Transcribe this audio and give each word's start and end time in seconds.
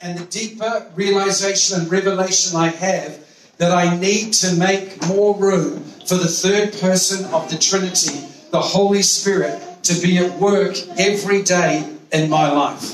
And 0.00 0.18
the 0.18 0.26
deeper 0.28 0.90
realization 0.96 1.78
and 1.78 1.88
revelation 1.92 2.56
I 2.56 2.70
have 2.70 3.24
that 3.58 3.70
I 3.70 3.96
need 3.96 4.32
to 4.32 4.56
make 4.56 5.06
more 5.06 5.36
room 5.36 5.84
for 6.08 6.16
the 6.16 6.26
third 6.26 6.72
person 6.80 7.24
of 7.32 7.48
the 7.48 7.56
Trinity 7.56 8.33
the 8.54 8.60
Holy 8.60 9.02
Spirit 9.02 9.60
to 9.82 10.00
be 10.00 10.16
at 10.18 10.38
work 10.38 10.76
every 10.96 11.42
day 11.42 11.92
in 12.12 12.30
my 12.30 12.48
life. 12.48 12.84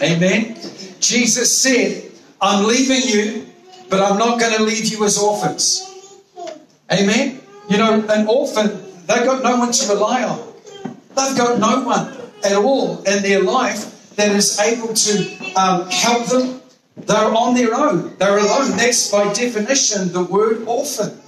Amen. 0.00 0.54
Jesus 1.00 1.50
said, 1.60 2.12
I'm 2.40 2.64
leaving 2.64 3.02
you, 3.02 3.44
but 3.90 4.00
I'm 4.00 4.20
not 4.20 4.38
going 4.38 4.54
to 4.54 4.62
leave 4.62 4.86
you 4.86 5.04
as 5.04 5.18
orphans. 5.18 5.82
Amen. 6.92 7.40
You 7.68 7.78
know, 7.78 8.06
an 8.08 8.28
orphan, 8.28 8.68
they've 9.08 9.26
got 9.26 9.42
no 9.42 9.56
one 9.56 9.72
to 9.72 9.92
rely 9.92 10.22
on. 10.22 10.38
They've 10.84 11.36
got 11.36 11.58
no 11.58 11.82
one 11.82 12.16
at 12.44 12.54
all 12.54 13.02
in 13.02 13.24
their 13.24 13.42
life 13.42 14.14
that 14.14 14.30
is 14.30 14.60
able 14.60 14.94
to 14.94 15.12
um, 15.56 15.90
help 15.90 16.26
them. 16.26 16.60
They're 16.96 17.34
on 17.34 17.56
their 17.56 17.74
own. 17.74 18.14
They're 18.18 18.38
alone. 18.38 18.76
That's 18.76 19.10
by 19.10 19.32
definition 19.32 20.12
the 20.12 20.22
word 20.22 20.62
orphan. 20.68 21.18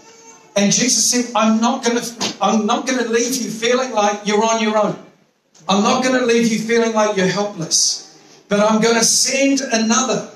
And 0.56 0.72
Jesus 0.72 1.10
said, 1.10 1.32
I'm 1.36 1.60
not 1.60 1.84
going 1.84 2.00
to, 2.00 2.36
I'm 2.40 2.64
not 2.64 2.86
going 2.86 2.98
to 2.98 3.10
leave 3.10 3.36
you 3.36 3.50
feeling 3.50 3.92
like 3.92 4.26
you're 4.26 4.42
on 4.42 4.62
your 4.62 4.78
own. 4.78 4.98
I'm 5.68 5.82
not 5.82 6.02
going 6.02 6.18
to 6.18 6.24
leave 6.24 6.50
you 6.50 6.58
feeling 6.58 6.94
like 6.94 7.16
you're 7.16 7.26
helpless. 7.26 8.18
But 8.48 8.60
I'm 8.60 8.80
going 8.80 8.96
to 8.96 9.04
send 9.04 9.60
another 9.60 10.30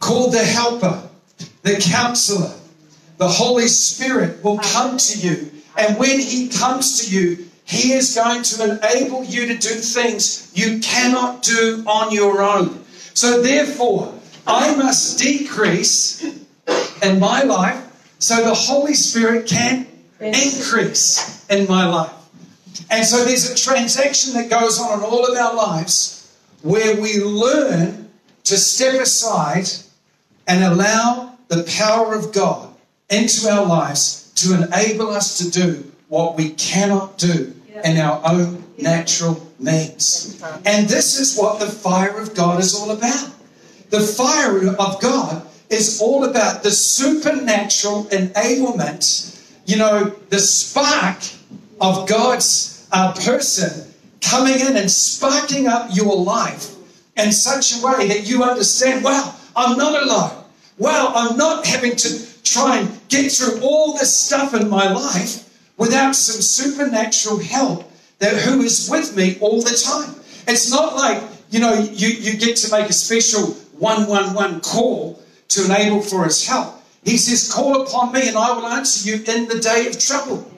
called 0.00 0.34
the 0.34 0.44
helper, 0.44 1.08
the 1.62 1.76
counselor. 1.80 2.52
The 3.16 3.28
Holy 3.28 3.68
Spirit 3.68 4.44
will 4.44 4.58
come 4.58 4.98
to 4.98 5.18
you. 5.18 5.50
And 5.78 5.98
when 5.98 6.20
he 6.20 6.48
comes 6.48 7.00
to 7.00 7.14
you, 7.14 7.46
he 7.64 7.92
is 7.92 8.14
going 8.14 8.42
to 8.42 8.78
enable 8.78 9.24
you 9.24 9.46
to 9.46 9.54
do 9.56 9.74
things 9.74 10.52
you 10.54 10.78
cannot 10.80 11.42
do 11.42 11.82
on 11.86 12.12
your 12.12 12.42
own. 12.42 12.84
So 13.14 13.42
therefore, 13.42 14.12
I 14.46 14.76
must 14.76 15.18
decrease 15.18 16.22
in 17.02 17.18
my 17.18 17.42
life 17.42 17.85
so 18.18 18.42
the 18.42 18.54
Holy 18.54 18.94
Spirit 18.94 19.46
can 19.46 19.86
increase 20.20 21.46
in 21.48 21.68
my 21.68 21.86
life. 21.86 22.12
And 22.90 23.04
so 23.04 23.24
there's 23.24 23.50
a 23.50 23.54
transaction 23.54 24.34
that 24.34 24.50
goes 24.50 24.78
on 24.80 24.98
in 24.98 25.04
all 25.04 25.26
of 25.26 25.36
our 25.36 25.54
lives 25.54 26.36
where 26.62 27.00
we 27.00 27.22
learn 27.22 28.08
to 28.44 28.56
step 28.56 28.94
aside 28.94 29.68
and 30.46 30.62
allow 30.64 31.36
the 31.48 31.64
power 31.78 32.14
of 32.14 32.32
God 32.32 32.74
into 33.10 33.48
our 33.48 33.66
lives 33.66 34.32
to 34.36 34.54
enable 34.54 35.08
us 35.08 35.38
to 35.38 35.50
do 35.50 35.92
what 36.08 36.36
we 36.36 36.50
cannot 36.50 37.18
do 37.18 37.54
in 37.84 37.98
our 37.98 38.20
own 38.24 38.64
natural 38.78 39.46
means. 39.58 40.42
And 40.64 40.88
this 40.88 41.18
is 41.18 41.36
what 41.36 41.60
the 41.60 41.66
fire 41.66 42.18
of 42.18 42.34
God 42.34 42.60
is 42.60 42.74
all 42.74 42.90
about. 42.90 43.30
The 43.90 44.00
fire 44.00 44.68
of 44.74 45.00
God 45.00 45.46
is 45.70 46.00
all 46.00 46.24
about 46.24 46.62
the 46.62 46.70
supernatural 46.70 48.04
enablement, 48.04 49.42
you 49.66 49.76
know, 49.76 50.14
the 50.28 50.38
spark 50.38 51.18
of 51.80 52.08
God's 52.08 52.88
uh, 52.92 53.12
person 53.12 53.92
coming 54.20 54.60
in 54.60 54.76
and 54.76 54.90
sparking 54.90 55.66
up 55.66 55.88
your 55.92 56.16
life 56.16 56.74
in 57.16 57.32
such 57.32 57.78
a 57.78 57.84
way 57.84 58.08
that 58.08 58.28
you 58.28 58.42
understand, 58.42 59.04
wow, 59.04 59.34
I'm 59.54 59.76
not 59.76 60.02
alone. 60.02 60.44
Wow, 60.78 61.12
I'm 61.14 61.36
not 61.36 61.66
having 61.66 61.96
to 61.96 62.42
try 62.42 62.78
and 62.78 63.08
get 63.08 63.32
through 63.32 63.60
all 63.62 63.94
this 63.94 64.14
stuff 64.14 64.54
in 64.54 64.68
my 64.68 64.92
life 64.92 65.42
without 65.76 66.14
some 66.14 66.40
supernatural 66.40 67.38
help 67.38 67.90
that 68.18 68.34
who 68.36 68.62
is 68.62 68.88
with 68.90 69.16
me 69.16 69.38
all 69.40 69.62
the 69.62 69.76
time. 69.76 70.14
It's 70.46 70.70
not 70.70 70.94
like, 70.94 71.22
you 71.50 71.60
know, 71.60 71.74
you, 71.74 72.08
you 72.08 72.38
get 72.38 72.56
to 72.58 72.70
make 72.70 72.88
a 72.88 72.92
special 72.92 73.54
111 73.78 74.60
call 74.60 75.20
to 75.48 75.64
enable 75.64 76.02
for 76.02 76.24
his 76.24 76.46
help. 76.46 76.74
He 77.04 77.16
says, 77.16 77.52
Call 77.52 77.82
upon 77.82 78.12
me 78.12 78.28
and 78.28 78.36
I 78.36 78.52
will 78.52 78.66
answer 78.66 79.08
you 79.08 79.22
in 79.32 79.48
the 79.48 79.60
day 79.60 79.86
of 79.86 79.98
trouble. 79.98 80.50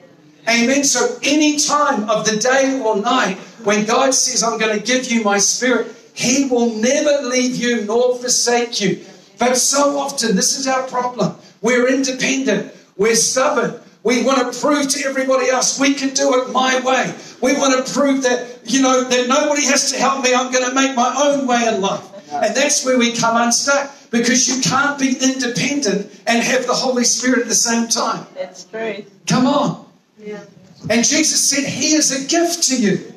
Amen. 0.47 0.83
So, 0.83 1.19
any 1.21 1.57
time 1.59 2.09
of 2.09 2.25
the 2.25 2.37
day 2.37 2.81
or 2.83 2.97
night 2.97 3.37
when 3.63 3.85
God 3.85 4.13
says, 4.13 4.41
I'm 4.41 4.57
going 4.57 4.77
to 4.77 4.83
give 4.83 5.11
you 5.11 5.23
my 5.23 5.37
spirit, 5.37 5.95
he 6.15 6.45
will 6.45 6.73
never 6.75 7.27
leave 7.27 7.55
you 7.55 7.85
nor 7.85 8.17
forsake 8.17 8.81
you. 8.81 9.05
But 9.37 9.55
so 9.55 9.99
often, 9.99 10.35
this 10.35 10.57
is 10.57 10.65
our 10.65 10.87
problem. 10.87 11.35
We're 11.61 11.87
independent, 11.87 12.73
we're 12.97 13.15
stubborn. 13.15 13.79
We 14.01 14.23
want 14.23 14.51
to 14.51 14.59
prove 14.59 14.87
to 14.87 15.05
everybody 15.05 15.49
else 15.49 15.77
we 15.77 15.93
can 15.93 16.13
do 16.13 16.41
it 16.41 16.53
my 16.53 16.79
way. 16.79 17.13
We 17.41 17.53
want 17.53 17.85
to 17.85 17.93
prove 17.93 18.23
that, 18.23 18.61
you 18.63 18.81
know, 18.81 19.03
that 19.03 19.27
nobody 19.27 19.65
has 19.65 19.91
to 19.91 19.99
help 19.99 20.23
me. 20.23 20.33
I'm 20.33 20.51
going 20.53 20.67
to 20.67 20.73
make 20.73 20.95
my 20.95 21.13
own 21.21 21.45
way 21.45 21.67
in 21.67 21.81
life. 21.81 22.05
And 22.31 22.55
that's 22.55 22.85
where 22.85 22.97
we 22.97 23.13
come 23.13 23.35
unstuck 23.35 23.91
because 24.11 24.47
you 24.47 24.61
can't 24.61 24.99
be 24.99 25.15
independent 25.21 26.21
and 26.27 26.43
have 26.43 26.65
the 26.65 26.73
Holy 26.73 27.03
Spirit 27.03 27.39
at 27.41 27.47
the 27.47 27.55
same 27.55 27.87
time. 27.87 28.25
That's 28.35 28.65
true. 28.65 29.05
Come 29.27 29.47
on. 29.47 29.85
Yeah. 30.17 30.43
And 30.89 31.05
Jesus 31.05 31.49
said, 31.49 31.65
He 31.65 31.93
is 31.93 32.11
a 32.11 32.27
gift 32.27 32.63
to 32.69 32.81
you. 32.81 33.13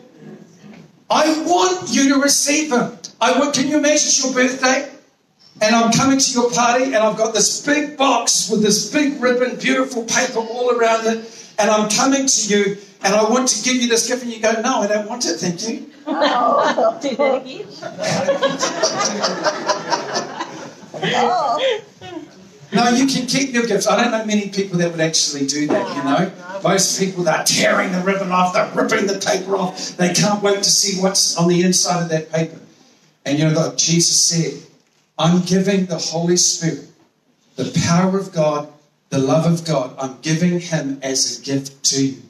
I 1.09 1.43
want 1.45 1.91
you 1.91 2.15
to 2.15 2.21
receive 2.21 2.73
Him. 2.73 2.99
I 3.21 3.39
want, 3.39 3.55
can 3.55 3.69
you 3.69 3.79
imagine 3.79 3.95
it's 3.95 4.25
your 4.25 4.33
birthday? 4.33 4.89
And 5.61 5.75
I'm 5.77 5.93
coming 5.93 6.19
to 6.19 6.31
your 6.33 6.51
party 6.51 6.87
and 6.87 6.97
I've 6.97 7.17
got 7.17 7.35
this 7.35 7.65
big 7.65 7.97
box 7.97 8.51
with 8.51 8.63
this 8.63 8.91
big 8.93 9.23
ribbon, 9.23 9.57
beautiful 9.57 10.05
paper 10.05 10.41
all 10.41 10.71
around 10.77 11.07
it. 11.07 11.55
And 11.59 11.71
I'm 11.71 11.89
coming 11.89 12.27
to 12.27 12.49
you 12.49 12.79
and 13.05 13.15
I 13.15 13.29
want 13.29 13.49
to 13.49 13.63
give 13.63 13.77
you 13.77 13.89
this 13.89 14.09
gift. 14.09 14.23
And 14.23 14.33
you 14.33 14.41
go, 14.41 14.53
No, 14.61 14.81
I 14.81 14.87
don't 14.89 15.09
want 15.09 15.25
it, 15.27 15.39
thank 15.39 15.69
you. 15.69 15.89
Oh, 16.05 16.99
do 17.01 17.15
that 17.17 17.47
again. 20.17 20.29
Oh. 21.03 21.81
No, 22.73 22.89
you 22.89 23.07
can 23.07 23.27
keep 23.27 23.53
your 23.53 23.67
gifts. 23.67 23.87
I 23.87 24.03
don't 24.03 24.11
know 24.11 24.25
many 24.25 24.49
people 24.49 24.79
that 24.79 24.91
would 24.91 25.01
actually 25.01 25.47
do 25.47 25.67
that, 25.67 25.97
you 25.97 26.05
know. 26.05 26.33
Most 26.63 26.99
people, 26.99 27.25
they're 27.25 27.45
tearing 27.45 27.93
the 27.93 28.01
ribbon 28.01 28.33
off, 28.33 28.55
they're 28.55 28.71
ripping 28.75 29.07
the 29.07 29.19
paper 29.19 29.57
off. 29.57 29.97
They 29.97 30.15
can't 30.15 30.43
wait 30.43 30.63
to 30.63 30.71
see 30.71 31.01
what's 31.01 31.37
on 31.37 31.49
the 31.49 31.63
inside 31.63 32.03
of 32.03 32.09
that 32.09 32.33
paper. 32.33 32.59
And 33.27 33.39
you 33.39 33.51
know, 33.51 33.75
Jesus 33.77 34.25
said, 34.25 34.63
I'm 35.19 35.43
giving 35.43 35.87
the 35.87 35.99
Holy 35.99 36.37
Spirit, 36.37 36.89
the 37.57 37.71
power 37.87 38.19
of 38.19 38.33
God, 38.33 38.73
the 39.11 39.19
love 39.19 39.45
of 39.45 39.67
God, 39.67 39.95
I'm 39.99 40.19
giving 40.23 40.59
Him 40.59 40.99
as 41.03 41.39
a 41.39 41.45
gift 41.45 41.85
to 41.85 42.07
you. 42.07 42.23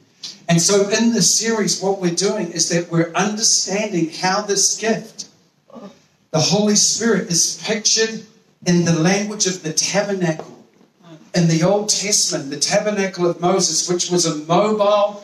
And 0.49 0.61
so 0.61 0.89
in 0.89 1.13
this 1.13 1.33
series, 1.33 1.81
what 1.81 2.01
we're 2.01 2.13
doing 2.13 2.51
is 2.51 2.67
that 2.69 2.91
we're 2.91 3.11
understanding 3.13 4.09
how 4.09 4.41
this 4.41 4.77
gift, 4.77 5.29
the 6.31 6.39
Holy 6.39 6.75
Spirit, 6.75 7.29
is 7.29 7.63
pictured 7.63 8.25
in 8.65 8.85
the 8.85 8.93
language 8.93 9.45
of 9.47 9.63
the 9.63 9.73
tabernacle. 9.73 10.49
In 11.35 11.47
the 11.47 11.63
Old 11.63 11.89
Testament, 11.89 12.51
the 12.51 12.59
tabernacle 12.59 13.27
of 13.27 13.41
Moses, 13.41 13.89
which 13.89 14.11
was 14.11 14.27
a 14.27 14.35
mobile 14.45 15.23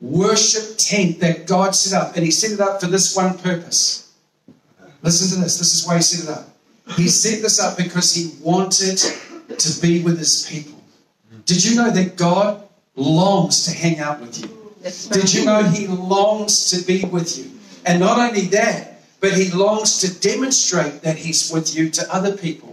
worship 0.00 0.78
tent 0.78 1.18
that 1.18 1.48
God 1.48 1.74
set 1.74 2.00
up, 2.00 2.14
and 2.14 2.24
He 2.24 2.30
set 2.30 2.52
it 2.52 2.60
up 2.60 2.80
for 2.80 2.86
this 2.86 3.16
one 3.16 3.36
purpose. 3.38 4.12
Listen 5.02 5.36
to 5.36 5.42
this. 5.42 5.58
This 5.58 5.74
is 5.74 5.86
why 5.86 5.96
He 5.96 6.02
set 6.02 6.24
it 6.24 6.30
up. 6.30 6.48
He 6.96 7.08
set 7.08 7.42
this 7.42 7.58
up 7.60 7.76
because 7.76 8.14
He 8.14 8.32
wanted 8.40 8.98
to 9.58 9.80
be 9.80 10.02
with 10.02 10.18
His 10.18 10.46
people. 10.48 10.80
Did 11.44 11.64
you 11.64 11.76
know 11.76 11.90
that 11.90 12.16
God 12.16 12.62
longs 12.94 13.64
to 13.64 13.72
hang 13.72 13.98
out 13.98 14.20
with 14.20 14.40
you? 14.40 14.48
Did 15.10 15.34
you 15.34 15.44
know 15.44 15.62
He 15.64 15.86
longs 15.88 16.70
to 16.70 16.84
be 16.86 17.04
with 17.04 17.36
you? 17.36 17.50
And 17.84 17.98
not 17.98 18.18
only 18.18 18.42
that, 18.46 19.02
but 19.20 19.32
He 19.32 19.50
longs 19.50 19.98
to 19.98 20.20
demonstrate 20.20 21.02
that 21.02 21.16
He's 21.16 21.50
with 21.50 21.74
you 21.74 21.90
to 21.90 22.14
other 22.14 22.36
people. 22.36 22.67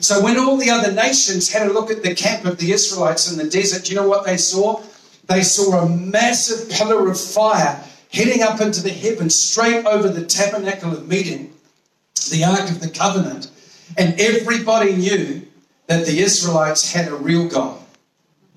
So 0.00 0.22
when 0.22 0.38
all 0.38 0.56
the 0.56 0.70
other 0.70 0.92
nations 0.92 1.52
had 1.52 1.66
a 1.66 1.72
look 1.72 1.90
at 1.90 2.02
the 2.02 2.14
camp 2.14 2.44
of 2.44 2.58
the 2.58 2.72
Israelites 2.72 3.30
in 3.30 3.38
the 3.38 3.48
desert, 3.48 3.90
you 3.90 3.96
know 3.96 4.08
what 4.08 4.24
they 4.24 4.36
saw? 4.36 4.82
They 5.26 5.42
saw 5.42 5.80
a 5.80 5.88
massive 5.88 6.70
pillar 6.70 7.10
of 7.10 7.20
fire 7.20 7.82
heading 8.12 8.42
up 8.42 8.60
into 8.60 8.82
the 8.82 8.90
heavens, 8.90 9.34
straight 9.34 9.84
over 9.84 10.08
the 10.08 10.24
tabernacle 10.24 10.92
of 10.92 11.08
meeting, 11.08 11.52
the 12.30 12.44
Ark 12.44 12.70
of 12.70 12.80
the 12.80 12.88
Covenant. 12.88 13.50
And 13.96 14.18
everybody 14.20 14.96
knew 14.96 15.42
that 15.86 16.06
the 16.06 16.20
Israelites 16.20 16.92
had 16.92 17.08
a 17.08 17.14
real 17.14 17.48
God. 17.48 17.80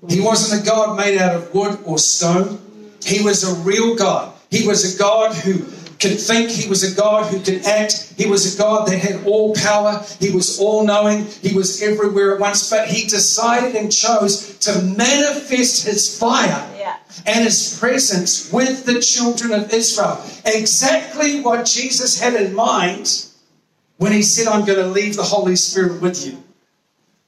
He 0.08 0.20
wasn't 0.20 0.62
a 0.62 0.66
God 0.66 0.96
made 0.96 1.18
out 1.18 1.34
of 1.34 1.54
wood 1.54 1.78
or 1.84 1.98
stone. 1.98 2.60
He 3.04 3.22
was 3.22 3.44
a 3.44 3.54
real 3.62 3.94
God. 3.94 4.32
He 4.50 4.66
was 4.66 4.94
a 4.94 4.98
God 4.98 5.34
who 5.34 5.64
could 6.02 6.20
think. 6.20 6.50
He 6.50 6.68
was 6.68 6.82
a 6.82 6.94
God 6.94 7.32
who 7.32 7.40
could 7.40 7.64
act. 7.64 8.14
He 8.16 8.26
was 8.26 8.54
a 8.54 8.58
God 8.58 8.88
that 8.88 8.98
had 8.98 9.24
all 9.24 9.54
power. 9.54 10.04
He 10.20 10.30
was 10.30 10.58
all 10.60 10.84
knowing. 10.84 11.26
He 11.26 11.54
was 11.54 11.80
everywhere 11.80 12.34
at 12.34 12.40
once. 12.40 12.68
But 12.68 12.88
he 12.88 13.06
decided 13.06 13.74
and 13.76 13.90
chose 13.92 14.58
to 14.58 14.82
manifest 14.82 15.86
his 15.86 16.18
fire 16.18 16.68
Yeah. 16.78 16.96
and 17.24 17.44
his 17.44 17.78
presence 17.78 18.52
with 18.52 18.84
the 18.84 19.00
children 19.00 19.52
of 19.52 19.72
Israel. 19.72 20.20
Exactly 20.44 21.40
what 21.40 21.64
Jesus 21.64 22.20
had 22.20 22.34
in 22.34 22.54
mind 22.54 23.26
when 23.98 24.12
he 24.12 24.22
said, 24.22 24.48
I'm 24.48 24.64
going 24.64 24.78
to 24.80 24.88
leave 24.88 25.16
the 25.16 25.22
Holy 25.22 25.56
Spirit 25.56 26.02
with 26.02 26.26
you. 26.26 26.42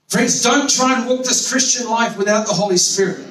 Friends, 0.09 0.43
don't 0.43 0.69
try 0.69 0.99
and 0.99 1.09
walk 1.09 1.25
this 1.25 1.50
Christian 1.50 1.88
life 1.88 2.19
without 2.19 2.47
the 2.47 2.53
Holy 2.53 2.77
Spirit. 2.77 3.25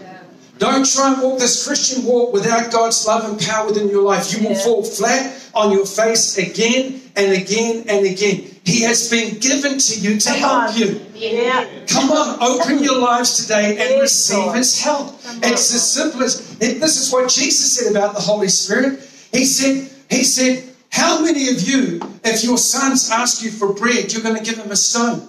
Don't 0.63 0.87
try 0.89 1.11
and 1.11 1.21
walk 1.21 1.39
this 1.39 1.67
Christian 1.67 2.05
walk 2.05 2.31
without 2.31 2.71
God's 2.71 3.05
love 3.05 3.29
and 3.29 3.37
power 3.37 3.65
within 3.67 3.89
your 3.89 4.03
life. 4.03 4.31
You 4.31 4.47
will 4.47 4.55
Yeah. 4.55 4.63
fall 4.63 4.81
flat 4.81 5.33
on 5.53 5.73
your 5.73 5.85
face 5.85 6.37
again 6.37 7.01
and 7.17 7.33
again 7.33 7.83
and 7.89 8.05
again. 8.05 8.45
He 8.63 8.79
has 8.83 9.09
been 9.09 9.39
given 9.39 9.77
to 9.77 9.99
you 9.99 10.17
to 10.21 10.29
Come 10.29 10.39
help 10.39 10.53
on. 10.69 10.77
you. 10.77 11.01
Yeah. 11.15 11.65
Come 11.87 12.11
on, 12.13 12.37
open 12.41 12.81
your 12.81 12.97
lives 12.97 13.35
today 13.41 13.75
and 13.77 13.99
receive. 13.99 14.53
His 14.53 14.79
help. 14.79 15.19
It's 15.43 15.73
as 15.73 15.83
simple 15.91 16.23
as 16.23 16.39
this 16.59 16.95
is 16.97 17.11
what 17.11 17.27
Jesus 17.27 17.73
said 17.73 17.91
about 17.91 18.15
the 18.15 18.21
Holy 18.21 18.47
Spirit. 18.47 19.01
He 19.33 19.43
said, 19.43 19.89
He 20.09 20.23
said, 20.23 20.63
How 20.91 21.19
many 21.19 21.49
of 21.49 21.59
you, 21.67 21.99
if 22.23 22.41
your 22.41 22.57
sons 22.57 23.09
ask 23.11 23.43
you 23.43 23.51
for 23.51 23.73
bread, 23.73 24.13
you're 24.13 24.21
going 24.23 24.37
to 24.37 24.43
give 24.43 24.55
them 24.57 24.71
a 24.71 24.77
stone? 24.77 25.27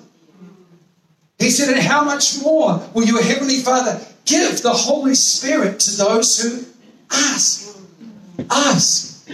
He 1.40 1.50
said, 1.50 1.70
And 1.74 1.80
how 1.82 2.04
much 2.04 2.40
more 2.40 2.80
will 2.94 3.04
your 3.04 3.20
Heavenly 3.20 3.58
Father 3.58 3.98
give 4.24 4.62
the 4.62 4.72
Holy 4.72 5.14
Spirit 5.14 5.80
to 5.80 5.96
those 5.96 6.42
who 6.42 6.64
ask? 7.10 7.78
Ask. 8.50 9.28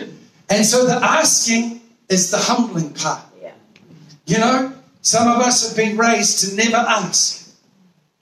And 0.49 0.67
so 0.67 0.87
the 0.87 0.95
asking 0.95 1.81
is 2.09 2.31
the 2.31 2.39
humbling 2.39 2.93
part. 2.95 3.23
You 4.27 4.39
know, 4.39 4.73
some 5.03 5.29
of 5.29 5.41
us 5.41 5.67
have 5.67 5.77
been 5.77 5.97
raised 5.97 6.41
to 6.41 6.57
never 6.57 6.77
ask. 6.77 7.53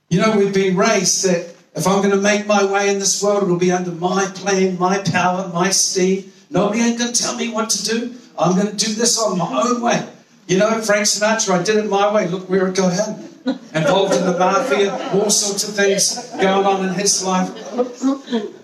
You 0.09 0.21
know, 0.21 0.37
we've 0.37 0.55
been 0.55 0.77
raised 0.77 1.25
that 1.25 1.55
if 1.75 1.87
I'm 1.87 1.99
going 1.99 2.15
to 2.15 2.21
make 2.21 2.47
my 2.47 2.65
way 2.65 2.89
in 2.89 2.99
this 2.99 3.23
world, 3.23 3.43
it'll 3.43 3.59
be 3.59 3.73
under 3.73 3.93
my 3.93 4.27
plan, 4.35 4.79
my 4.79 4.99
power, 4.99 5.51
my 5.53 5.71
steed. 5.71 6.33
Nobody 6.51 6.81
ain't 6.81 6.99
going 6.99 7.13
to 7.13 7.23
tell 7.23 7.37
me 7.37 7.51
what 7.51 7.69
to 7.71 7.85
do. 7.85 8.15
I'm 8.39 8.57
going 8.57 8.75
to 8.75 8.87
do 8.87 8.95
this 8.95 9.19
on 9.19 9.37
my 9.37 9.63
own 9.63 9.83
way. 9.83 10.09
You 10.47 10.59
know, 10.59 10.81
Frank 10.81 11.05
Sinatra, 11.05 11.61
I 11.61 11.63
did 11.63 11.77
it 11.77 11.91
my 11.91 12.13
way. 12.13 12.27
Look 12.27 12.49
where 12.49 12.69
it 12.69 12.77
got 12.77 12.95
him. 12.95 13.28
Involved 13.75 14.15
in 14.15 14.27
the 14.27 14.37
mafia, 14.39 14.93
all 15.15 15.31
sorts 15.31 15.69
of 15.69 15.75
things 15.75 16.31
going 16.41 16.67
on 16.67 16.89
in 16.89 16.95
his 16.95 17.25
life. 17.25 17.49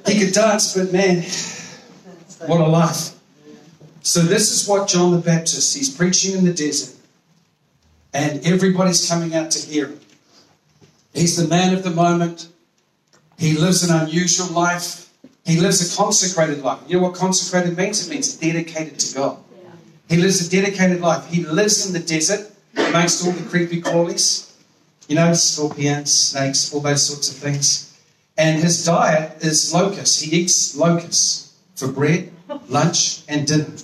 He 0.07 0.21
could 0.21 0.35
dance, 0.35 0.77
but 0.77 0.93
man, 0.93 1.23
what 2.47 2.61
a 2.61 2.67
life. 2.67 3.13
So 4.03 4.21
this 4.21 4.51
is 4.53 4.69
what 4.69 4.89
John 4.89 5.13
the 5.13 5.19
Baptist, 5.19 5.77
he's 5.77 5.95
preaching 5.95 6.37
in 6.37 6.45
the 6.45 6.53
desert. 6.53 6.95
And 8.13 8.45
everybody's 8.47 9.09
coming 9.09 9.35
out 9.35 9.51
to 9.53 9.67
hear 9.67 9.89
him. 9.89 10.01
He's 11.15 11.37
the 11.37 11.49
man 11.49 11.75
of 11.75 11.83
the 11.83 11.91
moment. 11.91 12.49
He 13.39 13.57
lives 13.57 13.83
an 13.89 13.97
unusual 13.99 14.49
life. 14.49 15.11
He 15.45 15.61
lives 15.61 15.81
a 15.81 15.97
consecrated 15.97 16.63
life. 16.63 16.81
You 16.87 16.97
know 16.97 17.05
what 17.05 17.15
consecrated 17.15 17.77
means? 17.77 18.07
It 18.07 18.11
means 18.11 18.37
dedicated 18.37 18.99
to 18.99 19.15
God. 19.15 19.39
He 20.09 20.17
lives 20.19 20.47
a 20.47 20.51
dedicated 20.51 21.01
life. 21.01 21.27
He 21.29 21.45
lives 21.45 21.87
in 21.87 21.93
the 21.93 21.99
desert 21.99 22.51
amongst 22.77 23.25
all 23.27 23.33
the 23.33 23.49
creepy 23.49 23.81
crawlies, 23.81 24.53
you 25.09 25.17
know, 25.17 25.33
scorpions, 25.35 26.13
snakes, 26.13 26.73
all 26.73 26.81
those 26.81 27.07
sorts 27.07 27.31
of 27.31 27.37
things. 27.37 27.99
And 28.37 28.61
his 28.61 28.85
diet 28.85 29.43
is 29.43 29.73
locusts. 29.73 30.21
He 30.21 30.37
eats 30.37 30.77
locusts 30.77 31.55
for 31.77 31.89
bread, 31.89 32.33
lunch, 32.69 33.23
and 33.29 33.47
dinner. 33.47 33.77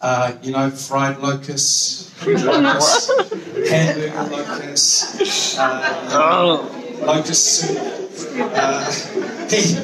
Uh, 0.00 0.36
you 0.42 0.52
know, 0.52 0.70
fried 0.70 1.18
locusts, 1.18 2.14
locusts 2.24 3.10
hamburger 3.68 4.30
locusts, 4.30 5.58
uh, 5.58 7.00
locust 7.02 7.44
soup. 7.46 7.78
Uh, 8.38 8.92
he, 9.50 9.74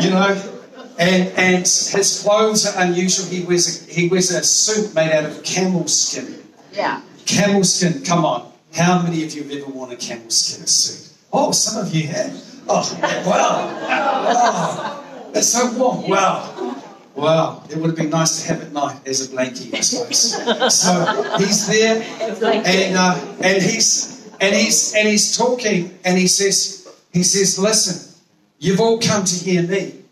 you 0.00 0.10
know, 0.10 0.52
and 0.98 1.28
and 1.36 1.58
his 1.58 2.22
clothes 2.22 2.66
are 2.66 2.82
unusual. 2.82 3.26
He 3.26 3.44
wears 3.44 3.86
a, 3.86 3.92
he 3.92 4.08
wears 4.08 4.30
a 4.30 4.42
suit 4.42 4.94
made 4.94 5.12
out 5.12 5.24
of 5.24 5.42
camel 5.42 5.86
skin. 5.86 6.42
Yeah. 6.72 7.02
Camel 7.26 7.64
skin. 7.64 8.02
Come 8.04 8.24
on, 8.24 8.51
how 8.74 9.02
many 9.02 9.24
of 9.24 9.34
you 9.34 9.42
have 9.42 9.52
ever 9.52 9.70
worn 9.70 9.92
a 9.92 9.96
camel 9.96 10.30
skin 10.30 10.66
suit? 10.66 11.12
Oh, 11.32 11.52
some 11.52 11.84
of 11.84 11.94
you 11.94 12.08
have. 12.08 12.42
Oh, 12.68 12.98
wow. 13.26 13.78
Oh, 13.88 15.30
it's 15.34 15.48
so 15.48 15.72
warm. 15.78 16.08
Wow. 16.08 16.76
Wow, 17.14 17.62
it 17.68 17.76
would 17.76 17.88
have 17.88 17.96
been 17.96 18.08
nice 18.08 18.42
to 18.42 18.48
have 18.48 18.62
at 18.62 18.72
night 18.72 19.06
as 19.06 19.20
a 19.20 19.36
blankie, 19.36 19.74
I 19.74 19.80
suppose. 19.80 20.32
So 20.74 21.36
he's 21.38 21.66
there, 21.66 22.02
and 22.02 22.96
uh, 22.96 23.20
and 23.42 23.62
he's 23.62 24.26
and 24.40 24.56
he's 24.56 24.94
and 24.94 25.06
he's 25.06 25.36
talking, 25.36 25.98
and 26.06 26.16
he 26.16 26.26
says 26.26 26.88
he 27.12 27.22
says, 27.22 27.58
"Listen, 27.58 28.14
you've 28.58 28.80
all 28.80 28.98
come 28.98 29.24
to 29.24 29.34
hear 29.34 29.62
me, 29.62 30.02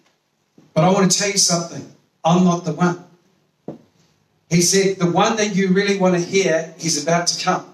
but 0.74 0.84
I 0.84 0.90
want 0.90 1.10
to 1.10 1.18
tell 1.18 1.30
you 1.30 1.38
something. 1.38 1.90
I'm 2.22 2.44
not 2.44 2.66
the 2.66 2.74
one." 2.74 3.02
He 4.50 4.60
said, 4.60 4.98
"The 4.98 5.10
one 5.10 5.36
that 5.36 5.56
you 5.56 5.68
really 5.68 5.96
want 5.96 6.16
to 6.16 6.20
hear, 6.20 6.74
he's 6.78 7.02
about 7.02 7.28
to 7.28 7.42
come." 7.42 7.69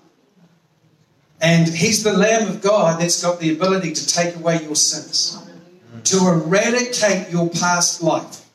And 1.41 1.69
he's 1.69 2.03
the 2.03 2.13
Lamb 2.13 2.49
of 2.49 2.63
God 2.63 3.01
that's 3.01 3.23
got 3.23 3.41
the 3.41 3.53
ability 3.53 3.93
to 3.93 4.07
take 4.07 4.37
away 4.37 4.63
your 4.63 4.77
sins, 4.77 5.39
to 6.05 6.17
eradicate 6.29 7.31
your 7.31 7.51
past 7.51 8.03
life. 8.03 8.47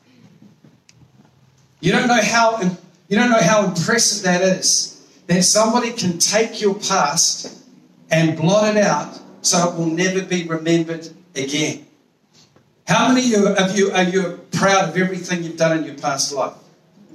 You 1.80 1.92
don't 1.92 2.08
know 2.08 2.20
how 2.22 2.60
you 3.08 3.16
don't 3.16 3.30
know 3.30 3.42
how 3.42 3.66
impressive 3.66 4.24
that 4.24 4.42
is. 4.42 4.88
That 5.26 5.42
somebody 5.44 5.92
can 5.92 6.18
take 6.18 6.60
your 6.60 6.74
past 6.74 7.64
and 8.10 8.36
blot 8.36 8.76
it 8.76 8.82
out 8.82 9.18
so 9.42 9.68
it 9.68 9.76
will 9.76 9.86
never 9.86 10.22
be 10.22 10.44
remembered 10.44 11.08
again. 11.34 11.86
How 12.86 13.08
many 13.08 13.34
of 13.34 13.76
you 13.76 13.92
are 13.92 14.02
you 14.02 14.40
proud 14.52 14.88
of 14.90 14.96
everything 14.96 15.44
you've 15.44 15.56
done 15.56 15.78
in 15.78 15.84
your 15.84 15.94
past 15.94 16.32
life? 16.32 16.54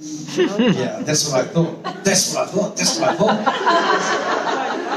yeah, 0.00 1.00
that's 1.02 1.30
what 1.30 1.44
I 1.44 1.48
thought. 1.48 2.04
That's 2.04 2.34
what 2.34 2.48
I 2.48 2.50
thought. 2.50 2.76
That's 2.76 2.98
what 2.98 3.08
I 3.08 3.16
thought. 3.16 4.84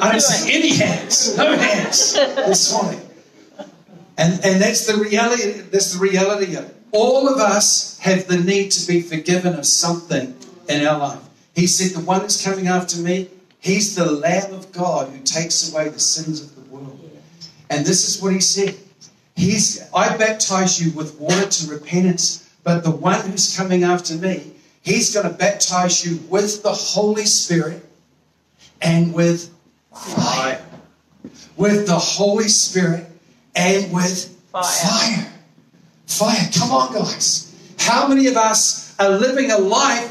I 0.00 0.12
don't 0.12 0.20
see 0.20 0.52
any 0.52 0.74
hands. 0.74 1.36
No 1.36 1.56
hands 1.56 2.14
this 2.14 2.72
morning. 2.72 3.00
And 4.16 4.44
and 4.44 4.62
that's 4.62 4.86
the 4.86 4.96
reality. 4.96 5.60
That's 5.72 5.92
the 5.94 5.98
reality 5.98 6.54
of 6.56 6.64
it. 6.64 6.76
All 6.92 7.28
of 7.28 7.40
us 7.40 7.98
have 7.98 8.26
the 8.28 8.38
need 8.38 8.70
to 8.72 8.86
be 8.86 9.00
forgiven 9.00 9.54
of 9.54 9.66
something 9.66 10.36
in 10.68 10.86
our 10.86 10.98
life. 10.98 11.18
He 11.54 11.66
said, 11.66 11.90
"The 11.90 12.00
one 12.00 12.20
that's 12.20 12.42
coming 12.42 12.68
after 12.68 12.98
me, 12.98 13.28
he's 13.58 13.94
the 13.96 14.06
Lamb 14.06 14.52
of 14.54 14.70
God 14.70 15.10
who 15.10 15.18
takes 15.24 15.70
away 15.70 15.88
the 15.88 15.98
sins 15.98 16.40
of 16.40 16.54
the 16.54 16.62
world." 16.62 17.00
And 17.70 17.84
this 17.84 18.06
is 18.08 18.22
what 18.22 18.32
he 18.32 18.40
said. 18.40 18.76
He's 19.34 19.82
I 19.92 20.16
baptize 20.16 20.80
you 20.80 20.92
with 20.92 21.18
water 21.18 21.46
to 21.46 21.66
repentance, 21.66 22.44
but 22.62 22.84
the 22.84 22.90
one 22.90 23.20
who's 23.28 23.56
coming 23.56 23.82
after 23.82 24.14
me, 24.14 24.52
he's 24.82 25.12
going 25.12 25.26
to 25.26 25.34
baptize 25.34 26.04
you 26.06 26.20
with 26.28 26.62
the 26.62 26.72
Holy 26.72 27.26
Spirit 27.26 27.84
and 28.80 29.12
with 29.12 29.50
fire. 29.94 30.64
With 31.56 31.86
the 31.86 31.98
Holy 31.98 32.48
Spirit 32.48 33.06
and 33.54 33.92
with 33.92 34.36
Fire. 34.52 34.62
fire. 34.62 35.32
Fire. 36.06 36.48
Come 36.58 36.70
on, 36.72 36.92
guys. 36.92 37.54
How 37.78 38.06
many 38.08 38.26
of 38.26 38.36
us 38.36 38.94
are 38.98 39.10
living 39.10 39.50
a 39.50 39.58
life? 39.58 40.10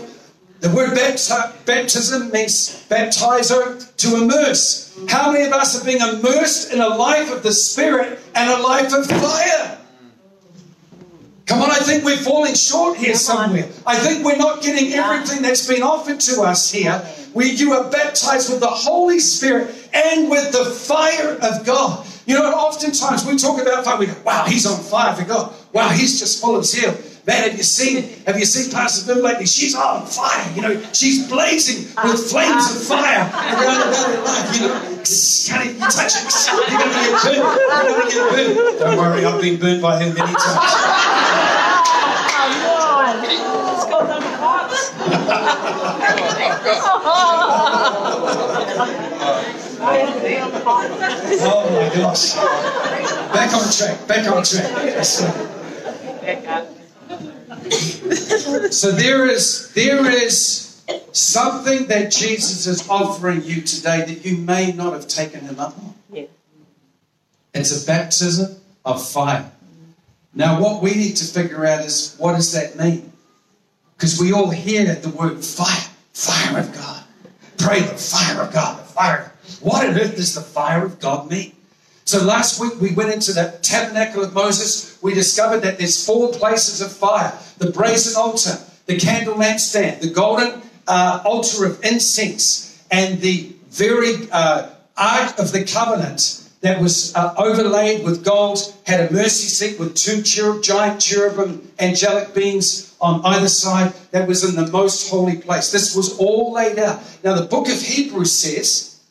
The 0.62 0.70
word 0.70 0.92
bapti- 0.98 1.66
baptism 1.66 2.32
means 2.32 2.86
baptizo, 2.90 3.96
to 3.98 4.16
immerse. 4.24 4.98
How 5.10 5.32
many 5.32 5.44
of 5.46 5.52
us 5.52 5.82
are 5.82 5.84
being 5.86 6.00
immersed 6.02 6.72
in 6.72 6.80
a 6.80 6.88
life 6.88 7.32
of 7.32 7.44
the 7.44 7.52
Spirit 7.52 8.20
and 8.34 8.50
a 8.50 8.62
life 8.62 8.94
of 8.94 9.06
fire? 9.06 9.78
Come 11.46 11.62
on, 11.62 11.70
I 11.70 11.80
think 11.80 12.06
we're 12.06 12.16
falling 12.18 12.56
short 12.56 12.98
here 12.98 13.08
Come 13.14 13.38
on. 13.38 13.50
somewhere. 13.50 13.70
I 13.86 13.98
think 13.98 14.24
we're 14.26 14.38
not 14.38 14.62
getting 14.62 14.94
everything 14.94 15.42
that's 15.42 15.68
been 15.68 15.84
offered 15.84 16.22
to 16.22 16.42
us 16.44 16.72
here. 16.72 17.06
Where 17.34 17.48
you 17.48 17.74
are 17.74 17.90
baptized 17.90 18.50
with 18.52 18.60
the 18.60 18.68
Holy 18.68 19.20
Spirit 19.20 19.76
and 19.94 20.30
with 20.30 20.52
the 20.52 20.66
fire 20.66 21.38
of 21.42 21.66
God. 21.66 22.06
You 22.26 22.36
know, 22.40 22.52
oftentimes 22.52 23.26
we 23.26 23.36
talk 23.38 23.62
about 23.62 23.84
fire, 23.84 23.98
we 23.98 24.06
go, 24.06 24.16
wow, 24.24 24.46
he's 24.46 24.66
on 24.66 24.80
fire 24.80 25.14
for 25.16 25.26
God. 25.26 25.54
Wow, 25.74 25.90
he's 25.90 26.20
just 26.20 26.40
full 26.42 26.56
of 26.56 26.64
zeal. 26.64 26.96
Man, 27.26 27.50
have 27.50 27.58
you 27.58 27.64
seen 27.64 28.04
have 28.26 28.38
you 28.38 28.46
seen 28.46 28.70
Pastor 28.72 29.14
Viv 29.14 29.24
lately? 29.24 29.46
She's 29.46 29.76
on 29.76 30.06
fire, 30.06 30.52
you 30.56 30.62
know, 30.62 30.82
she's 30.92 31.28
blazing 31.30 31.88
with 32.04 32.30
flames 32.30 32.76
of 32.76 32.84
fire 32.84 33.22
around 33.22 33.82
about 33.82 34.08
her 34.08 34.22
life, 34.24 34.56
you 34.60 34.68
know. 34.68 34.90
Even 35.04 35.80
touch 35.80 36.16
it. 36.16 36.24
You're 36.70 36.80
gonna 36.80 36.94
get 36.94 37.24
burned. 37.24 37.36
You're 37.36 37.96
gonna 37.96 38.10
get 38.10 38.56
burned. 38.56 38.80
Don't 38.80 38.98
worry, 38.98 39.26
I've 39.26 39.42
been 39.42 39.60
burned 39.60 39.82
by 39.82 40.04
her 40.04 40.14
many 40.14 40.16
times. 40.16 40.44
Come 42.32 42.54
on. 42.72 43.24
Let's 43.24 43.86
go 43.86 43.98
down 44.08 44.22
the 44.22 44.28
box. 44.38 44.92
Oh 51.46 51.70
my 51.72 51.90
gosh. 51.96 52.34
Back 53.34 53.54
on 53.54 53.72
track, 53.72 54.08
back 54.08 54.28
on 54.28 54.44
track. 54.44 55.06
So 58.72 58.92
there 58.92 59.28
is 59.28 59.72
there 59.74 60.06
is 60.10 60.82
something 61.12 61.88
that 61.88 62.12
Jesus 62.12 62.68
is 62.68 62.90
offering 62.90 63.44
you 63.44 63.62
today 63.62 64.04
that 64.06 64.26
you 64.26 64.38
may 64.38 64.72
not 64.72 64.94
have 64.94 65.08
taken 65.08 65.42
him 65.42 65.60
up 65.60 65.78
on. 65.78 65.94
Yeah. 66.12 66.26
It's 67.54 67.84
a 67.84 67.86
baptism 67.86 68.58
of 68.84 69.06
fire. 69.06 69.52
Now, 70.34 70.60
what 70.60 70.82
we 70.82 70.96
need 70.96 71.16
to 71.18 71.26
figure 71.26 71.66
out 71.66 71.86
is 71.86 72.16
what 72.18 72.34
does 72.34 72.52
that 72.54 72.76
mean? 72.76 73.13
Because 74.04 74.20
we 74.20 74.34
all 74.34 74.50
hear 74.50 74.96
the 74.96 75.08
word 75.08 75.46
fire, 75.46 75.90
fire 76.12 76.60
of 76.60 76.74
God. 76.74 77.06
Pray 77.58 77.80
the 77.80 77.96
fire 77.96 78.42
of 78.42 78.52
God, 78.52 78.78
the 78.78 78.84
fire. 78.84 79.32
What 79.62 79.88
on 79.88 79.98
earth 79.98 80.18
does 80.18 80.36
the 80.36 80.42
fire 80.42 80.84
of 80.84 81.00
God 81.00 81.32
mean? 81.32 81.54
So 82.04 82.22
last 82.22 82.60
week 82.60 82.82
we 82.82 82.94
went 82.94 83.14
into 83.14 83.32
the 83.32 83.58
tabernacle 83.62 84.22
of 84.22 84.34
Moses. 84.34 85.02
We 85.02 85.14
discovered 85.14 85.62
that 85.62 85.78
there's 85.78 86.06
four 86.06 86.34
places 86.34 86.82
of 86.82 86.92
fire: 86.92 87.32
the 87.60 87.72
brazen 87.72 88.18
altar, 88.18 88.58
the 88.88 89.00
candle 89.00 89.36
lampstand, 89.36 90.02
the 90.02 90.10
golden 90.10 90.62
uh, 90.86 91.22
altar 91.24 91.66
of 91.66 91.82
incense, 91.86 92.84
and 92.92 93.22
the 93.22 93.56
very 93.70 94.30
uh, 94.34 94.68
ark 94.98 95.40
of 95.40 95.54
the 95.54 95.64
covenant 95.64 96.44
that 96.60 96.82
was 96.82 97.16
uh, 97.16 97.36
overlaid 97.38 98.04
with 98.04 98.26
gold, 98.26 98.74
had 98.86 99.10
a 99.10 99.14
mercy 99.14 99.48
seat 99.48 99.80
with 99.80 99.96
two 99.96 100.22
cherub, 100.22 100.62
giant 100.62 101.00
cherubim, 101.00 101.72
angelic 101.80 102.34
beings 102.34 102.93
on 103.04 103.24
either 103.26 103.50
side. 103.50 103.94
That 104.12 104.28
was 104.28 104.44
in 104.44 104.56
the 104.56 104.72
most 104.72 105.10
holy 105.10 105.38
place. 105.38 105.72
This 105.72 105.96
was 105.96 106.18
all 106.18 106.54
laid 106.54 106.80
out. 106.80 107.02
Now 107.24 107.36
the 107.36 107.46
book 107.46 107.68
of 107.68 107.80
Hebrews 107.80 108.32
says 108.32 109.02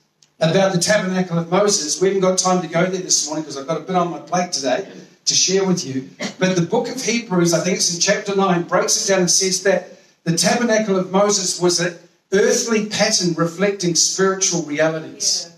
about 0.40 0.72
the 0.72 0.80
tabernacle 0.80 1.38
of 1.38 1.50
Moses. 1.50 2.00
We 2.00 2.08
haven't 2.08 2.22
got 2.22 2.38
time 2.38 2.62
to 2.62 2.68
go 2.68 2.86
there 2.86 3.02
this 3.02 3.26
morning 3.26 3.44
because 3.44 3.56
I've 3.56 3.66
got 3.66 3.76
a 3.76 3.84
bit 3.84 3.94
on 3.94 4.10
my 4.10 4.18
plate 4.18 4.50
today 4.52 4.90
to 5.26 5.34
share 5.34 5.64
with 5.64 5.84
you. 5.84 6.10
But 6.38 6.56
the 6.56 6.62
book 6.62 6.88
of 6.88 7.00
Hebrews, 7.00 7.54
I 7.54 7.60
think 7.60 7.76
it's 7.76 7.94
in 7.94 8.00
chapter 8.00 8.34
9, 8.34 8.64
breaks 8.64 9.04
it 9.04 9.12
down 9.12 9.20
and 9.20 9.30
says 9.30 9.62
that 9.62 10.00
the 10.24 10.36
tabernacle 10.36 10.96
of 10.96 11.12
Moses 11.12 11.60
was 11.60 11.78
an 11.78 11.96
earthly 12.32 12.86
pattern 12.86 13.34
reflecting 13.34 13.94
spiritual 13.94 14.62
realities. 14.62 15.54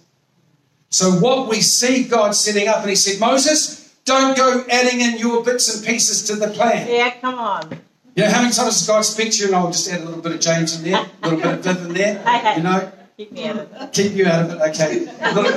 So, 0.91 1.11
what 1.13 1.49
we 1.49 1.61
see 1.61 2.05
God 2.05 2.35
setting 2.35 2.69
up, 2.69 2.81
and 2.81 2.91
He 2.91 2.97
said, 2.97 3.19
Moses, 3.19 3.95
don't 4.05 4.37
go 4.37 4.65
adding 4.71 5.01
in 5.01 5.19
your 5.19 5.43
bits 5.43 5.75
and 5.75 5.85
pieces 5.85 6.25
to 6.25 6.37
the 6.37 6.49
plan. 6.49 6.87
Yeah, 6.89 7.11
come 7.21 7.39
on. 7.39 7.81
You 8.17 8.23
know, 8.23 8.31
how 8.31 8.43
many 8.43 8.53
times 8.53 8.75
does 8.79 8.87
God 8.87 9.03
speak 9.03 9.33
to 9.33 9.39
you? 9.39 9.47
And 9.47 9.57
I'll 9.57 9.73
just 9.73 9.91
add 9.91 10.01
a 10.01 10.05
little 10.05 10.21
bit 10.21 10.33
of 10.33 10.41
James 10.41 10.77
in 10.79 10.91
there, 10.91 11.05
a 11.23 11.29
little 11.29 11.41
bit 11.41 11.55
of 11.55 11.65
Viv 11.65 11.87
in 11.87 11.95
there. 11.95 12.55
You 12.57 12.63
know, 12.63 12.93
Keep 13.17 13.33
me 13.33 13.47
out 13.47 13.57
of 13.57 13.73
it. 13.73 13.93
keep 13.93 14.13
you 14.13 14.27
out 14.27 14.45
of 14.45 14.51
it. 14.51 14.61
Okay. 14.71 15.07
A 15.21 15.35
little, 15.35 15.53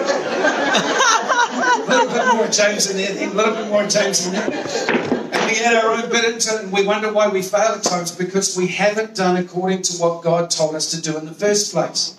little 1.88 2.14
bit 2.14 2.36
more 2.36 2.48
James 2.48 2.90
in 2.90 2.98
there, 2.98 3.14
then, 3.14 3.32
a 3.32 3.34
little 3.34 3.56
bit 3.56 3.68
more 3.70 3.88
James 3.88 4.28
in 4.28 4.34
there. 4.34 4.44
And 4.44 5.52
we 5.52 5.60
add 5.64 5.84
our 5.84 5.92
own 5.94 6.10
bit 6.10 6.26
into 6.26 6.54
it, 6.56 6.64
and 6.64 6.72
we 6.72 6.86
wonder 6.86 7.12
why 7.12 7.28
we 7.30 7.42
fail 7.42 7.74
at 7.78 7.84
times 7.84 8.12
because 8.12 8.56
we 8.58 8.68
haven't 8.68 9.16
done 9.16 9.38
according 9.38 9.82
to 9.84 9.98
what 9.98 10.22
God 10.24 10.52
told 10.52 10.76
us 10.76 10.92
to 10.92 11.02
do 11.02 11.18
in 11.18 11.26
the 11.26 11.34
first 11.34 11.72
place. 11.74 12.16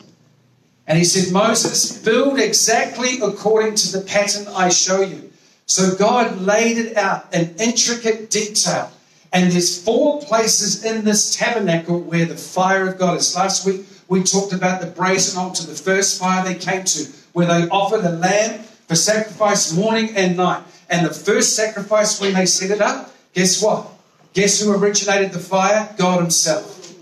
And 0.88 0.99
he 0.99 1.04
said, 1.04 1.33
Moses, 1.33 2.02
build 2.02 2.40
exactly 2.40 3.21
according 3.23 3.75
to 3.76 3.92
the 3.99 4.04
pattern 4.04 4.47
I 4.49 4.71
show 4.71 5.02
you. 5.02 5.30
So 5.66 5.95
God 5.95 6.40
laid 6.40 6.78
it 6.78 6.97
out 6.97 7.33
in 7.35 7.54
intricate 7.59 8.30
detail. 8.30 8.90
And 9.32 9.52
there's 9.52 9.82
four 9.82 10.20
places 10.23 10.85
in 10.85 11.04
this 11.04 11.37
tabernacle 11.37 12.00
where 12.00 12.25
the 12.25 12.37
fire 12.37 12.88
of 12.88 12.99
God 12.99 13.18
is. 13.18 13.35
Last 13.37 13.66
week 13.66 13.85
we 14.08 14.23
talked 14.23 14.52
about 14.52 14.80
the 14.80 14.87
brazen 14.87 15.38
altar, 15.38 15.64
the 15.66 15.75
first 15.75 16.18
fire 16.18 16.44
they 16.44 16.54
came 16.54 16.85
to, 16.85 17.04
where 17.32 17.47
they 17.47 17.68
offered 17.68 18.04
a 18.04 18.11
lamb 18.11 18.61
for 18.87 18.94
sacrifice 18.94 19.73
morning 19.73 20.11
and 20.16 20.37
night. 20.37 20.62
And 20.88 21.04
the 21.04 21.12
first 21.12 21.54
sacrifice, 21.54 22.20
when 22.20 22.32
they 22.32 22.47
set 22.47 22.70
it 22.70 22.80
up, 22.80 23.14
guess 23.35 23.62
what? 23.62 23.87
Guess 24.32 24.62
who 24.62 24.73
originated 24.75 25.32
the 25.32 25.38
fire? 25.38 25.94
God 25.99 26.20
Himself. 26.20 26.94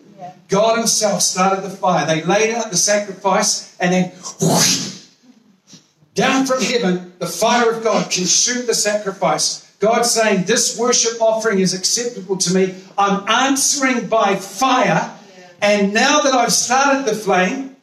God 0.48 0.78
Himself 0.78 1.22
started 1.22 1.62
the 1.62 1.70
fire. 1.70 2.06
They 2.06 2.22
laid 2.22 2.54
out 2.54 2.70
the 2.70 2.76
sacrifice, 2.76 3.76
and 3.78 3.92
then 3.92 4.10
whoosh, 4.40 5.06
down 6.14 6.46
from 6.46 6.62
heaven, 6.62 7.12
the 7.18 7.26
fire 7.26 7.70
of 7.70 7.84
God 7.84 8.10
consumed 8.10 8.66
the 8.66 8.74
sacrifice. 8.74 9.65
God 9.78 10.02
saying, 10.02 10.44
This 10.44 10.78
worship 10.78 11.20
offering 11.20 11.58
is 11.58 11.74
acceptable 11.74 12.36
to 12.38 12.54
me. 12.54 12.74
I'm 12.96 13.28
answering 13.28 14.08
by 14.08 14.36
fire. 14.36 15.12
And 15.60 15.92
now 15.92 16.20
that 16.20 16.34
I've 16.34 16.52
started 16.52 17.06
the 17.06 17.14
flame, 17.14 17.76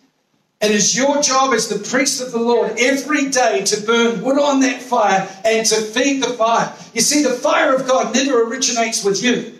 it 0.61 0.71
is 0.71 0.95
your 0.95 1.21
job 1.21 1.53
as 1.53 1.67
the 1.67 1.77
priest 1.89 2.21
of 2.21 2.31
the 2.31 2.39
Lord 2.39 2.73
every 2.79 3.29
day 3.29 3.63
to 3.65 3.81
burn 3.81 4.21
wood 4.21 4.39
on 4.39 4.61
that 4.61 4.81
fire 4.81 5.27
and 5.43 5.65
to 5.67 5.75
feed 5.75 6.23
the 6.23 6.29
fire. 6.29 6.73
You 6.93 7.01
see, 7.01 7.21
the 7.21 7.31
fire 7.33 7.75
of 7.75 7.85
God 7.85 8.15
never 8.15 8.43
originates 8.43 9.03
with 9.03 9.21
you, 9.21 9.59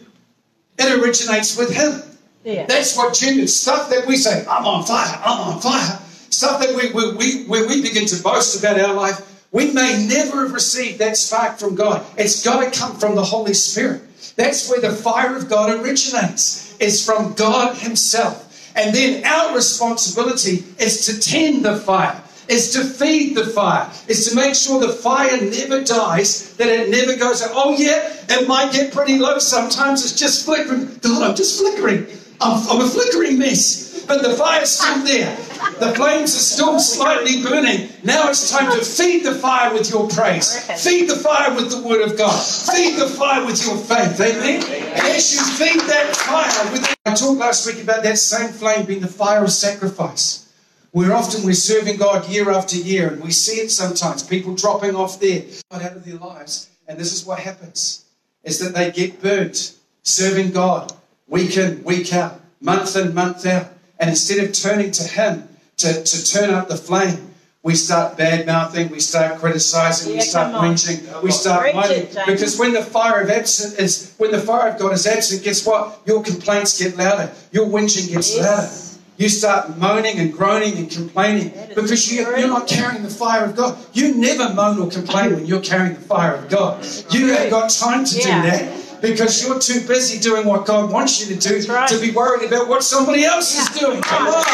it 0.78 1.00
originates 1.00 1.58
with 1.58 1.76
Him. 1.76 2.02
Yeah. 2.46 2.66
That's 2.66 2.98
what 2.98 3.14
genuine 3.14 3.48
stuff 3.48 3.90
that 3.90 4.06
we 4.08 4.16
say, 4.16 4.46
I'm 4.50 4.66
on 4.66 4.86
fire, 4.86 5.22
I'm 5.24 5.40
on 5.40 5.62
fire. 5.62 6.00
Stuff 6.30 6.62
that 6.62 6.76
we, 6.76 6.92
we, 6.92 7.16
we, 7.16 7.44
where 7.46 7.68
we 7.68 7.82
begin 7.82 8.06
to 8.08 8.24
boast 8.24 8.60
about 8.60 8.80
our 8.80 8.94
life, 8.94 9.33
we 9.54 9.72
may 9.72 10.06
never 10.08 10.44
have 10.44 10.54
received 10.54 11.00
that 11.00 11.16
spark 11.16 11.60
from 11.60 11.76
God. 11.76 12.06
It's 12.18 12.44
got 12.44 12.62
to 12.64 12.78
come 12.78 12.98
from 12.98 13.16
the 13.16 13.24
Holy 13.24 13.54
Spirit. 13.54 14.02
That's 14.36 14.70
where 14.70 14.82
the 14.82 14.92
fire 14.92 15.38
of 15.38 15.48
God 15.48 15.80
originates. 15.80 16.76
It's 16.80 17.06
from 17.06 17.34
God 17.34 17.78
Himself. 17.78 18.50
And 18.76 18.94
then 18.94 19.24
our 19.24 19.56
responsibility 19.56 20.66
is 20.80 21.06
to 21.06 21.20
tend 21.20 21.64
the 21.64 21.78
fire, 21.78 22.20
is 22.48 22.74
to 22.74 22.84
feed 22.84 23.38
the 23.38 23.46
fire, 23.46 23.92
is 24.08 24.28
to 24.30 24.36
make 24.36 24.56
sure 24.56 24.80
the 24.80 24.92
fire 24.92 25.40
never 25.40 25.84
dies, 25.84 26.56
that 26.58 26.68
it 26.68 26.90
never 26.90 27.16
goes. 27.16 27.44
Oh, 27.46 27.78
yeah, 27.78 28.12
it 28.30 28.48
might 28.48 28.74
get 28.74 28.92
pretty 28.92 29.20
low 29.20 29.38
sometimes. 29.38 30.04
It's 30.04 30.20
just 30.20 30.46
flickering. 30.46 30.98
God, 31.02 31.22
I'm 31.22 31.36
just 31.36 31.60
flickering. 31.60 32.08
I'm, 32.42 32.68
I'm 32.70 32.82
a 32.82 32.88
flickering 32.88 33.38
mess. 33.38 34.04
But 34.06 34.24
the 34.24 34.34
fire's 34.34 34.72
still 34.72 35.04
there. 35.06 35.38
The 35.80 35.94
flames 35.96 36.36
are 36.36 36.40
still 36.40 36.80
slightly 36.80 37.42
burning. 37.42 37.90
Now 38.04 38.30
it's 38.30 38.50
time 38.50 38.72
to 38.78 38.84
feed 38.84 39.24
the 39.24 39.36
fire 39.36 39.74
with 39.74 39.90
your 39.90 40.08
praise. 40.10 40.56
Feed 40.84 41.10
the 41.10 41.16
fire 41.16 41.56
with 41.56 41.72
the 41.72 41.82
word 41.82 42.02
of 42.02 42.18
God. 42.18 42.38
Feed 42.40 42.98
the 43.00 43.08
fire 43.08 43.46
with 43.46 43.66
your 43.66 43.78
faith. 43.78 44.20
Amen. 44.20 44.64
And 44.64 45.08
as 45.08 45.34
you 45.34 45.42
feed 45.42 45.80
that 45.82 46.16
fire 46.16 46.72
with 46.72 46.94
I 47.06 47.14
talked 47.14 47.40
last 47.40 47.68
week 47.68 47.84
about 47.84 48.04
that 48.04 48.18
same 48.18 48.50
flame 48.50 48.86
being 48.86 49.02
the 49.02 49.08
fire 49.08 49.44
of 49.44 49.52
sacrifice. 49.52 50.52
Where 50.92 51.14
often 51.14 51.44
we're 51.44 51.54
serving 51.54 51.98
God 51.98 52.30
year 52.30 52.52
after 52.52 52.78
year, 52.78 53.10
and 53.10 53.24
we 53.24 53.32
see 53.32 53.60
it 53.60 53.72
sometimes, 53.72 54.22
people 54.24 54.56
dropping 54.56 54.96
off 54.96 55.20
there, 55.20 55.44
out 55.72 55.82
of 55.82 56.06
their 56.06 56.16
lives. 56.16 56.70
And 56.88 57.00
this 57.00 57.14
is 57.14 57.26
what 57.26 57.40
happens, 57.40 58.06
is 58.44 58.60
that 58.60 58.76
they 58.76 58.92
get 58.92 59.22
burnt 59.22 59.76
serving 60.04 60.52
God 60.52 60.94
week 61.28 61.58
in, 61.58 61.84
week 61.84 62.14
out, 62.14 62.40
month 62.62 62.96
in, 62.96 63.14
month 63.14 63.46
out. 63.46 63.70
And 64.00 64.10
instead 64.10 64.44
of 64.44 64.54
turning 64.54 64.92
to 64.92 65.04
Him 65.04 65.48
to, 65.84 66.04
to 66.04 66.18
turn 66.34 66.50
up 66.58 66.68
the 66.68 66.78
flame, 66.78 67.30
we 67.64 67.76
start 67.76 68.18
bad 68.18 68.46
mouthing, 68.46 68.90
we 68.90 69.00
start 69.00 69.40
criticizing, 69.40 70.14
we 70.14 70.22
start 70.22 70.52
come 70.52 70.66
whinging, 70.66 71.00
we 71.24 71.32
start 71.32 71.62
Preach 71.62 71.76
moaning. 71.76 72.08
Because 72.26 72.60
when 72.60 72.74
the 72.74 72.82
fire 72.84 73.22
of 73.22 73.30
absent 73.30 73.80
is 73.80 74.14
when 74.18 74.32
the 74.32 74.42
fire 74.42 74.70
of 74.72 74.80
God 74.80 74.92
is 74.94 75.08
absent, 75.08 75.44
guess 75.44 75.66
what? 75.66 76.02
Your 76.06 76.22
complaints 76.24 76.78
get 76.82 76.98
louder, 76.98 77.32
your 77.52 77.66
whinging 77.68 78.12
gets 78.12 78.36
Yes. 78.36 78.44
louder. 78.46 78.80
You 79.16 79.30
start 79.30 79.78
moaning 79.78 80.18
and 80.20 80.34
groaning 80.34 80.76
and 80.76 80.90
complaining 80.90 81.54
because 81.76 82.12
you, 82.12 82.22
you're 82.36 82.48
not 82.48 82.68
carrying 82.68 83.04
the 83.04 83.10
fire 83.12 83.46
of 83.46 83.56
God. 83.56 83.78
You 83.94 84.16
never 84.16 84.52
moan 84.54 84.80
or 84.80 84.90
complain 84.90 85.36
when 85.36 85.46
you're 85.46 85.62
carrying 85.62 85.94
the 85.94 86.02
fire 86.02 86.34
of 86.36 86.50
God. 86.50 86.84
You 87.12 87.28
haven't 87.32 87.52
got 87.52 87.70
time 87.70 88.06
to 88.06 88.18
Yeah. 88.18 88.42
do 88.42 88.50
that 88.50 88.83
because 89.04 89.46
you're 89.46 89.60
too 89.60 89.86
busy 89.86 90.18
doing 90.18 90.48
what 90.48 90.66
God 90.66 90.90
wants 90.90 91.20
you 91.20 91.36
to 91.36 91.50
do 91.50 91.74
right. 91.74 91.90
to 91.90 92.00
be 92.00 92.12
worried 92.12 92.48
about 92.48 92.70
what 92.70 92.84
somebody 92.84 93.26
else 93.26 93.54
is 93.54 93.68
doing. 93.78 94.02
Come 94.02 94.28
on. 94.28 94.46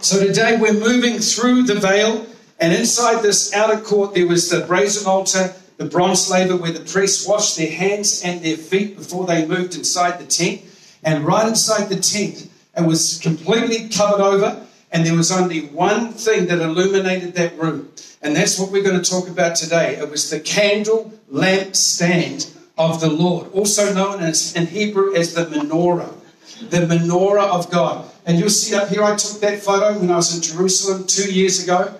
So 0.00 0.24
today 0.24 0.56
we're 0.60 0.72
moving 0.72 1.18
through 1.18 1.64
the 1.64 1.74
veil, 1.74 2.24
and 2.60 2.72
inside 2.72 3.20
this 3.22 3.52
outer 3.52 3.80
court 3.80 4.14
there 4.14 4.28
was 4.28 4.48
the 4.48 4.60
brazen 4.60 5.08
altar, 5.08 5.56
the 5.76 5.86
bronze 5.86 6.30
laver 6.30 6.56
where 6.56 6.70
the 6.70 6.84
priests 6.88 7.26
washed 7.26 7.56
their 7.56 7.72
hands 7.72 8.22
and 8.22 8.42
their 8.42 8.56
feet 8.56 8.96
before 8.96 9.26
they 9.26 9.44
moved 9.44 9.74
inside 9.74 10.20
the 10.20 10.26
tent. 10.26 10.62
And 11.02 11.24
right 11.24 11.48
inside 11.48 11.88
the 11.88 11.96
tent, 11.96 12.48
it 12.76 12.86
was 12.86 13.18
completely 13.18 13.88
covered 13.88 14.22
over, 14.22 14.64
and 14.96 15.04
there 15.04 15.14
was 15.14 15.30
only 15.30 15.66
one 15.66 16.14
thing 16.14 16.46
that 16.46 16.58
illuminated 16.58 17.34
that 17.34 17.58
room. 17.58 17.92
And 18.22 18.34
that's 18.34 18.58
what 18.58 18.72
we're 18.72 18.82
going 18.82 18.98
to 18.98 19.10
talk 19.10 19.28
about 19.28 19.54
today. 19.54 19.96
It 19.96 20.08
was 20.10 20.30
the 20.30 20.40
candle 20.40 21.12
lamp 21.28 21.76
stand 21.76 22.50
of 22.78 23.02
the 23.02 23.10
Lord, 23.10 23.52
also 23.52 23.92
known 23.92 24.20
as 24.20 24.56
in 24.56 24.68
Hebrew 24.68 25.14
as 25.14 25.34
the 25.34 25.44
menorah 25.44 26.14
the 26.70 26.78
menorah 26.78 27.50
of 27.50 27.70
God. 27.70 28.10
And 28.24 28.38
you'll 28.38 28.48
see 28.48 28.74
up 28.74 28.88
here, 28.88 29.04
I 29.04 29.16
took 29.16 29.38
that 29.42 29.62
photo 29.62 29.98
when 29.98 30.10
I 30.10 30.16
was 30.16 30.34
in 30.34 30.40
Jerusalem 30.40 31.06
two 31.06 31.30
years 31.30 31.62
ago. 31.62 31.94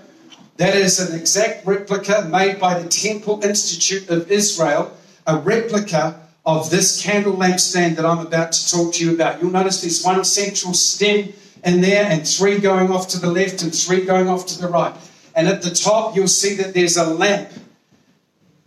That 0.57 0.75
is 0.75 0.99
an 0.99 1.21
exact 1.21 1.67
replica 1.67 2.27
made 2.33 2.59
by 2.59 2.81
the 2.81 2.89
Temple 2.89 3.45
Institute 3.45 4.09
of 4.09 4.31
Israel, 4.31 4.97
a 5.27 5.37
replica 5.37 6.19
of 6.47 6.71
this 6.71 7.03
candle 7.03 7.35
lampstand 7.35 7.97
that 7.97 8.07
I'm 8.07 8.27
about 8.27 8.53
to 8.53 8.71
talk 8.71 8.95
to 8.95 9.05
you 9.05 9.13
about. 9.13 9.43
You'll 9.43 9.51
notice 9.51 9.83
there's 9.83 10.03
one 10.03 10.25
central 10.25 10.73
stem 10.73 11.35
in 11.67 11.81
there, 11.81 12.05
and 12.05 12.27
three 12.27 12.59
going 12.59 12.91
off 12.91 13.09
to 13.09 13.19
the 13.19 13.31
left 13.31 13.63
and 13.63 13.75
three 13.75 14.05
going 14.05 14.29
off 14.29 14.47
to 14.47 14.61
the 14.61 14.69
right. 14.69 14.95
And 15.35 15.49
at 15.49 15.63
the 15.63 15.71
top, 15.71 16.17
you'll 16.17 16.29
see 16.29 16.55
that 16.55 16.73
there's 16.73 16.97
a 16.97 17.05
lamp 17.05 17.51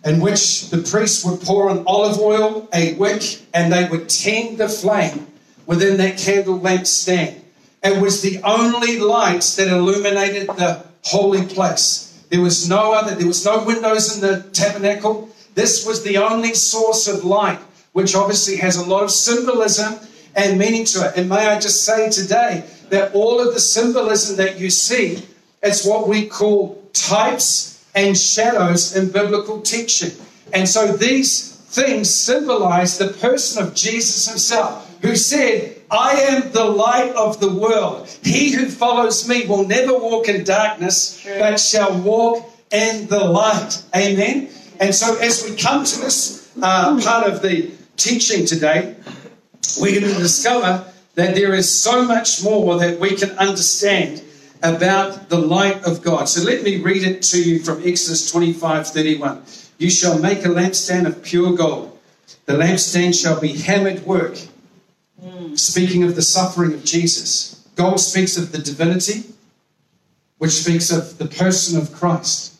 in 0.03 0.19
which 0.19 0.69
the 0.69 0.77
priests 0.77 1.25
would 1.25 1.41
pour 1.41 1.69
an 1.69 1.83
olive 1.87 2.19
oil, 2.19 2.69
a 2.73 2.93
wick, 2.95 3.41
and 3.53 3.71
they 3.71 3.87
would 3.87 4.09
tend 4.09 4.57
the 4.57 4.69
flame 4.69 5.27
within 5.65 5.97
that 5.97 6.17
candle 6.17 6.59
lamp 6.59 6.85
stand. 6.85 7.41
It 7.81 8.01
was 8.01 8.21
the 8.21 8.41
only 8.43 8.99
light 8.99 9.43
that 9.57 9.69
illuminated 9.69 10.47
the 10.47 10.85
holy 11.03 11.45
place. 11.45 12.21
There 12.29 12.41
was 12.41 12.67
no 12.67 12.93
other, 12.93 13.15
there 13.15 13.27
was 13.27 13.45
no 13.45 13.63
windows 13.63 14.15
in 14.15 14.21
the 14.21 14.43
tabernacle. 14.51 15.29
This 15.55 15.85
was 15.85 16.03
the 16.03 16.17
only 16.17 16.53
source 16.53 17.07
of 17.07 17.23
light, 17.23 17.59
which 17.93 18.13
obviously 18.13 18.57
has 18.57 18.75
a 18.75 18.85
lot 18.85 19.03
of 19.03 19.11
symbolism 19.11 19.99
and 20.39 20.57
meaning 20.57 20.85
to 20.85 21.05
it. 21.05 21.17
And 21.17 21.27
may 21.27 21.47
I 21.47 21.59
just 21.59 21.83
say 21.83 22.09
today 22.09 22.63
that 22.89 23.13
all 23.13 23.45
of 23.45 23.53
the 23.53 23.59
symbolism 23.59 24.37
that 24.37 24.57
you 24.57 24.69
see, 24.69 25.25
it's 25.61 25.85
what 25.85 26.07
we 26.07 26.27
call 26.27 26.81
types 26.93 27.85
and 27.93 28.17
shadows 28.17 28.95
in 28.95 29.11
biblical 29.11 29.61
teaching. 29.61 30.11
And 30.53 30.67
so 30.67 30.93
these 30.93 31.55
things 31.55 32.09
symbolize 32.09 32.97
the 32.97 33.09
person 33.09 33.61
of 33.63 33.75
Jesus 33.75 34.27
himself, 34.27 34.87
who 35.01 35.15
said, 35.15 35.81
I 35.91 36.13
am 36.13 36.51
the 36.51 36.65
light 36.65 37.13
of 37.15 37.39
the 37.39 37.51
world. 37.51 38.07
He 38.23 38.51
who 38.51 38.67
follows 38.67 39.27
me 39.27 39.45
will 39.45 39.67
never 39.67 39.93
walk 39.93 40.29
in 40.29 40.43
darkness, 40.45 41.25
but 41.37 41.59
shall 41.59 41.99
walk 42.01 42.49
in 42.71 43.07
the 43.07 43.19
light. 43.19 43.83
Amen. 43.95 44.49
And 44.79 44.95
so, 44.95 45.17
as 45.17 45.43
we 45.43 45.55
come 45.57 45.83
to 45.83 45.99
this 45.99 46.49
uh, 46.61 46.99
part 47.01 47.27
of 47.27 47.41
the 47.41 47.71
teaching 47.97 48.45
today, 48.45 48.95
we're 49.79 49.99
going 49.99 50.13
to 50.13 50.19
discover 50.19 50.85
that 51.15 51.35
there 51.35 51.53
is 51.53 51.81
so 51.81 52.03
much 52.03 52.43
more 52.43 52.77
that 52.79 52.99
we 52.99 53.15
can 53.15 53.31
understand 53.31 54.23
about 54.61 55.29
the 55.29 55.37
light 55.37 55.83
of 55.83 56.01
God. 56.01 56.27
So 56.27 56.43
let 56.43 56.63
me 56.63 56.81
read 56.81 57.03
it 57.03 57.21
to 57.23 57.41
you 57.41 57.59
from 57.59 57.81
Exodus 57.85 58.31
25 58.31 58.87
31. 58.87 59.43
You 59.77 59.89
shall 59.89 60.19
make 60.19 60.39
a 60.39 60.49
lampstand 60.49 61.05
of 61.07 61.23
pure 61.23 61.53
gold. 61.55 61.97
The 62.45 62.53
lampstand 62.53 63.19
shall 63.19 63.39
be 63.39 63.53
hammered 63.53 64.05
work 64.05 64.37
speaking 65.55 66.03
of 66.03 66.15
the 66.15 66.21
suffering 66.21 66.73
of 66.73 66.83
Jesus. 66.83 67.67
Gold 67.75 67.99
speaks 67.99 68.37
of 68.37 68.51
the 68.51 68.57
divinity, 68.57 69.23
which 70.37 70.51
speaks 70.51 70.91
of 70.91 71.17
the 71.17 71.27
person 71.27 71.79
of 71.79 71.93
Christ. 71.93 72.55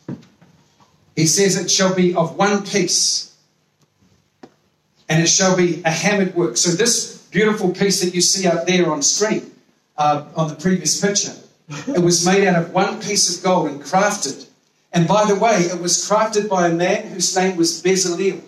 He 1.16 1.26
says 1.26 1.58
it 1.58 1.70
shall 1.70 1.94
be 1.94 2.16
of 2.16 2.38
one 2.38 2.66
piece, 2.66 3.29
and 5.10 5.22
it 5.22 5.28
shall 5.28 5.58
be 5.58 5.82
a 5.84 5.92
hammered 5.92 6.36
work. 6.36 6.56
So, 6.56 6.72
this 6.72 7.24
beautiful 7.32 7.72
piece 7.72 8.02
that 8.02 8.14
you 8.14 8.22
see 8.22 8.48
up 8.48 8.66
there 8.66 8.92
on 8.92 9.02
screen, 9.02 9.52
uh, 9.98 10.26
on 10.36 10.48
the 10.48 10.56
previous 10.56 11.02
picture, 11.02 11.34
it 11.88 12.00
was 12.00 12.26
made 12.26 12.48
out 12.48 12.62
of 12.62 12.72
one 12.72 13.02
piece 13.02 13.36
of 13.36 13.44
gold 13.44 13.70
and 13.70 13.82
crafted. 13.82 14.48
And 14.94 15.08
by 15.08 15.26
the 15.26 15.36
way, 15.36 15.58
it 15.58 15.80
was 15.80 15.98
crafted 16.10 16.50
by 16.50 16.68
a 16.68 16.74
man 16.74 17.08
whose 17.08 17.36
name 17.36 17.58
was 17.58 17.82
Bezalel. 17.82 18.42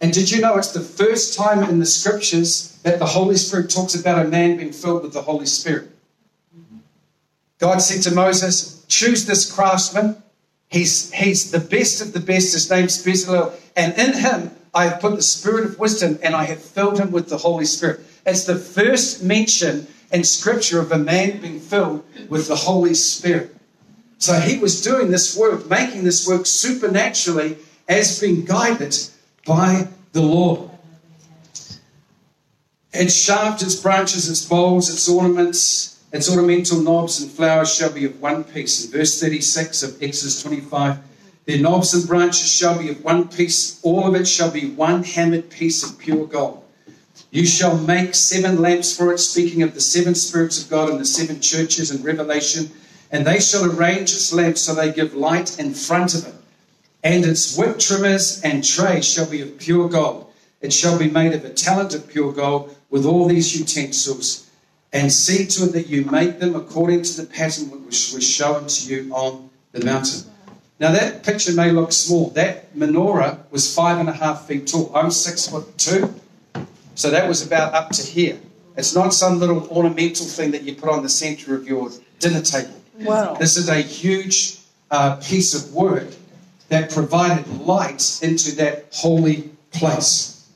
And 0.00 0.12
did 0.12 0.30
you 0.30 0.40
know 0.40 0.56
it's 0.56 0.72
the 0.72 0.80
first 0.80 1.36
time 1.36 1.62
in 1.62 1.78
the 1.78 1.86
scriptures 1.86 2.78
that 2.82 2.98
the 2.98 3.06
Holy 3.06 3.36
Spirit 3.36 3.70
talks 3.70 3.94
about 3.94 4.24
a 4.24 4.28
man 4.28 4.56
being 4.56 4.72
filled 4.72 5.02
with 5.02 5.12
the 5.12 5.22
Holy 5.22 5.46
Spirit? 5.46 5.90
God 7.58 7.78
said 7.78 8.02
to 8.04 8.14
Moses, 8.14 8.84
Choose 8.88 9.26
this 9.26 9.52
craftsman. 9.52 10.20
He's, 10.68 11.12
he's 11.12 11.50
the 11.50 11.60
best 11.60 12.00
of 12.00 12.12
the 12.12 12.20
best. 12.20 12.54
His 12.54 12.70
name's 12.70 13.04
Bezalel. 13.04 13.52
And 13.76 13.96
in 13.98 14.14
him, 14.14 14.50
I 14.74 14.86
have 14.86 15.00
put 15.00 15.16
the 15.16 15.22
spirit 15.22 15.64
of 15.64 15.78
wisdom 15.78 16.18
and 16.22 16.34
I 16.34 16.44
have 16.44 16.62
filled 16.62 16.98
him 16.98 17.10
with 17.10 17.28
the 17.28 17.38
Holy 17.38 17.64
Spirit. 17.64 18.00
It's 18.24 18.44
the 18.44 18.56
first 18.56 19.22
mention 19.22 19.86
in 20.12 20.24
scripture 20.24 20.80
of 20.80 20.92
a 20.92 20.98
man 20.98 21.40
being 21.40 21.60
filled 21.60 22.04
with 22.28 22.48
the 22.48 22.56
Holy 22.56 22.94
Spirit. 22.94 23.56
So 24.18 24.38
he 24.38 24.58
was 24.58 24.82
doing 24.82 25.10
this 25.10 25.36
work, 25.36 25.68
making 25.68 26.04
this 26.04 26.28
work 26.28 26.46
supernaturally 26.46 27.56
as 27.88 28.20
being 28.20 28.44
guided 28.44 28.96
by 29.46 29.88
the 30.12 30.20
Lord. 30.20 30.70
Its 32.92 33.14
shaft, 33.14 33.62
its 33.62 33.76
branches, 33.76 34.28
its 34.28 34.44
bowls, 34.44 34.90
its 34.90 35.08
ornaments, 35.08 36.02
its 36.12 36.28
ornamental 36.28 36.80
knobs 36.80 37.22
and 37.22 37.30
flowers 37.30 37.74
shall 37.74 37.92
be 37.92 38.04
of 38.04 38.20
one 38.20 38.44
piece. 38.44 38.84
In 38.84 38.90
verse 38.90 39.20
36 39.20 39.82
of 39.84 40.02
Exodus 40.02 40.42
25, 40.42 40.98
their 41.46 41.58
knobs 41.58 41.94
and 41.94 42.06
branches 42.06 42.50
shall 42.50 42.78
be 42.78 42.90
of 42.90 43.02
one 43.02 43.28
piece, 43.28 43.80
all 43.82 44.06
of 44.06 44.14
it 44.14 44.26
shall 44.26 44.50
be 44.50 44.70
one 44.70 45.02
hammered 45.02 45.50
piece 45.50 45.82
of 45.82 45.98
pure 45.98 46.26
gold. 46.26 46.62
You 47.30 47.46
shall 47.46 47.78
make 47.78 48.14
seven 48.14 48.60
lamps 48.60 48.96
for 48.96 49.12
it, 49.12 49.18
speaking 49.18 49.62
of 49.62 49.74
the 49.74 49.80
seven 49.80 50.14
spirits 50.14 50.62
of 50.62 50.70
God 50.70 50.90
and 50.90 50.98
the 50.98 51.04
seven 51.04 51.40
churches 51.40 51.90
in 51.90 52.02
Revelation, 52.02 52.70
and 53.12 53.26
they 53.26 53.40
shall 53.40 53.64
arrange 53.64 54.12
its 54.12 54.32
lamps 54.32 54.62
so 54.62 54.74
they 54.74 54.92
give 54.92 55.14
light 55.14 55.58
in 55.58 55.74
front 55.74 56.14
of 56.14 56.26
it. 56.26 56.34
And 57.02 57.24
its 57.24 57.56
wick 57.56 57.78
trimmers 57.78 58.40
and 58.42 58.64
trays 58.64 59.08
shall 59.08 59.28
be 59.28 59.40
of 59.40 59.58
pure 59.58 59.88
gold. 59.88 60.32
It 60.60 60.72
shall 60.72 60.98
be 60.98 61.10
made 61.10 61.32
of 61.32 61.44
a 61.44 61.50
talent 61.50 61.94
of 61.94 62.08
pure 62.08 62.32
gold 62.32 62.76
with 62.90 63.06
all 63.06 63.26
these 63.26 63.58
utensils. 63.58 64.48
And 64.92 65.12
see 65.12 65.46
to 65.46 65.64
it 65.64 65.72
that 65.72 65.86
you 65.86 66.04
make 66.04 66.40
them 66.40 66.56
according 66.56 67.02
to 67.02 67.20
the 67.20 67.26
pattern 67.26 67.70
which 67.70 68.12
was 68.12 68.28
shown 68.28 68.66
to 68.66 68.86
you 68.86 69.12
on 69.14 69.50
the 69.72 69.84
mountain. 69.84 70.29
Now 70.80 70.92
that 70.92 71.22
picture 71.22 71.52
may 71.52 71.70
look 71.70 71.92
small. 71.92 72.30
That 72.30 72.74
menorah 72.74 73.38
was 73.50 73.72
five 73.72 73.98
and 73.98 74.08
a 74.08 74.12
half 74.12 74.46
feet 74.46 74.66
tall. 74.66 74.90
I'm 74.94 75.10
six 75.10 75.46
foot 75.46 75.76
two. 75.76 76.14
So 76.94 77.10
that 77.10 77.28
was 77.28 77.46
about 77.46 77.74
up 77.74 77.90
to 77.90 78.02
here. 78.02 78.40
It's 78.76 78.94
not 78.94 79.12
some 79.12 79.38
little 79.38 79.68
ornamental 79.68 80.24
thing 80.24 80.52
that 80.52 80.62
you 80.62 80.74
put 80.74 80.88
on 80.88 81.02
the 81.02 81.08
center 81.08 81.54
of 81.54 81.68
your 81.68 81.90
dinner 82.18 82.40
table. 82.40 82.74
Wow. 82.98 83.34
This 83.34 83.58
is 83.58 83.68
a 83.68 83.76
huge 83.76 84.58
uh, 84.90 85.16
piece 85.16 85.54
of 85.54 85.74
work 85.74 86.08
that 86.70 86.90
provided 86.90 87.46
light 87.60 88.20
into 88.22 88.54
that 88.56 88.86
holy 88.92 89.50
place. 89.72 90.48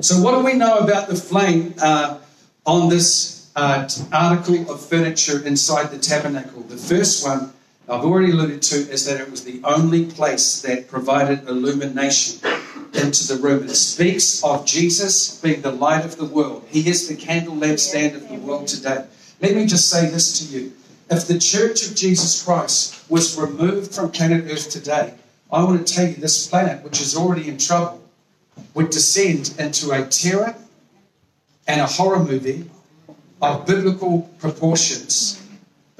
So, 0.00 0.20
what 0.20 0.32
do 0.32 0.44
we 0.44 0.54
know 0.54 0.78
about 0.78 1.06
the 1.06 1.14
flame 1.14 1.74
uh, 1.80 2.18
on 2.66 2.88
this 2.88 3.50
uh, 3.54 3.88
article 4.12 4.68
of 4.68 4.84
furniture 4.84 5.46
inside 5.46 5.90
the 5.92 5.98
tabernacle? 5.98 6.62
The 6.62 6.76
first 6.76 7.24
one 7.24 7.52
I've 7.92 8.06
already 8.06 8.32
alluded 8.32 8.62
to 8.62 8.90
is 8.90 9.04
that 9.04 9.20
it 9.20 9.30
was 9.30 9.44
the 9.44 9.60
only 9.64 10.06
place 10.06 10.62
that 10.62 10.88
provided 10.88 11.46
illumination 11.46 12.40
into 12.94 13.28
the 13.28 13.38
room. 13.38 13.64
It 13.64 13.74
speaks 13.74 14.42
of 14.42 14.64
Jesus 14.64 15.38
being 15.42 15.60
the 15.60 15.72
light 15.72 16.06
of 16.06 16.16
the 16.16 16.24
world. 16.24 16.64
He 16.70 16.88
is 16.88 17.06
the 17.06 17.14
candle 17.14 17.54
lampstand 17.54 18.14
of 18.14 18.26
the 18.30 18.36
world 18.36 18.66
today. 18.66 19.04
Let 19.42 19.54
me 19.54 19.66
just 19.66 19.90
say 19.90 20.08
this 20.08 20.38
to 20.38 20.56
you. 20.56 20.72
If 21.10 21.26
the 21.26 21.38
Church 21.38 21.86
of 21.86 21.94
Jesus 21.94 22.42
Christ 22.42 22.98
was 23.10 23.38
removed 23.38 23.94
from 23.94 24.10
planet 24.10 24.50
Earth 24.50 24.70
today, 24.70 25.12
I 25.52 25.62
want 25.62 25.86
to 25.86 25.94
tell 25.94 26.08
you 26.08 26.14
this 26.14 26.46
planet, 26.46 26.82
which 26.82 26.98
is 26.98 27.14
already 27.14 27.46
in 27.46 27.58
trouble, 27.58 28.02
would 28.72 28.88
descend 28.88 29.54
into 29.58 29.90
a 29.90 30.06
terror 30.06 30.56
and 31.66 31.82
a 31.82 31.86
horror 31.86 32.24
movie 32.24 32.70
of 33.42 33.66
biblical 33.66 34.30
proportions 34.38 35.41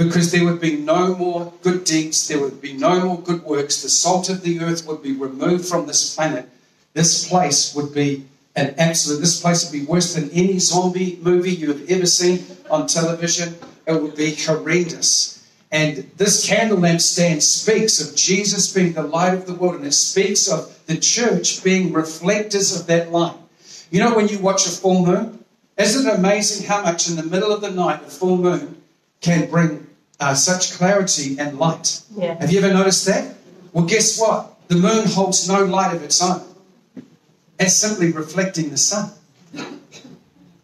because 0.05 0.33
there 0.33 0.45
would 0.45 0.61
be 0.61 0.77
no 0.77 1.15
more 1.15 1.53
good 1.63 1.85
deeds, 1.85 2.29
there 2.29 2.41
would 2.41 2.61
be 2.61 2.73
no 2.73 3.01
more 3.01 3.21
good 3.21 3.43
works, 3.43 3.83
the 3.83 3.89
salt 3.89 4.29
of 4.29 4.43
the 4.43 4.61
earth 4.61 4.87
would 4.87 5.03
be 5.03 5.13
removed 5.13 5.67
from 5.67 5.87
this 5.87 6.15
planet. 6.15 6.49
This 6.95 7.29
place 7.29 7.75
would 7.75 7.95
be 7.95 8.27
an 8.55 8.75
absolute, 8.79 9.21
this 9.21 9.41
place 9.41 9.65
would 9.65 9.79
be 9.79 9.87
worse 9.87 10.15
than 10.15 10.31
any 10.31 10.59
zombie 10.59 11.19
movie 11.23 11.53
you 11.53 11.69
have 11.69 11.91
ever 11.91 12.07
seen 12.07 12.45
on 12.71 12.87
television. 12.87 13.55
It 13.87 14.01
would 14.01 14.15
be 14.15 14.35
horrendous. 14.35 15.47
And 15.71 16.11
this 16.19 16.47
candle 16.47 16.79
lamp 16.79 17.01
stand 17.01 17.43
speaks 17.43 17.99
of 18.01 18.15
Jesus 18.15 18.73
being 18.73 18.93
the 18.93 19.03
light 19.03 19.33
of 19.33 19.47
the 19.47 19.55
world, 19.55 19.77
and 19.77 19.87
it 19.87 19.93
speaks 19.93 20.49
of 20.49 20.79
the 20.87 20.99
church 20.99 21.65
being 21.65 21.93
reflectors 21.93 22.79
of 22.79 22.87
that 22.89 23.11
light. 23.11 23.37
You 23.91 24.01
know, 24.01 24.15
when 24.15 24.29
you 24.29 24.39
watch 24.39 24.67
a 24.67 24.71
full 24.71 25.05
moon, 25.05 25.45
isn't 25.79 26.07
it 26.07 26.15
amazing 26.15 26.67
how 26.67 26.83
much 26.83 27.09
in 27.09 27.17
the 27.17 27.23
middle 27.23 27.51
of 27.51 27.63
the 27.63 27.71
night 27.71 28.03
a 28.03 28.11
full 28.11 28.37
moon 28.37 28.83
can 29.23 29.49
bring 29.49 29.87
uh, 30.23 30.35
such 30.35 30.73
clarity 30.75 31.37
and 31.39 31.59
light? 31.59 32.01
Yeah. 32.17 32.39
Have 32.41 32.53
you 32.53 32.61
ever 32.61 32.73
noticed 32.73 33.07
that? 33.07 33.35
Well, 33.73 33.85
guess 33.85 34.19
what? 34.21 34.69
The 34.69 34.77
moon 34.77 35.07
holds 35.07 35.49
no 35.49 35.65
light 35.65 35.95
of 35.95 36.03
its 36.03 36.23
own. 36.23 36.43
It's 37.59 37.75
simply 37.75 38.13
reflecting 38.13 38.71
the 38.71 38.77
sun. 38.77 39.11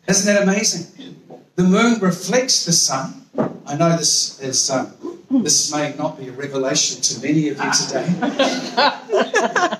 Isn't 0.07 0.27
that 0.33 0.42
amazing? 0.42 1.14
The 1.57 1.64
moon 1.64 1.99
reflects 2.01 2.64
the 2.64 2.73
sun. 2.73 3.27
I 3.66 3.77
know 3.77 3.97
this 3.97 4.40
is 4.40 4.71
um, 4.71 4.92
this 5.31 5.71
may 5.73 5.94
not 5.99 6.18
be 6.18 6.29
a 6.29 6.33
revelation 6.33 7.03
to 7.03 7.21
many 7.21 7.49
of 7.49 7.59
you 7.62 7.73
today, 7.73 8.09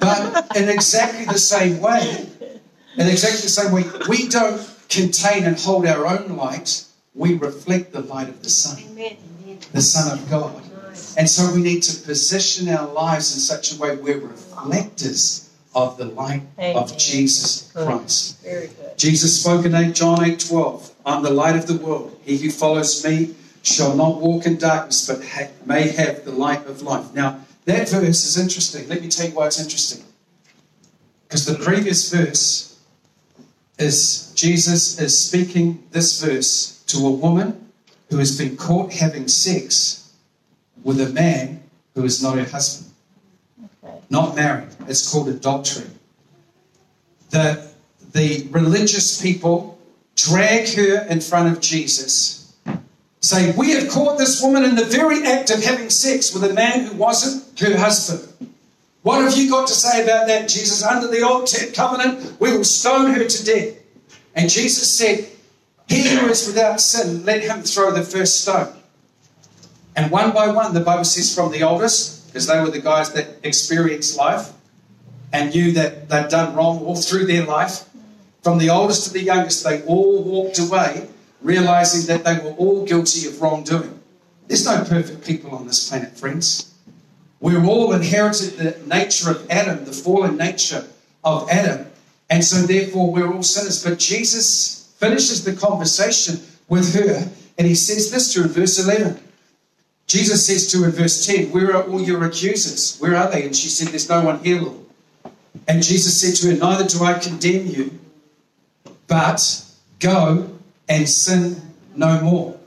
but 0.01 0.57
in 0.57 0.69
exactly 0.69 1.25
the 1.25 1.39
same 1.39 1.81
way, 1.81 2.29
in 2.99 3.07
exactly 3.09 3.41
the 3.41 3.49
same 3.49 3.73
way, 3.73 3.85
we 4.09 4.29
don't 4.29 4.61
contain 4.89 5.45
and 5.45 5.59
hold 5.59 5.87
our 5.87 6.07
own 6.07 6.37
light. 6.37 6.85
We 7.15 7.35
reflect 7.35 7.93
the 7.93 8.01
light 8.01 8.29
of 8.29 8.43
the 8.43 8.51
sun, 8.51 8.79
Amen. 8.91 9.17
The 9.73 9.81
Son 9.81 10.19
of 10.19 10.31
God. 10.31 10.63
And 11.17 11.29
so 11.29 11.53
we 11.53 11.63
need 11.63 11.83
to 11.83 12.01
position 12.07 12.69
our 12.69 12.87
lives 12.93 13.35
in 13.35 13.41
such 13.41 13.75
a 13.75 13.81
way 13.81 13.97
we're 13.97 14.19
reflectors 14.19 15.51
of 15.75 15.97
the 15.97 16.07
light 16.07 16.43
of. 16.59 16.97
Jesus 16.97 17.71
Christ. 17.73 18.43
Very 18.43 18.69
good. 18.69 18.97
Jesus 18.97 19.41
spoke 19.41 19.65
in 19.65 19.75
8, 19.75 19.95
John 19.95 20.25
8 20.25 20.41
12, 20.41 20.95
I'm 21.07 21.23
the 21.23 21.31
light 21.31 21.57
of 21.57 21.67
the 21.67 21.77
world. 21.77 22.19
He 22.25 22.37
who 22.39 22.51
follows 22.51 23.05
me 23.05 23.35
shall 23.63 23.95
not 23.97 24.21
walk 24.21 24.47
in 24.47 24.59
darkness, 24.59 25.07
but 25.07 25.25
ha- 25.25 25.51
may 25.67 25.89
have 25.89 26.25
the 26.25 26.33
light 26.33 26.67
of 26.67 26.83
life. 26.83 27.13
Now, 27.15 27.41
that 27.65 27.89
verse 27.89 28.25
is 28.25 28.39
interesting. 28.39 28.89
Let 28.89 29.03
me 29.03 29.09
tell 29.09 29.29
you 29.29 29.35
why 29.35 29.47
it's 29.47 29.61
interesting. 29.61 30.05
Because 31.27 31.45
the 31.45 31.63
previous 31.63 32.13
verse 32.13 32.81
is 33.79 34.33
Jesus 34.35 34.99
is 34.99 35.27
speaking 35.27 35.85
this 35.91 36.23
verse 36.23 36.83
to 36.87 37.07
a 37.07 37.11
woman 37.11 37.68
who 38.11 38.19
has 38.19 38.37
been 38.39 38.57
caught 38.57 38.93
having 38.93 39.29
sex 39.29 40.13
with 40.83 41.01
a 41.01 41.09
man 41.11 41.63
who 41.95 42.05
is 42.05 42.23
not 42.23 42.39
her 42.39 42.45
husband, 42.45 42.93
Okay. 43.83 43.99
not 44.11 44.35
married. 44.37 44.69
It's 44.87 45.11
called 45.11 45.29
adultery. 45.29 45.87
The, 47.31 47.71
the 48.13 48.47
religious 48.51 49.21
people 49.21 49.79
drag 50.17 50.69
her 50.75 51.07
in 51.09 51.21
front 51.21 51.55
of 51.55 51.61
Jesus, 51.61 52.55
say, 53.21 53.53
We 53.57 53.71
have 53.73 53.89
caught 53.91 54.19
this 54.19 54.43
woman 54.43 54.65
in 54.65 54.75
the 54.75 54.85
very 54.85 55.25
act 55.27 55.51
of 55.51 55.63
having 55.63 55.91
sex 55.91 56.33
with 56.33 56.45
a 56.45 56.55
man 56.55 56.87
who 56.87 56.97
wasn't 56.97 57.59
her 57.61 57.77
husband. 57.77 58.25
What 59.03 59.23
have 59.23 59.37
you 59.37 59.49
got 59.51 59.69
to 59.69 59.75
say 59.75 60.03
about 60.03 60.27
that, 60.27 60.49
Jesus? 60.49 60.83
Under 60.83 61.07
the 61.09 61.23
old 61.23 61.49
covenant, 61.75 62.41
we 62.41 62.53
will 62.53 62.65
stone 62.65 63.13
her 63.13 63.25
to 63.25 63.45
death. 63.45 63.77
And 64.35 64.51
Jesus 64.51 64.91
said, 64.91 65.29
He 65.89 66.09
who 66.09 66.29
is 66.29 66.47
without 66.47 66.81
sin, 66.81 67.25
let 67.25 67.43
him 67.43 67.63
throw 67.63 67.91
the 67.91 68.03
first 68.03 68.43
stone. 68.43 68.75
And 69.97 70.11
one 70.11 70.33
by 70.33 70.49
one, 70.49 70.75
the 70.75 70.81
Bible 70.81 71.05
says 71.05 71.35
from 71.35 71.51
the 71.51 71.63
oldest, 71.63 72.29
because 72.29 72.47
they 72.47 72.61
were 72.61 72.71
the 72.71 72.81
guys 72.81 73.13
that 73.15 73.39
experienced 73.43 74.17
life 74.17 74.53
and 75.33 75.53
knew 75.55 75.73
that 75.73 76.09
they'd 76.09 76.29
done 76.29 76.55
wrong 76.55 76.81
all 76.81 76.97
through 76.97 77.27
their 77.27 77.45
life, 77.45 77.89
from 78.43 78.59
the 78.59 78.71
oldest 78.71 79.07
to 79.07 79.13
the 79.13 79.23
youngest, 79.23 79.65
they 79.65 79.83
all 79.83 80.23
walked 80.23 80.59
away 80.59 81.09
realizing 81.43 82.07
that 82.07 82.25
they 82.25 82.39
were 82.43 82.55
all 82.57 82.85
guilty 82.85 83.27
of 83.29 83.41
wrongdoing. 83.41 84.01
There's 84.47 84.65
no 84.65 84.85
perfect 84.85 85.27
people 85.27 85.51
on 85.51 85.67
this 85.67 85.89
planet, 85.89 86.17
friends. 86.17 86.75
We've 87.41 87.65
all 87.67 87.93
inherited 87.93 88.57
the 88.57 88.87
nature 88.87 89.31
of 89.31 89.49
Adam, 89.51 89.85
the 89.85 89.93
fallen 89.93 90.37
nature 90.37 90.87
of 91.23 91.49
Adam, 91.51 91.87
and 92.31 92.45
so 92.45 92.63
therefore 92.63 93.13
we're 93.13 93.33
all 93.33 93.43
sinners. 93.43 93.85
But 93.85 93.99
Jesus 93.99 94.78
finishes 94.99 95.45
the 95.45 95.55
conversation 95.55 96.41
with 96.69 96.95
her, 96.95 97.31
and 97.57 97.67
he 97.67 97.75
says 97.75 98.11
this 98.11 98.33
to 98.33 98.41
her 98.41 98.47
in 98.47 98.53
verse 98.53 98.79
11. 98.79 99.21
Jesus 100.07 100.47
says 100.47 100.67
to 100.73 100.79
her 100.83 100.87
in 100.87 100.93
verse 100.93 101.25
10, 101.27 101.51
Where 101.51 101.77
are 101.77 101.83
all 101.83 102.01
your 102.01 102.25
accusers? 102.25 102.99
Where 102.99 103.17
are 103.17 103.31
they? 103.31 103.45
And 103.45 103.55
she 103.55 103.69
said, 103.69 103.89
There's 103.89 104.09
no 104.09 104.25
one 104.25 104.43
here, 104.43 104.61
Lord. 104.61 104.81
And 105.67 105.83
Jesus 105.83 106.21
said 106.21 106.35
to 106.37 106.55
her, 106.55 106.59
Neither 106.59 106.87
do 106.87 107.05
I 107.05 107.19
condemn 107.19 107.67
you, 107.67 107.99
but 109.07 109.65
go 110.01 110.51
and 110.89 111.09
sin 111.09 111.61
no 111.95 112.21
more. 112.21 112.59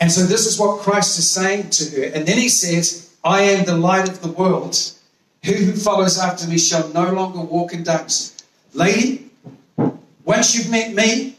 And 0.00 0.12
so 0.12 0.22
this 0.22 0.46
is 0.46 0.58
what 0.58 0.80
Christ 0.80 1.18
is 1.18 1.30
saying 1.30 1.70
to 1.70 1.90
her. 1.96 2.04
And 2.14 2.26
then 2.26 2.38
he 2.38 2.48
says, 2.48 3.16
I 3.24 3.42
am 3.42 3.64
the 3.64 3.76
light 3.76 4.08
of 4.08 4.20
the 4.20 4.28
world. 4.28 4.78
He 5.42 5.54
who 5.54 5.72
follows 5.72 6.18
after 6.18 6.46
me 6.46 6.58
shall 6.58 6.88
no 6.88 7.12
longer 7.12 7.40
walk 7.40 7.72
in 7.72 7.82
darkness. 7.82 8.36
Lady, 8.74 9.30
once 10.24 10.54
you've 10.54 10.70
met 10.70 10.94
me, 10.94 11.37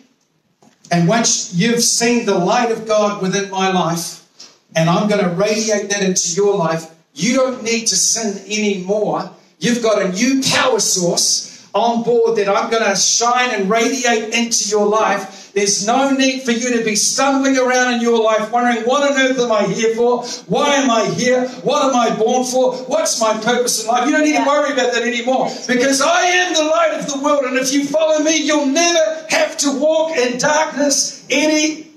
and 0.91 1.08
once 1.08 1.54
you've 1.54 1.84
seen 1.84 2.25
the 2.25 2.38
light 2.38 2.71
of 2.71 2.88
God 2.88 3.21
within 3.21 3.49
my 3.49 3.71
life, 3.71 4.28
and 4.75 4.89
I'm 4.89 5.08
going 5.08 5.23
to 5.23 5.30
radiate 5.30 5.89
that 5.89 6.04
into 6.04 6.34
your 6.36 6.56
life, 6.56 6.91
you 7.13 7.36
don't 7.36 7.63
need 7.63 7.88
to 7.88 7.95
sin 7.95 8.43
anymore. 8.45 9.32
You've 9.60 9.84
got 9.84 10.02
a 10.02 10.12
new 10.12 10.41
power 10.41 10.80
source 10.80 11.67
on 11.73 12.04
board 12.04 12.38
that 12.38 12.47
I'm 12.49 12.71
going 12.71 12.84
to 12.84 12.95
shine 12.95 13.52
and 13.52 13.69
radiate 13.69 14.34
into 14.34 14.69
your 14.69 14.88
life. 14.88 15.38
There's 15.54 15.86
no 15.86 16.12
need 16.12 16.44
for 16.44 16.52
you 16.52 16.78
to 16.78 16.84
be 16.84 16.96
stumbling 16.96 17.58
around 17.58 17.96
in 17.96 18.02
your 18.02 18.22
life 18.22 18.52
wondering, 18.52 18.86
what 18.86 19.10
on 19.10 19.18
earth 19.18 19.40
am 19.40 19.52
I 19.52 19.64
here 19.64 19.96
for? 19.96 20.24
Why 20.48 20.76
am 20.76 20.90
I 20.90 21.06
here? 21.06 21.48
What 21.64 21.84
am 21.84 21.96
I 21.96 22.16
born 22.16 22.46
for? 22.46 22.74
What's 22.86 23.20
my 23.20 23.34
purpose 23.34 23.84
in 23.84 23.88
life? 23.88 24.06
You 24.06 24.12
don't 24.12 24.26
need 24.26 24.38
to 24.38 24.46
worry 24.46 24.74
about 24.74 24.94
that 24.94 25.04
anymore 25.04 25.50
because 25.68 26.02
I 26.02 26.22
am 26.22 26.54
the 26.54 26.64
light 26.64 27.00
of 27.00 27.08
the 27.08 27.20
world. 27.20 27.46
And 27.46 27.58
if 27.58 27.74
you 27.74 27.86
follow 27.86 28.20
me, 28.24 28.38
you'll 28.38 28.68
never 28.68 29.26
have 29.30 29.58
to 29.58 29.80
walk 29.80 30.18
in 30.18 30.38
darkness 30.38 31.26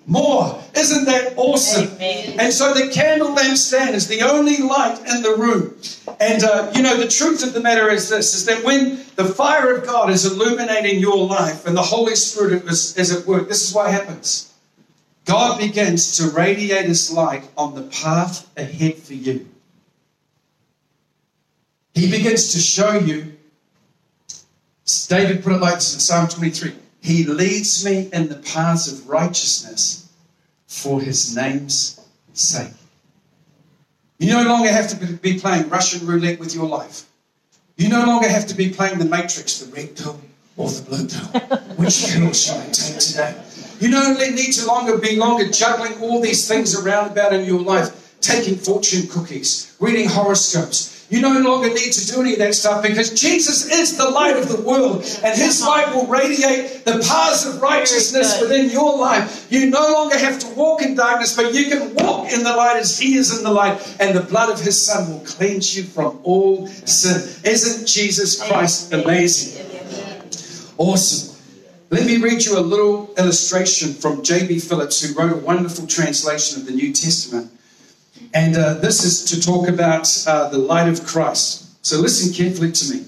anymore. 0.07 0.63
Isn't 0.75 1.05
that 1.05 1.35
awesome? 1.37 1.89
Amen. 1.97 2.41
And 2.41 2.53
so 2.53 2.75
the 2.75 2.89
candle 2.89 3.35
lampstand 3.35 3.93
is 3.93 4.09
the 4.09 4.23
only 4.23 4.59
light 4.59 4.99
in 5.01 5.23
the 5.23 5.37
room. 5.37 5.77
And 6.21 6.45
uh, 6.45 6.73
you 6.75 6.83
know, 6.83 6.97
the 6.97 7.09
truth 7.09 7.47
of 7.47 7.53
the 7.53 7.61
matter 7.61 7.89
is 7.91 8.09
this 8.09 8.35
is 8.35 8.45
that 8.47 8.65
when 8.65 9.05
the 9.17 9.25
fire 9.25 9.77
of 9.77 9.85
God 9.85 10.11
is 10.11 10.25
illuminating 10.25 11.01
your 11.01 11.27
life 11.27 11.67
and 11.67 11.77
the 11.77 11.83
Holy 11.83 12.17
Spirit 12.17 12.65
is, 12.65 12.97
is 12.97 13.15
at 13.15 13.27
work, 13.27 13.49
this 13.49 13.69
is 13.69 13.75
what 13.75 13.91
happens. 13.91 14.53
God 15.25 15.61
begins 15.61 16.17
to 16.17 16.29
radiate 16.31 16.87
his 16.87 17.13
light 17.13 17.49
on 17.57 17.75
the 17.75 17.83
path 17.83 18.51
ahead 18.57 18.97
for 18.97 19.15
you. 19.15 19.47
He 21.95 22.11
begins 22.11 22.53
to 22.53 22.59
show 22.59 22.95
you. 22.95 23.35
David 25.09 25.45
put 25.45 25.53
it 25.53 25.61
like 25.61 25.75
this 25.75 25.95
in 25.95 26.01
Psalm 26.01 26.29
23 26.29 26.75
He 27.03 27.25
leads 27.25 27.85
me 27.85 28.09
in 28.13 28.29
the 28.29 28.37
paths 28.37 28.91
of 28.91 29.09
righteousness 29.09 30.09
for 30.69 31.01
his 31.01 31.35
name's 31.35 32.01
sake. 32.33 32.73
You 34.19 34.35
no 34.35 34.45
longer 34.45 34.71
have 34.71 34.87
to 34.89 35.07
be 35.17 35.41
playing 35.41 35.69
Russian 35.69 36.07
roulette 36.07 36.39
with 36.39 36.55
your 36.55 36.69
life. 36.69 37.05
You 37.77 37.89
no 37.89 38.05
longer 38.05 38.29
have 38.29 38.47
to 38.47 38.55
be 38.55 38.71
playing 38.71 39.01
the 39.01 39.05
matrix, 39.05 39.59
the 39.59 39.73
red 39.75 39.97
pill 39.97 40.21
or 40.57 40.71
the 40.71 40.83
blue 40.83 41.09
pill. 41.09 41.59
Which 41.75 42.07
pill 42.07 42.33
shall 42.33 42.61
I 42.61 42.67
take 42.67 43.01
today? 43.01 43.35
You 43.81 43.89
no 43.89 44.01
longer 44.01 44.31
need 44.31 44.53
to 44.53 44.67
longer 44.67 44.97
be 44.97 45.17
longer 45.17 45.51
juggling 45.51 46.01
all 46.01 46.21
these 46.21 46.47
things 46.47 46.79
around 46.79 47.11
about 47.11 47.33
in 47.33 47.45
your 47.45 47.61
life, 47.61 48.17
taking 48.21 48.55
fortune 48.55 49.09
cookies, 49.09 49.75
reading 49.81 50.09
horoscopes. 50.09 50.92
You 51.13 51.21
no 51.21 51.39
longer 51.41 51.69
need 51.69 51.93
to 51.93 52.07
do 52.07 52.23
any 52.23 52.33
of 52.33 52.39
that 52.39 52.55
stuff 52.55 52.83
because 52.83 53.11
Jesus 53.11 53.71
is 53.71 53.99
the 53.99 54.09
light 54.09 54.35
of 54.39 54.49
the 54.49 54.59
world 54.63 55.05
and 55.23 55.39
his 55.39 55.61
light 55.61 55.95
will 55.95 56.07
radiate 56.07 56.87
the 56.87 57.05
paths 57.07 57.45
of 57.45 57.61
righteousness 57.61 58.41
within 58.41 58.71
your 58.71 58.99
life. 58.99 59.47
You 59.51 59.69
no 59.69 59.93
longer 59.93 60.17
have 60.17 60.39
to 60.39 60.47
walk 60.55 60.81
in 60.81 60.95
darkness, 60.95 61.37
but 61.37 61.53
you 61.53 61.67
can 61.67 61.95
walk 61.97 62.33
in 62.33 62.43
the 62.43 62.57
light 62.57 62.79
as 62.79 62.99
he 62.99 63.17
is 63.17 63.37
in 63.37 63.45
the 63.45 63.51
light, 63.51 63.95
and 64.01 64.17
the 64.17 64.23
blood 64.23 64.49
of 64.49 64.59
his 64.59 64.81
son 64.81 65.11
will 65.11 65.21
cleanse 65.27 65.77
you 65.77 65.83
from 65.83 66.19
all 66.23 66.67
sin. 66.67 67.17
Isn't 67.45 67.87
Jesus 67.87 68.43
Christ 68.49 68.91
amazing? 68.95 69.67
Awesome. 70.79 71.37
Let 71.91 72.07
me 72.07 72.17
read 72.23 72.43
you 72.43 72.59
a 72.59 72.61
little 72.61 73.13
illustration 73.19 73.93
from 73.93 74.23
J.B. 74.23 74.61
Phillips, 74.61 75.03
who 75.03 75.13
wrote 75.13 75.33
a 75.33 75.37
wonderful 75.37 75.87
translation 75.87 76.63
of 76.63 76.67
the 76.67 76.73
New 76.73 76.91
Testament. 76.95 77.53
And 78.35 78.57
uh, 78.57 78.75
this 78.75 79.05
is 79.05 79.25
to 79.27 79.41
talk 79.41 79.69
about 79.69 80.09
uh, 80.27 80.49
the 80.49 80.59
light 80.59 80.89
of 80.89 81.05
Christ. 81.05 81.85
So 81.85 81.99
listen 82.01 82.33
carefully 82.33 82.73
to 82.73 82.95
me. 82.95 83.07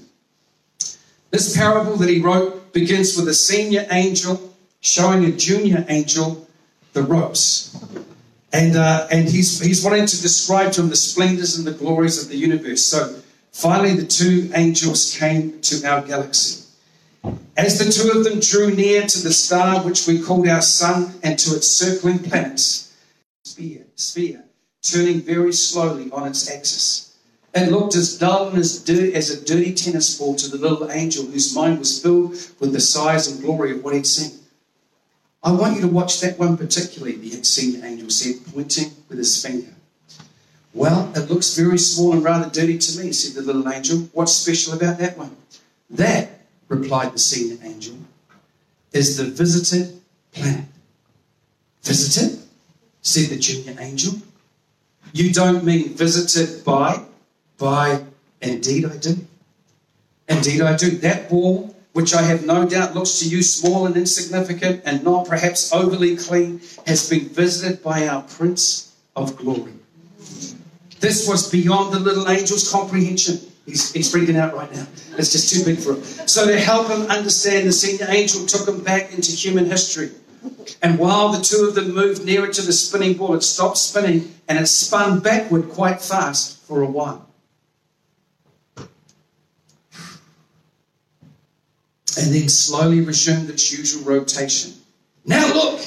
This 1.30 1.56
parable 1.56 1.96
that 1.96 2.08
he 2.08 2.20
wrote 2.20 2.72
begins 2.72 3.16
with 3.16 3.28
a 3.28 3.34
senior 3.34 3.86
angel 3.90 4.54
showing 4.80 5.24
a 5.24 5.32
junior 5.32 5.84
angel 5.88 6.46
the 6.92 7.02
ropes. 7.02 7.76
And, 8.52 8.76
uh, 8.76 9.08
and 9.10 9.28
he's, 9.28 9.60
he's 9.60 9.82
wanting 9.82 10.06
to 10.06 10.22
describe 10.22 10.72
to 10.72 10.82
him 10.82 10.88
the 10.88 10.96
splendors 10.96 11.56
and 11.56 11.66
the 11.66 11.72
glories 11.72 12.22
of 12.22 12.28
the 12.28 12.36
universe. 12.36 12.84
So 12.84 13.20
finally, 13.52 13.94
the 13.94 14.06
two 14.06 14.50
angels 14.54 15.16
came 15.18 15.60
to 15.62 15.84
our 15.84 16.02
galaxy. 16.02 16.64
As 17.56 17.78
the 17.78 17.90
two 17.90 18.16
of 18.16 18.24
them 18.24 18.40
drew 18.40 18.74
near 18.74 19.02
to 19.02 19.22
the 19.22 19.32
star 19.32 19.82
which 19.82 20.06
we 20.06 20.20
called 20.20 20.46
our 20.46 20.62
sun 20.62 21.14
and 21.22 21.38
to 21.38 21.56
its 21.56 21.68
circling 21.68 22.20
planets, 22.20 22.94
sphere, 23.42 23.86
sphere, 23.96 24.43
turning 24.84 25.20
very 25.20 25.52
slowly 25.52 26.10
on 26.12 26.28
its 26.28 26.50
axis. 26.50 27.16
It 27.54 27.70
looked 27.70 27.94
as 27.94 28.18
dull 28.18 28.48
and 28.48 28.58
as, 28.58 28.82
dir- 28.82 29.14
as 29.14 29.30
a 29.30 29.44
dirty 29.44 29.72
tennis 29.72 30.18
ball 30.18 30.34
to 30.36 30.48
the 30.48 30.58
little 30.58 30.90
angel 30.90 31.24
whose 31.24 31.54
mind 31.54 31.78
was 31.78 32.02
filled 32.02 32.32
with 32.60 32.72
the 32.72 32.80
size 32.80 33.28
and 33.28 33.40
glory 33.40 33.72
of 33.72 33.84
what 33.84 33.94
he'd 33.94 34.06
seen. 34.06 34.40
I 35.42 35.52
want 35.52 35.76
you 35.76 35.82
to 35.82 35.88
watch 35.88 36.20
that 36.20 36.38
one 36.38 36.56
particularly, 36.56 37.16
the 37.16 37.44
senior 37.44 37.84
angel 37.84 38.10
said, 38.10 38.36
pointing 38.52 38.90
with 39.08 39.18
his 39.18 39.40
finger. 39.40 39.74
Well, 40.72 41.12
it 41.14 41.30
looks 41.30 41.56
very 41.56 41.78
small 41.78 42.12
and 42.12 42.24
rather 42.24 42.50
dirty 42.50 42.78
to 42.78 43.00
me, 43.00 43.12
said 43.12 43.34
the 43.34 43.46
little 43.46 43.70
angel. 43.70 44.08
What's 44.12 44.32
special 44.32 44.74
about 44.74 44.98
that 44.98 45.16
one? 45.16 45.36
That, 45.90 46.40
replied 46.68 47.12
the 47.12 47.18
senior 47.18 47.58
angel, 47.62 47.96
is 48.92 49.16
the 49.16 49.24
visited 49.24 50.00
planet. 50.32 50.64
Visited? 51.82 52.40
said 53.02 53.28
the 53.28 53.36
junior 53.36 53.76
angel. 53.78 54.14
You 55.14 55.32
don't 55.32 55.64
mean 55.64 55.94
visited 55.94 56.64
by? 56.64 57.00
By, 57.56 58.02
indeed 58.42 58.84
I 58.84 58.96
do. 58.96 59.24
Indeed 60.28 60.60
I 60.60 60.76
do. 60.76 60.90
That 60.90 61.30
ball, 61.30 61.72
which 61.92 62.12
I 62.14 62.22
have 62.22 62.44
no 62.44 62.68
doubt 62.68 62.96
looks 62.96 63.20
to 63.20 63.28
you 63.28 63.40
small 63.44 63.86
and 63.86 63.96
insignificant 63.96 64.82
and 64.84 65.04
not 65.04 65.28
perhaps 65.28 65.72
overly 65.72 66.16
clean, 66.16 66.60
has 66.88 67.08
been 67.08 67.28
visited 67.28 67.80
by 67.80 68.08
our 68.08 68.22
Prince 68.22 68.92
of 69.14 69.36
Glory. 69.36 69.74
This 70.98 71.28
was 71.28 71.48
beyond 71.48 71.94
the 71.94 72.00
little 72.00 72.26
angel's 72.26 72.68
comprehension. 72.68 73.38
He's, 73.66 73.92
he's 73.92 74.12
freaking 74.12 74.36
out 74.36 74.52
right 74.56 74.72
now. 74.74 74.86
It's 75.16 75.30
just 75.30 75.54
too 75.54 75.64
big 75.64 75.78
for 75.78 75.94
him. 75.94 76.02
So, 76.26 76.46
to 76.46 76.58
help 76.58 76.88
him 76.88 77.02
understand, 77.02 77.68
the 77.68 77.72
senior 77.72 78.06
angel 78.08 78.46
took 78.46 78.66
him 78.66 78.82
back 78.82 79.14
into 79.14 79.30
human 79.30 79.66
history. 79.66 80.10
And 80.82 80.98
while 80.98 81.30
the 81.30 81.42
two 81.42 81.66
of 81.66 81.74
them 81.74 81.94
moved 81.94 82.24
nearer 82.24 82.48
to 82.48 82.62
the 82.62 82.72
spinning 82.72 83.14
ball, 83.14 83.34
it 83.34 83.42
stopped 83.42 83.78
spinning 83.78 84.34
and 84.48 84.58
it 84.58 84.66
spun 84.66 85.20
backward 85.20 85.70
quite 85.70 86.00
fast 86.00 86.62
for 86.66 86.82
a 86.82 86.86
while. 86.86 87.26
and 92.16 92.32
then 92.32 92.48
slowly 92.48 93.00
resumed 93.00 93.50
its 93.50 93.72
usual 93.76 94.04
rotation. 94.04 94.72
Now 95.24 95.52
look! 95.52 95.80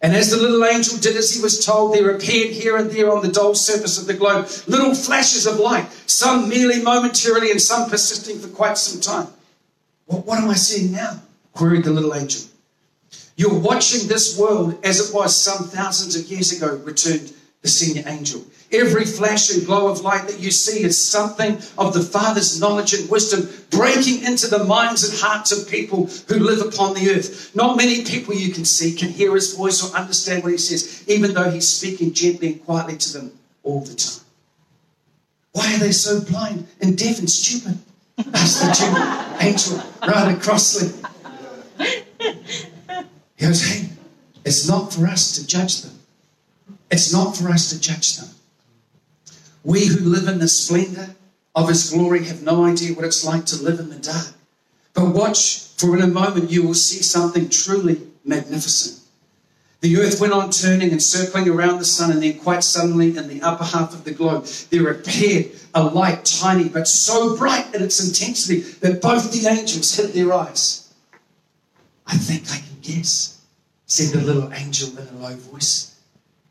And 0.00 0.14
as 0.14 0.30
the 0.30 0.36
little 0.36 0.64
angel 0.64 0.98
did 0.98 1.16
as 1.16 1.34
he 1.34 1.42
was 1.42 1.64
told, 1.64 1.92
there 1.92 2.10
appeared 2.10 2.50
here 2.50 2.76
and 2.76 2.90
there 2.90 3.12
on 3.12 3.22
the 3.22 3.32
dull 3.32 3.54
surface 3.54 3.98
of 3.98 4.06
the 4.06 4.14
globe 4.14 4.48
little 4.68 4.94
flashes 4.94 5.46
of 5.46 5.58
light, 5.58 5.90
some 6.06 6.48
merely 6.48 6.80
momentarily 6.80 7.50
and 7.50 7.60
some 7.60 7.90
persisting 7.90 8.38
for 8.38 8.48
quite 8.48 8.78
some 8.78 9.00
time. 9.00 9.32
Well, 10.06 10.22
what 10.22 10.38
am 10.38 10.48
I 10.48 10.54
seeing 10.54 10.92
now? 10.92 11.22
queried 11.52 11.84
the 11.84 11.90
little 11.90 12.14
angel. 12.14 12.42
You're 13.38 13.60
watching 13.60 14.08
this 14.08 14.36
world 14.36 14.76
as 14.84 14.98
it 14.98 15.14
was 15.14 15.34
some 15.34 15.68
thousands 15.68 16.16
of 16.16 16.26
years 16.26 16.50
ago, 16.50 16.74
returned 16.84 17.32
the 17.62 17.68
senior 17.68 18.02
angel. 18.04 18.44
Every 18.72 19.04
flash 19.04 19.54
and 19.54 19.64
glow 19.64 19.86
of 19.86 20.00
light 20.00 20.26
that 20.26 20.40
you 20.40 20.50
see 20.50 20.82
is 20.82 21.00
something 21.00 21.56
of 21.78 21.94
the 21.94 22.02
Father's 22.02 22.60
knowledge 22.60 22.94
and 22.94 23.08
wisdom 23.08 23.48
breaking 23.70 24.24
into 24.24 24.48
the 24.48 24.64
minds 24.64 25.08
and 25.08 25.16
hearts 25.20 25.52
of 25.52 25.70
people 25.70 26.06
who 26.26 26.40
live 26.40 26.66
upon 26.66 26.94
the 26.94 27.10
earth. 27.10 27.54
Not 27.54 27.76
many 27.76 28.04
people 28.04 28.34
you 28.34 28.52
can 28.52 28.64
see 28.64 28.92
can 28.92 29.08
hear 29.08 29.32
his 29.36 29.54
voice 29.54 29.84
or 29.84 29.96
understand 29.96 30.42
what 30.42 30.50
he 30.50 30.58
says, 30.58 31.04
even 31.06 31.32
though 31.32 31.48
he's 31.48 31.68
speaking 31.68 32.12
gently 32.12 32.48
and 32.48 32.64
quietly 32.64 32.96
to 32.96 33.12
them 33.12 33.32
all 33.62 33.82
the 33.82 33.94
time. 33.94 34.24
Why 35.52 35.76
are 35.76 35.78
they 35.78 35.92
so 35.92 36.20
blind 36.20 36.66
and 36.80 36.98
deaf 36.98 37.20
and 37.20 37.30
stupid? 37.30 37.78
asked 38.34 38.80
the 38.80 39.36
angel 39.40 39.80
rather 40.02 40.36
crossly. 40.40 40.90
He 43.38 43.46
goes, 43.46 43.66
Hey, 43.66 43.88
it's 44.44 44.68
not 44.68 44.92
for 44.92 45.06
us 45.06 45.36
to 45.36 45.46
judge 45.46 45.82
them. 45.82 45.98
It's 46.90 47.12
not 47.12 47.36
for 47.36 47.48
us 47.48 47.70
to 47.70 47.80
judge 47.80 48.16
them. 48.16 48.28
We 49.64 49.86
who 49.86 50.00
live 50.00 50.28
in 50.28 50.38
the 50.38 50.48
splendor 50.48 51.14
of 51.54 51.68
His 51.68 51.90
glory 51.90 52.24
have 52.24 52.42
no 52.42 52.64
idea 52.64 52.94
what 52.94 53.04
it's 53.04 53.24
like 53.24 53.46
to 53.46 53.62
live 53.62 53.78
in 53.78 53.90
the 53.90 53.96
dark. 53.96 54.34
But 54.92 55.14
watch, 55.14 55.68
for 55.76 55.96
in 55.96 56.02
a 56.02 56.08
moment 56.08 56.50
you 56.50 56.66
will 56.66 56.74
see 56.74 57.02
something 57.02 57.48
truly 57.48 58.00
magnificent. 58.24 59.00
The 59.80 59.96
earth 59.98 60.20
went 60.20 60.32
on 60.32 60.50
turning 60.50 60.90
and 60.90 61.00
circling 61.00 61.48
around 61.48 61.78
the 61.78 61.84
sun, 61.84 62.10
and 62.10 62.20
then 62.20 62.40
quite 62.40 62.64
suddenly, 62.64 63.16
in 63.16 63.28
the 63.28 63.40
upper 63.42 63.62
half 63.62 63.94
of 63.94 64.02
the 64.02 64.10
globe, 64.10 64.46
there 64.70 64.90
appeared 64.90 65.52
a 65.72 65.84
light, 65.84 66.24
tiny 66.24 66.68
but 66.68 66.88
so 66.88 67.36
bright 67.36 67.72
in 67.72 67.82
its 67.82 68.04
intensity 68.04 68.60
that 68.80 69.00
both 69.00 69.30
the 69.30 69.48
angels 69.48 69.94
hid 69.94 70.14
their 70.14 70.32
eyes. 70.32 70.92
I 72.08 72.16
think 72.16 72.50
I 72.50 72.67
guess, 72.88 73.40
said 73.86 74.18
the 74.18 74.24
little 74.24 74.52
angel 74.52 74.96
in 74.98 75.06
a 75.06 75.18
low 75.18 75.36
voice. 75.36 75.94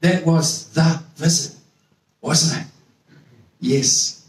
That 0.02 0.26
was 0.26 0.70
the 0.74 1.02
visit, 1.16 1.58
wasn't 2.22 2.62
it? 2.62 2.68
Yes, 3.60 4.26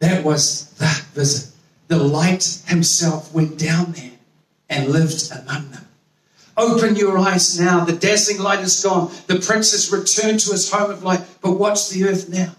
that 0.00 0.24
was 0.24 0.70
the 0.74 1.04
visit. 1.14 1.52
The 1.88 1.98
light 1.98 2.62
himself 2.66 3.32
went 3.32 3.58
down 3.58 3.92
there 3.92 4.10
and 4.68 4.88
lived 4.88 5.30
among 5.30 5.70
them. 5.70 5.86
Open 6.56 6.96
your 6.96 7.18
eyes 7.18 7.60
now. 7.60 7.84
The 7.84 7.92
dazzling 7.92 8.42
light 8.42 8.60
is 8.60 8.82
gone. 8.82 9.12
The 9.26 9.38
prince 9.38 9.72
has 9.72 9.92
returned 9.92 10.40
to 10.40 10.52
his 10.52 10.70
home 10.70 10.90
of 10.90 11.04
light. 11.04 11.20
But 11.42 11.52
watch 11.52 11.90
the 11.90 12.04
earth 12.04 12.28
now. 12.28 12.56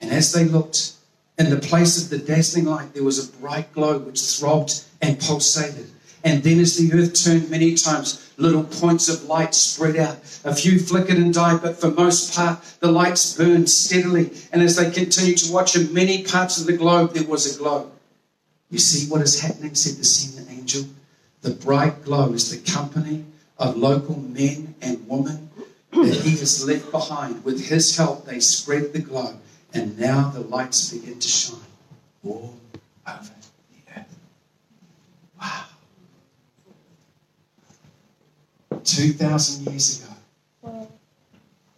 And 0.00 0.10
as 0.10 0.32
they 0.32 0.44
looked, 0.44 0.94
in 1.38 1.50
the 1.50 1.58
place 1.58 2.02
of 2.02 2.08
the 2.08 2.18
dazzling 2.18 2.64
light, 2.64 2.94
there 2.94 3.04
was 3.04 3.18
a 3.18 3.32
bright 3.38 3.72
glow 3.72 3.98
which 3.98 4.20
throbbed 4.20 4.84
and 5.02 5.20
pulsated. 5.20 5.90
And 6.26 6.42
then, 6.42 6.58
as 6.58 6.76
the 6.76 6.92
earth 6.92 7.14
turned 7.14 7.48
many 7.50 7.76
times, 7.76 8.32
little 8.36 8.64
points 8.64 9.08
of 9.08 9.22
light 9.26 9.54
spread 9.54 9.96
out. 9.96 10.16
A 10.44 10.52
few 10.52 10.80
flickered 10.80 11.18
and 11.18 11.32
died, 11.32 11.62
but 11.62 11.80
for 11.80 11.88
most 11.92 12.34
part, 12.34 12.60
the 12.80 12.90
lights 12.90 13.36
burned 13.36 13.70
steadily. 13.70 14.32
And 14.52 14.60
as 14.60 14.74
they 14.74 14.90
continued 14.90 15.38
to 15.38 15.52
watch 15.52 15.76
in 15.76 15.94
many 15.94 16.24
parts 16.24 16.60
of 16.60 16.66
the 16.66 16.76
globe, 16.76 17.14
there 17.14 17.28
was 17.28 17.54
a 17.54 17.56
glow. 17.56 17.92
You 18.70 18.80
see 18.80 19.08
what 19.08 19.20
is 19.20 19.40
happening, 19.40 19.76
said 19.76 19.98
the 20.00 20.04
senior 20.04 20.50
angel. 20.50 20.86
The 21.42 21.52
bright 21.52 22.02
glow 22.02 22.32
is 22.32 22.50
the 22.50 22.72
company 22.72 23.24
of 23.56 23.76
local 23.76 24.18
men 24.18 24.74
and 24.82 25.06
women 25.08 25.48
that 25.92 26.22
he 26.22 26.30
has 26.38 26.66
left 26.66 26.90
behind. 26.90 27.44
With 27.44 27.68
his 27.68 27.96
help, 27.96 28.26
they 28.26 28.40
spread 28.40 28.92
the 28.92 28.98
glow, 28.98 29.36
and 29.72 29.96
now 29.96 30.30
the 30.30 30.40
lights 30.40 30.92
begin 30.92 31.20
to 31.20 31.28
shine 31.28 31.60
all 32.24 32.58
over 33.06 33.30
the 33.70 33.92
earth. 33.96 34.18
Wow. 35.40 35.64
2,000 38.86 39.72
years 39.72 40.04
ago, 40.62 40.88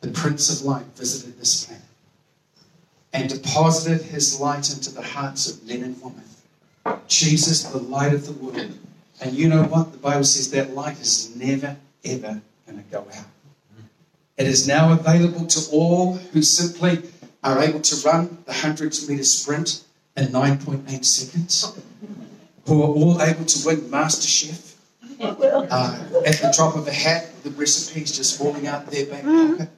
the 0.00 0.10
Prince 0.10 0.60
of 0.60 0.66
Light 0.66 0.84
visited 0.94 1.38
this 1.38 1.64
planet 1.64 1.82
and 3.12 3.28
deposited 3.28 4.04
his 4.04 4.38
light 4.40 4.70
into 4.70 4.92
the 4.92 5.02
hearts 5.02 5.50
of 5.50 5.66
men 5.66 5.82
and 5.82 6.00
women. 6.02 6.24
Jesus, 7.06 7.64
the 7.64 7.78
light 7.78 8.12
of 8.12 8.26
the 8.26 8.32
world. 8.32 8.78
And 9.20 9.34
you 9.34 9.48
know 9.48 9.64
what? 9.64 9.92
The 9.92 9.98
Bible 9.98 10.24
says 10.24 10.50
that 10.52 10.74
light 10.74 11.00
is 11.00 11.34
never, 11.34 11.76
ever 12.04 12.40
going 12.66 12.78
to 12.78 12.90
go 12.90 13.06
out. 13.16 13.26
It 14.36 14.46
is 14.46 14.68
now 14.68 14.92
available 14.92 15.46
to 15.46 15.70
all 15.72 16.14
who 16.14 16.42
simply 16.42 17.02
are 17.42 17.60
able 17.60 17.80
to 17.80 18.08
run 18.08 18.38
the 18.44 18.52
100 18.52 18.94
meter 19.08 19.24
sprint 19.24 19.82
in 20.16 20.26
9.8 20.26 21.04
seconds, 21.04 21.76
who 22.66 22.82
are 22.82 22.88
all 22.88 23.20
able 23.20 23.44
to 23.44 23.66
win 23.66 23.90
Master 23.90 24.28
Chef 24.28 24.76
uh, 25.20 25.98
at 26.26 26.36
the 26.36 26.52
drop 26.54 26.76
of 26.76 26.86
a 26.86 26.92
hat, 26.92 27.30
the 27.42 27.50
recipes 27.50 28.16
just 28.16 28.38
falling 28.38 28.66
out 28.66 28.86
their 28.86 29.06
back 29.06 29.22
mm. 29.22 29.58
pocket. 29.58 29.70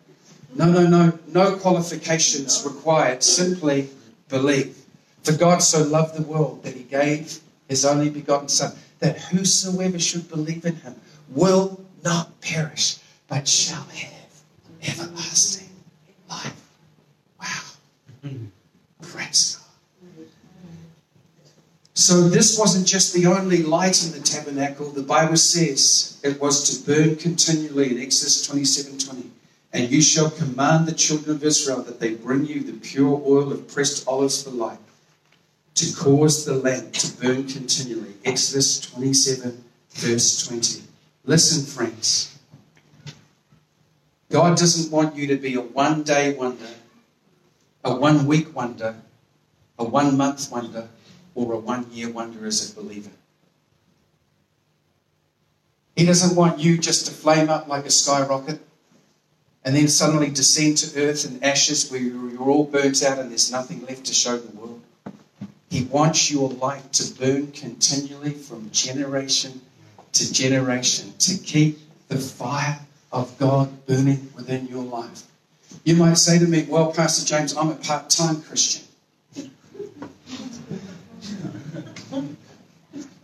No, 0.55 0.66
no, 0.66 0.87
no, 0.87 1.18
no 1.29 1.57
qualifications 1.57 2.64
required. 2.64 3.22
Simply 3.22 3.88
believe. 4.29 4.76
For 5.22 5.33
God 5.33 5.59
so 5.59 5.83
loved 5.83 6.16
the 6.16 6.22
world 6.22 6.62
that 6.64 6.74
he 6.74 6.83
gave 6.83 7.40
his 7.68 7.85
only 7.85 8.11
begotten 8.11 8.48
Son, 8.48 8.72
that 8.98 9.18
whosoever 9.18 9.98
should 9.98 10.29
believe 10.29 10.64
in 10.64 10.76
him 10.76 10.96
will 11.29 11.81
not 12.03 12.40
perish, 12.40 12.98
but 13.29 13.46
shall 13.46 13.85
have 13.85 14.42
everlasting 14.83 15.68
life. 16.29 16.68
Wow. 17.40 17.62
Mm. 18.24 18.48
Praise 19.03 19.57
God. 19.57 19.60
So 22.00 22.30
this 22.30 22.58
wasn't 22.58 22.86
just 22.86 23.12
the 23.12 23.26
only 23.26 23.62
light 23.62 24.02
in 24.06 24.12
the 24.12 24.20
tabernacle. 24.20 24.88
The 24.88 25.02
Bible 25.02 25.36
says 25.36 26.18
it 26.24 26.40
was 26.40 26.64
to 26.70 26.86
burn 26.90 27.16
continually 27.16 27.90
in 27.90 28.00
Exodus 28.00 28.46
27 28.46 28.96
20. 28.96 29.30
And 29.74 29.90
you 29.90 30.00
shall 30.00 30.30
command 30.30 30.88
the 30.88 30.94
children 30.94 31.36
of 31.36 31.44
Israel 31.44 31.82
that 31.82 32.00
they 32.00 32.14
bring 32.14 32.46
you 32.46 32.62
the 32.62 32.72
pure 32.72 33.20
oil 33.26 33.52
of 33.52 33.68
pressed 33.68 34.08
olives 34.08 34.42
for 34.42 34.48
light, 34.48 34.78
to 35.74 35.94
cause 35.94 36.46
the 36.46 36.54
lamp 36.54 36.94
to 36.94 37.12
burn 37.20 37.46
continually. 37.46 38.14
Exodus 38.24 38.80
27, 38.80 39.62
verse 39.90 40.46
20. 40.48 40.82
Listen, 41.26 41.66
friends. 41.66 42.38
God 44.30 44.56
doesn't 44.56 44.90
want 44.90 45.16
you 45.16 45.26
to 45.26 45.36
be 45.36 45.54
a 45.54 45.60
one 45.60 46.02
day 46.02 46.32
wonder, 46.32 46.70
a 47.84 47.94
one 47.94 48.26
week 48.26 48.56
wonder, 48.56 48.96
a 49.78 49.84
one 49.84 50.16
month 50.16 50.50
wonder, 50.50 50.88
or 51.40 51.55
a 51.55 51.59
one 51.59 51.87
year 51.90 52.11
wonder 52.11 52.46
as 52.46 52.70
a 52.70 52.74
believer. 52.74 53.11
He 55.96 56.05
doesn't 56.05 56.37
want 56.37 56.59
you 56.59 56.79
just 56.79 57.07
to 57.07 57.12
flame 57.12 57.48
up 57.48 57.66
like 57.66 57.87
a 57.87 57.90
skyrocket 57.90 58.61
and 59.64 59.74
then 59.74 59.88
suddenly 59.88 60.31
descend 60.31 60.79
to 60.79 61.00
earth 61.03 61.26
in 61.26 61.42
ashes 61.42 61.90
where 61.90 62.00
you're 62.00 62.40
all 62.48 62.64
burnt 62.64 63.03
out 63.03 63.18
and 63.18 63.31
there's 63.31 63.50
nothing 63.50 63.85
left 63.87 64.05
to 64.07 64.14
show 64.14 64.37
the 64.37 64.57
world. 64.57 64.81
He 65.68 65.85
wants 65.85 66.31
your 66.31 66.50
light 66.50 66.92
to 66.94 67.14
burn 67.14 67.53
continually 67.53 68.33
from 68.33 68.70
generation 68.70 69.61
to 70.12 70.33
generation 70.33 71.12
to 71.18 71.38
keep 71.38 71.79
the 72.09 72.18
fire 72.18 72.81
of 73.12 73.38
God 73.38 73.87
burning 73.87 74.33
within 74.35 74.66
your 74.66 74.83
life. 74.83 75.22
You 75.85 75.96
might 75.96 76.14
say 76.14 76.38
to 76.38 76.46
me, 76.46 76.66
Well, 76.68 76.92
Pastor 76.92 77.26
James, 77.26 77.57
I'm 77.57 77.70
a 77.70 77.74
part 77.74 78.11
time 78.11 78.42
Christian. 78.42 78.89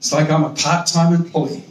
It's 0.06 0.12
like 0.12 0.30
I'm 0.30 0.44
a 0.44 0.50
part 0.50 0.86
time 0.86 1.12
employee. 1.12 1.64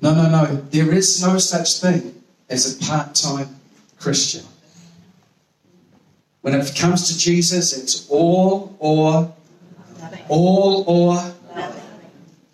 No, 0.00 0.14
no, 0.14 0.30
no. 0.30 0.46
There 0.70 0.90
is 0.94 1.22
no 1.22 1.36
such 1.36 1.78
thing 1.78 2.24
as 2.48 2.80
a 2.80 2.86
part 2.86 3.14
time 3.14 3.54
Christian. 4.00 4.46
When 6.40 6.54
it 6.54 6.74
comes 6.74 7.06
to 7.08 7.18
Jesus, 7.18 7.76
it's 7.76 8.08
all 8.08 8.74
or 8.78 9.30
all 10.30 10.84
or 10.86 11.34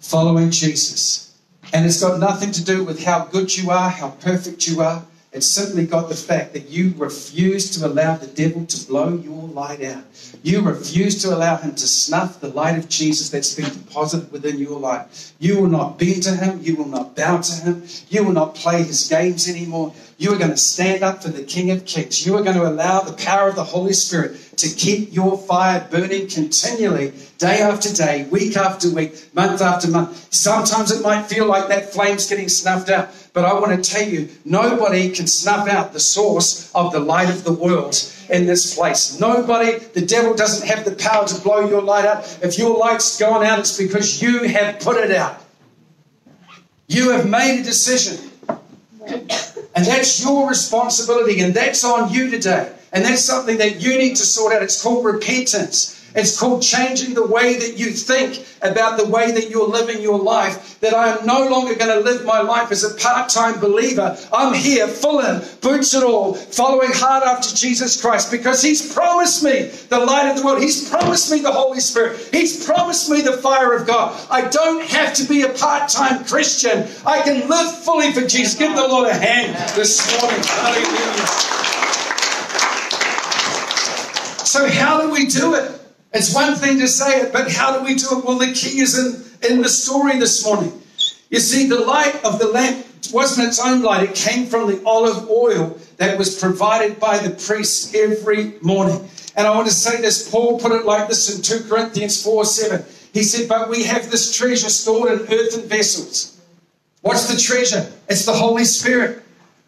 following 0.00 0.50
Jesus. 0.50 1.38
And 1.72 1.86
it's 1.86 2.00
got 2.00 2.18
nothing 2.18 2.50
to 2.50 2.64
do 2.64 2.82
with 2.82 3.04
how 3.04 3.26
good 3.26 3.56
you 3.56 3.70
are, 3.70 3.88
how 3.88 4.10
perfect 4.10 4.66
you 4.66 4.82
are. 4.82 5.04
It's 5.34 5.48
simply 5.48 5.84
got 5.84 6.08
the 6.08 6.14
fact 6.14 6.52
that 6.52 6.70
you 6.70 6.94
refuse 6.96 7.68
to 7.76 7.86
allow 7.88 8.16
the 8.16 8.28
devil 8.28 8.64
to 8.66 8.86
blow 8.86 9.16
your 9.16 9.48
light 9.48 9.82
out. 9.82 10.04
You 10.44 10.60
refuse 10.60 11.20
to 11.22 11.34
allow 11.34 11.56
him 11.56 11.74
to 11.74 11.88
snuff 11.88 12.40
the 12.40 12.50
light 12.50 12.78
of 12.78 12.88
Jesus 12.88 13.30
that's 13.30 13.52
been 13.52 13.64
deposited 13.64 14.30
within 14.30 14.58
your 14.60 14.78
life. 14.78 15.32
You 15.40 15.60
will 15.60 15.68
not 15.68 15.98
bend 15.98 16.22
to 16.22 16.36
him. 16.36 16.60
You 16.62 16.76
will 16.76 16.86
not 16.86 17.16
bow 17.16 17.40
to 17.40 17.52
him. 17.52 17.82
You 18.10 18.22
will 18.22 18.32
not 18.32 18.54
play 18.54 18.84
his 18.84 19.08
games 19.08 19.48
anymore. 19.48 19.92
You 20.16 20.32
are 20.32 20.38
going 20.38 20.50
to 20.50 20.56
stand 20.56 21.02
up 21.02 21.22
for 21.22 21.28
the 21.28 21.42
King 21.42 21.70
of 21.72 21.84
Kings. 21.84 22.24
You 22.24 22.36
are 22.36 22.42
going 22.42 22.56
to 22.56 22.68
allow 22.68 23.00
the 23.00 23.14
power 23.14 23.48
of 23.48 23.56
the 23.56 23.64
Holy 23.64 23.92
Spirit 23.92 24.36
to 24.58 24.68
keep 24.68 25.12
your 25.12 25.36
fire 25.36 25.86
burning 25.90 26.28
continually, 26.28 27.12
day 27.38 27.58
after 27.60 27.92
day, 27.92 28.24
week 28.30 28.56
after 28.56 28.90
week, 28.90 29.34
month 29.34 29.60
after 29.60 29.88
month. 29.88 30.32
Sometimes 30.32 30.92
it 30.92 31.02
might 31.02 31.24
feel 31.24 31.46
like 31.46 31.68
that 31.68 31.92
flame's 31.92 32.28
getting 32.28 32.48
snuffed 32.48 32.90
out, 32.90 33.08
but 33.32 33.44
I 33.44 33.54
want 33.54 33.82
to 33.82 33.90
tell 33.90 34.06
you, 34.06 34.28
nobody 34.44 35.10
can 35.10 35.26
snuff 35.26 35.68
out 35.68 35.92
the 35.92 36.00
source 36.00 36.72
of 36.74 36.92
the 36.92 37.00
light 37.00 37.28
of 37.28 37.42
the 37.42 37.52
world 37.52 37.96
in 38.30 38.46
this 38.46 38.76
place. 38.76 39.18
Nobody, 39.18 39.78
the 39.78 40.06
devil 40.06 40.34
doesn't 40.34 40.66
have 40.68 40.84
the 40.84 40.94
power 40.94 41.26
to 41.26 41.40
blow 41.40 41.68
your 41.68 41.82
light 41.82 42.06
out. 42.06 42.38
If 42.42 42.56
your 42.58 42.78
light's 42.78 43.18
gone 43.18 43.44
out, 43.44 43.58
it's 43.58 43.76
because 43.76 44.22
you 44.22 44.44
have 44.44 44.78
put 44.78 44.96
it 44.96 45.10
out. 45.10 45.40
You 46.86 47.10
have 47.10 47.28
made 47.28 47.60
a 47.60 47.64
decision. 47.64 48.30
And 49.74 49.84
that's 49.84 50.22
your 50.22 50.48
responsibility, 50.48 51.40
and 51.40 51.52
that's 51.52 51.84
on 51.84 52.12
you 52.12 52.30
today. 52.30 52.72
And 52.92 53.04
that's 53.04 53.24
something 53.24 53.58
that 53.58 53.80
you 53.80 53.98
need 53.98 54.16
to 54.16 54.22
sort 54.22 54.52
out. 54.52 54.62
It's 54.62 54.80
called 54.80 55.04
repentance. 55.04 55.93
It's 56.14 56.38
called 56.38 56.62
changing 56.62 57.14
the 57.14 57.26
way 57.26 57.58
that 57.58 57.76
you 57.76 57.90
think 57.90 58.46
about 58.62 58.98
the 58.98 59.06
way 59.06 59.32
that 59.32 59.50
you're 59.50 59.68
living 59.68 60.00
your 60.00 60.18
life. 60.18 60.78
That 60.80 60.94
I 60.94 61.16
am 61.16 61.26
no 61.26 61.48
longer 61.48 61.74
going 61.74 61.90
to 61.90 62.08
live 62.08 62.24
my 62.24 62.40
life 62.40 62.70
as 62.70 62.84
a 62.84 62.94
part 62.94 63.28
time 63.28 63.58
believer. 63.58 64.16
I'm 64.32 64.54
here, 64.54 64.86
full 64.86 65.20
in, 65.20 65.42
boots 65.60 65.92
and 65.94 66.04
all, 66.04 66.34
following 66.34 66.90
hard 66.92 67.24
after 67.24 67.54
Jesus 67.54 68.00
Christ 68.00 68.30
because 68.30 68.62
He's 68.62 68.94
promised 68.94 69.42
me 69.42 69.70
the 69.88 69.98
light 69.98 70.30
of 70.30 70.38
the 70.38 70.44
world. 70.44 70.62
He's 70.62 70.88
promised 70.88 71.32
me 71.32 71.40
the 71.40 71.50
Holy 71.50 71.80
Spirit. 71.80 72.28
He's 72.32 72.64
promised 72.64 73.10
me 73.10 73.20
the 73.20 73.38
fire 73.38 73.72
of 73.72 73.86
God. 73.86 74.14
I 74.30 74.48
don't 74.48 74.84
have 74.86 75.14
to 75.14 75.24
be 75.24 75.42
a 75.42 75.48
part 75.48 75.88
time 75.88 76.24
Christian. 76.24 76.86
I 77.04 77.22
can 77.22 77.48
live 77.48 77.76
fully 77.84 78.12
for 78.12 78.20
Jesus. 78.20 78.54
Give 78.54 78.74
the 78.74 78.86
Lord 78.86 79.08
a 79.08 79.14
hand 79.14 79.56
this 79.76 79.98
morning. 80.20 80.40
Hallelujah. 80.44 81.26
So, 84.46 84.68
how 84.68 85.00
do 85.00 85.10
we 85.10 85.26
do 85.26 85.54
it? 85.54 85.83
It's 86.14 86.32
one 86.32 86.54
thing 86.54 86.78
to 86.78 86.86
say 86.86 87.22
it, 87.22 87.32
but 87.32 87.50
how 87.50 87.76
do 87.76 87.84
we 87.84 87.96
do 87.96 88.06
it? 88.18 88.24
Well, 88.24 88.38
the 88.38 88.52
key 88.52 88.78
is 88.78 88.96
in, 88.96 89.50
in 89.50 89.62
the 89.62 89.68
story 89.68 90.16
this 90.16 90.46
morning. 90.46 90.80
You 91.28 91.40
see, 91.40 91.68
the 91.68 91.80
light 91.80 92.24
of 92.24 92.38
the 92.38 92.46
lamp 92.46 92.86
wasn't 93.12 93.48
its 93.48 93.60
own 93.60 93.82
light, 93.82 94.08
it 94.08 94.14
came 94.14 94.46
from 94.46 94.68
the 94.68 94.80
olive 94.86 95.28
oil 95.28 95.76
that 95.96 96.16
was 96.16 96.38
provided 96.38 97.00
by 97.00 97.18
the 97.18 97.30
priests 97.30 97.92
every 97.94 98.54
morning. 98.62 99.08
And 99.36 99.46
I 99.46 99.50
want 99.50 99.66
to 99.66 99.74
say 99.74 100.00
this 100.00 100.30
Paul 100.30 100.60
put 100.60 100.70
it 100.70 100.86
like 100.86 101.08
this 101.08 101.34
in 101.34 101.42
2 101.42 101.68
Corinthians 101.68 102.22
4 102.22 102.44
7. 102.44 102.84
He 103.12 103.24
said, 103.24 103.48
But 103.48 103.68
we 103.68 103.82
have 103.82 104.10
this 104.10 104.36
treasure 104.36 104.68
stored 104.68 105.12
in 105.12 105.26
earthen 105.32 105.68
vessels. 105.68 106.40
What's 107.02 107.26
the 107.32 107.40
treasure? 107.40 107.90
It's 108.08 108.24
the 108.24 108.32
Holy 108.32 108.64
Spirit. 108.64 109.23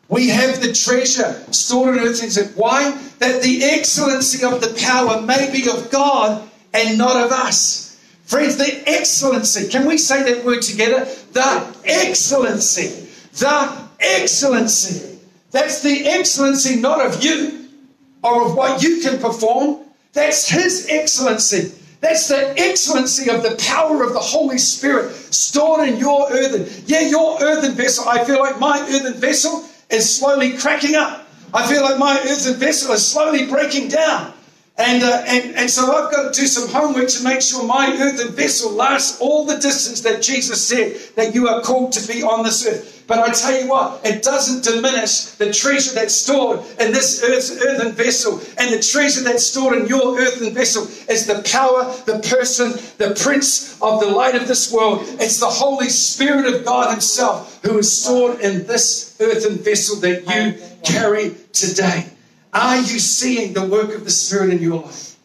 We 0.08 0.28
have 0.28 0.60
the 0.60 0.72
treasure 0.72 1.34
stored 1.50 1.96
in 1.96 2.04
earthen 2.04 2.28
vessels. 2.28 2.56
Why? 2.56 2.92
That 3.18 3.42
the 3.42 3.64
excellency 3.64 4.44
of 4.44 4.60
the 4.60 4.76
power 4.80 5.20
may 5.20 5.50
be 5.50 5.68
of 5.68 5.90
God 5.90 6.48
and 6.72 6.96
not 6.96 7.16
of 7.16 7.32
us. 7.32 8.00
Friends, 8.24 8.56
the 8.56 8.82
excellency, 8.88 9.68
can 9.68 9.86
we 9.86 9.98
say 9.98 10.22
that 10.22 10.44
word 10.44 10.62
together? 10.62 11.04
The 11.32 11.76
excellency. 11.84 13.08
The 13.32 13.88
excellency. 14.00 15.18
That's 15.50 15.80
the 15.82 16.06
excellency 16.06 16.76
not 16.76 17.04
of 17.04 17.22
you 17.24 17.68
or 18.22 18.46
of 18.46 18.56
what 18.56 18.82
you 18.82 19.00
can 19.00 19.18
perform. 19.18 19.80
That's 20.12 20.48
His 20.48 20.86
excellency. 20.88 21.72
That's 22.00 22.28
the 22.28 22.58
excellency 22.58 23.30
of 23.30 23.42
the 23.42 23.56
power 23.56 24.02
of 24.02 24.12
the 24.12 24.20
Holy 24.20 24.58
Spirit 24.58 25.14
stored 25.14 25.88
in 25.88 25.96
your 25.96 26.30
earthen. 26.30 26.66
Yeah, 26.86 27.00
your 27.00 27.42
earthen 27.42 27.72
vessel. 27.72 28.08
I 28.08 28.24
feel 28.24 28.38
like 28.38 28.60
my 28.60 28.80
earthen 28.80 29.14
vessel 29.14 29.64
is 29.90 30.18
slowly 30.18 30.56
cracking 30.56 30.94
up. 30.94 31.28
I 31.54 31.66
feel 31.66 31.82
like 31.82 31.98
my 31.98 32.18
earthen 32.18 32.54
vessel 32.54 32.92
is 32.92 33.06
slowly 33.06 33.46
breaking 33.46 33.88
down. 33.88 34.32
And, 34.78 35.02
uh, 35.02 35.24
and, 35.26 35.56
and 35.56 35.70
so 35.70 35.90
I've 35.90 36.12
got 36.12 36.34
to 36.34 36.38
do 36.40 36.46
some 36.46 36.68
homework 36.68 37.08
to 37.08 37.24
make 37.24 37.40
sure 37.40 37.66
my 37.66 37.96
earthen 37.98 38.34
vessel 38.34 38.72
lasts 38.72 39.18
all 39.20 39.46
the 39.46 39.56
distance 39.56 40.02
that 40.02 40.20
Jesus 40.20 40.66
said 40.66 40.96
that 41.16 41.34
you 41.34 41.48
are 41.48 41.62
called 41.62 41.92
to 41.92 42.06
be 42.06 42.22
on 42.22 42.44
this 42.44 42.66
earth. 42.66 43.04
But 43.06 43.20
I 43.20 43.32
tell 43.32 43.58
you 43.58 43.68
what, 43.68 44.04
it 44.04 44.22
doesn't 44.22 44.64
diminish 44.64 45.26
the 45.36 45.52
treasure 45.52 45.94
that's 45.94 46.14
stored 46.14 46.58
in 46.78 46.92
this 46.92 47.22
earthen 47.22 47.92
vessel. 47.92 48.40
And 48.58 48.74
the 48.74 48.82
treasure 48.82 49.22
that's 49.22 49.46
stored 49.46 49.78
in 49.78 49.86
your 49.86 50.18
earthen 50.18 50.52
vessel 50.52 50.82
is 51.08 51.26
the 51.26 51.40
power, 51.50 51.84
the 52.04 52.18
person, 52.28 52.72
the 52.98 53.18
prince 53.18 53.80
of 53.80 54.00
the 54.00 54.10
light 54.10 54.34
of 54.34 54.46
this 54.46 54.70
world. 54.72 55.00
It's 55.20 55.40
the 55.40 55.46
Holy 55.46 55.88
Spirit 55.88 56.52
of 56.52 56.64
God 56.64 56.90
Himself 56.90 57.60
who 57.62 57.78
is 57.78 58.02
stored 58.02 58.40
in 58.40 58.66
this 58.66 59.16
earthen 59.20 59.56
vessel 59.58 59.96
that 60.00 60.22
you 60.26 60.60
carry 60.82 61.34
today. 61.52 62.10
Are 62.56 62.78
you 62.78 62.98
seeing 62.98 63.52
the 63.52 63.66
work 63.66 63.94
of 63.94 64.04
the 64.04 64.10
Spirit 64.10 64.48
in 64.48 64.62
your 64.62 64.80
life? 64.80 65.16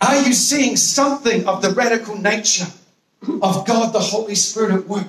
Are 0.00 0.16
you 0.22 0.32
seeing 0.32 0.76
something 0.76 1.46
of 1.46 1.60
the 1.60 1.72
radical 1.72 2.16
nature 2.16 2.64
of 3.42 3.66
God, 3.66 3.92
the 3.92 4.00
Holy 4.00 4.34
Spirit 4.34 4.72
at 4.72 4.88
work? 4.88 5.08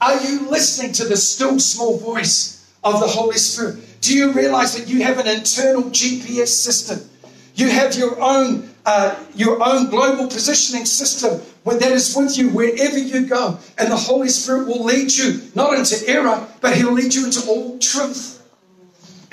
Are 0.00 0.20
you 0.20 0.50
listening 0.50 0.90
to 0.94 1.04
the 1.04 1.16
still 1.16 1.60
small 1.60 1.96
voice 1.96 2.74
of 2.82 2.98
the 2.98 3.06
Holy 3.06 3.36
Spirit? 3.36 3.76
Do 4.00 4.16
you 4.16 4.32
realize 4.32 4.76
that 4.76 4.88
you 4.88 5.04
have 5.04 5.20
an 5.20 5.28
internal 5.28 5.84
GPS 5.84 6.48
system? 6.48 7.08
You 7.54 7.70
have 7.70 7.94
your 7.94 8.20
own, 8.20 8.68
uh, 8.84 9.14
your 9.36 9.64
own 9.64 9.90
global 9.90 10.26
positioning 10.26 10.86
system 10.86 11.40
that 11.64 11.92
is 11.92 12.16
with 12.16 12.36
you 12.36 12.50
wherever 12.50 12.98
you 12.98 13.26
go. 13.26 13.60
And 13.78 13.92
the 13.92 13.96
Holy 13.96 14.28
Spirit 14.28 14.66
will 14.66 14.82
lead 14.82 15.14
you 15.14 15.40
not 15.54 15.78
into 15.78 15.96
error, 16.08 16.48
but 16.60 16.76
He'll 16.76 16.92
lead 16.92 17.14
you 17.14 17.26
into 17.26 17.46
all 17.46 17.78
truth. 17.78 18.35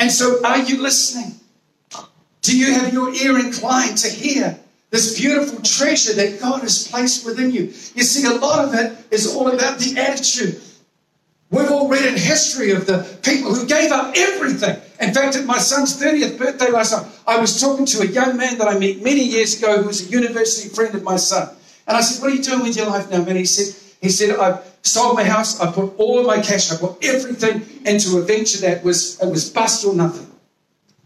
And 0.03 0.11
so, 0.11 0.43
are 0.43 0.59
you 0.59 0.81
listening? 0.81 1.39
Do 2.41 2.57
you 2.57 2.73
have 2.73 2.91
your 2.91 3.13
ear 3.15 3.39
inclined 3.39 3.97
to 3.99 4.09
hear 4.09 4.59
this 4.89 5.17
beautiful 5.17 5.61
treasure 5.61 6.11
that 6.15 6.41
God 6.41 6.59
has 6.59 6.89
placed 6.89 7.25
within 7.25 7.51
you? 7.51 7.71
You 7.95 8.03
see, 8.03 8.27
a 8.27 8.33
lot 8.33 8.65
of 8.65 8.73
it 8.73 8.97
is 9.11 9.33
all 9.33 9.47
about 9.47 9.79
the 9.79 9.97
attitude. 9.97 10.61
We've 11.51 11.71
all 11.71 11.87
read 11.87 12.03
in 12.03 12.17
history 12.17 12.71
of 12.71 12.85
the 12.85 13.17
people 13.23 13.55
who 13.55 13.65
gave 13.65 13.93
up 13.93 14.13
everything. 14.17 14.75
In 14.99 15.13
fact, 15.13 15.37
at 15.37 15.45
my 15.45 15.57
son's 15.57 15.97
30th 15.97 16.37
birthday 16.37 16.69
last 16.69 16.91
night, 16.91 17.09
I 17.25 17.39
was 17.39 17.61
talking 17.61 17.85
to 17.85 18.01
a 18.01 18.05
young 18.05 18.35
man 18.35 18.57
that 18.57 18.67
I 18.67 18.77
met 18.77 19.01
many 19.01 19.23
years 19.23 19.57
ago 19.57 19.79
who 19.79 19.87
was 19.87 20.05
a 20.05 20.11
university 20.11 20.67
friend 20.67 20.93
of 20.95 21.03
my 21.03 21.15
son. 21.15 21.47
And 21.87 21.95
I 21.95 22.01
said, 22.01 22.21
What 22.21 22.33
are 22.33 22.35
you 22.35 22.43
doing 22.43 22.63
with 22.63 22.75
your 22.75 22.87
life 22.87 23.09
now, 23.09 23.23
man? 23.23 23.37
He 23.37 23.45
said, 23.45 23.73
he 24.01 24.09
said, 24.09 24.37
I've 24.37 24.72
sold 24.83 25.15
my 25.15 25.23
house, 25.23 25.59
I 25.59 25.71
put 25.71 25.97
all 25.97 26.19
of 26.19 26.25
my 26.25 26.39
cash, 26.41 26.71
I 26.71 26.77
put 26.77 27.03
everything 27.03 27.65
into 27.85 28.17
a 28.17 28.21
venture 28.21 28.59
that 28.59 28.83
was 28.83 29.19
it 29.21 29.29
was 29.29 29.49
bust 29.49 29.85
or 29.85 29.95
nothing. 29.95 30.29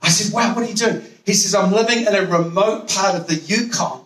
I 0.01 0.09
said, 0.09 0.33
Wow, 0.33 0.53
what 0.53 0.65
are 0.65 0.69
you 0.69 0.75
doing? 0.75 1.03
He 1.25 1.33
says, 1.33 1.55
I'm 1.55 1.71
living 1.71 2.05
in 2.05 2.15
a 2.15 2.25
remote 2.25 2.89
part 2.89 3.15
of 3.15 3.27
the 3.27 3.35
Yukon 3.35 4.05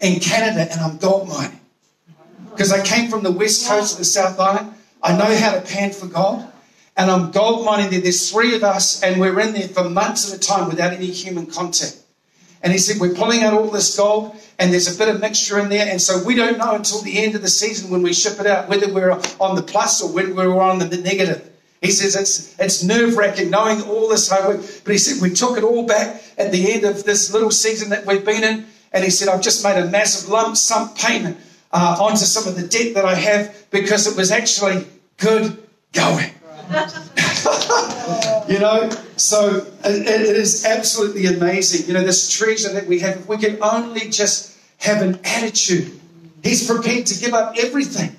in 0.00 0.20
Canada 0.20 0.70
and 0.70 0.80
I'm 0.80 0.98
gold 0.98 1.28
mining. 1.28 1.60
Because 2.50 2.72
I 2.72 2.84
came 2.84 3.08
from 3.10 3.22
the 3.22 3.30
west 3.30 3.68
coast 3.68 3.92
of 3.92 3.98
the 3.98 4.04
South 4.04 4.38
Island. 4.38 4.74
I 5.02 5.16
know 5.16 5.36
how 5.36 5.52
to 5.52 5.60
pan 5.60 5.92
for 5.92 6.06
gold. 6.06 6.44
And 6.96 7.10
I'm 7.10 7.30
gold 7.30 7.64
mining 7.64 7.90
there. 7.90 8.00
There's 8.00 8.30
three 8.30 8.56
of 8.56 8.64
us, 8.64 9.04
and 9.04 9.20
we're 9.20 9.38
in 9.38 9.52
there 9.52 9.68
for 9.68 9.88
months 9.88 10.32
at 10.32 10.36
a 10.36 10.40
time 10.40 10.66
without 10.68 10.92
any 10.92 11.06
human 11.06 11.46
contact. 11.46 11.96
And 12.62 12.72
he 12.72 12.78
said, 12.78 13.00
We're 13.00 13.14
pulling 13.14 13.42
out 13.42 13.54
all 13.54 13.70
this 13.70 13.96
gold, 13.96 14.36
and 14.58 14.72
there's 14.72 14.92
a 14.92 14.98
bit 14.98 15.14
of 15.14 15.20
mixture 15.20 15.58
in 15.58 15.68
there. 15.68 15.88
And 15.88 16.00
so 16.00 16.22
we 16.24 16.34
don't 16.34 16.58
know 16.58 16.74
until 16.74 17.00
the 17.02 17.18
end 17.18 17.34
of 17.34 17.42
the 17.42 17.48
season 17.48 17.90
when 17.90 18.02
we 18.02 18.12
ship 18.12 18.40
it 18.40 18.46
out 18.46 18.68
whether 18.68 18.92
we're 18.92 19.12
on 19.40 19.54
the 19.54 19.62
plus 19.62 20.02
or 20.02 20.12
whether 20.12 20.34
we're 20.34 20.60
on 20.60 20.78
the 20.78 20.96
negative. 20.98 21.48
He 21.80 21.92
says 21.92 22.16
it's, 22.16 22.58
it's 22.58 22.82
nerve 22.82 23.16
wracking 23.16 23.50
knowing 23.50 23.82
all 23.82 24.08
this. 24.08 24.28
But 24.28 24.90
he 24.90 24.98
said, 24.98 25.22
We 25.22 25.34
took 25.34 25.56
it 25.56 25.64
all 25.64 25.86
back 25.86 26.22
at 26.36 26.50
the 26.50 26.72
end 26.72 26.84
of 26.84 27.04
this 27.04 27.32
little 27.32 27.50
season 27.50 27.90
that 27.90 28.04
we've 28.06 28.24
been 28.24 28.42
in. 28.42 28.66
And 28.92 29.04
he 29.04 29.10
said, 29.10 29.28
I've 29.28 29.42
just 29.42 29.62
made 29.62 29.78
a 29.78 29.86
massive 29.86 30.28
lump 30.28 30.56
sum 30.56 30.94
payment 30.94 31.36
uh, 31.72 31.96
onto 32.00 32.24
some 32.24 32.48
of 32.48 32.56
the 32.56 32.66
debt 32.66 32.94
that 32.94 33.04
I 33.04 33.14
have 33.14 33.54
because 33.70 34.06
it 34.06 34.16
was 34.16 34.30
actually 34.30 34.86
good 35.18 35.62
going. 35.92 36.32
you 38.48 38.58
know, 38.58 38.90
so 39.16 39.66
it, 39.84 40.06
it 40.06 40.36
is 40.36 40.64
absolutely 40.64 41.26
amazing. 41.26 41.86
You 41.86 41.94
know, 41.94 42.04
this 42.04 42.30
treasure 42.30 42.72
that 42.72 42.86
we 42.86 42.98
have, 43.00 43.16
if 43.16 43.28
we 43.28 43.38
can 43.38 43.58
only 43.62 44.08
just 44.08 44.56
have 44.78 45.02
an 45.02 45.20
attitude, 45.24 45.98
He's 46.42 46.66
prepared 46.66 47.06
to 47.06 47.18
give 47.18 47.34
up 47.34 47.56
everything 47.58 48.16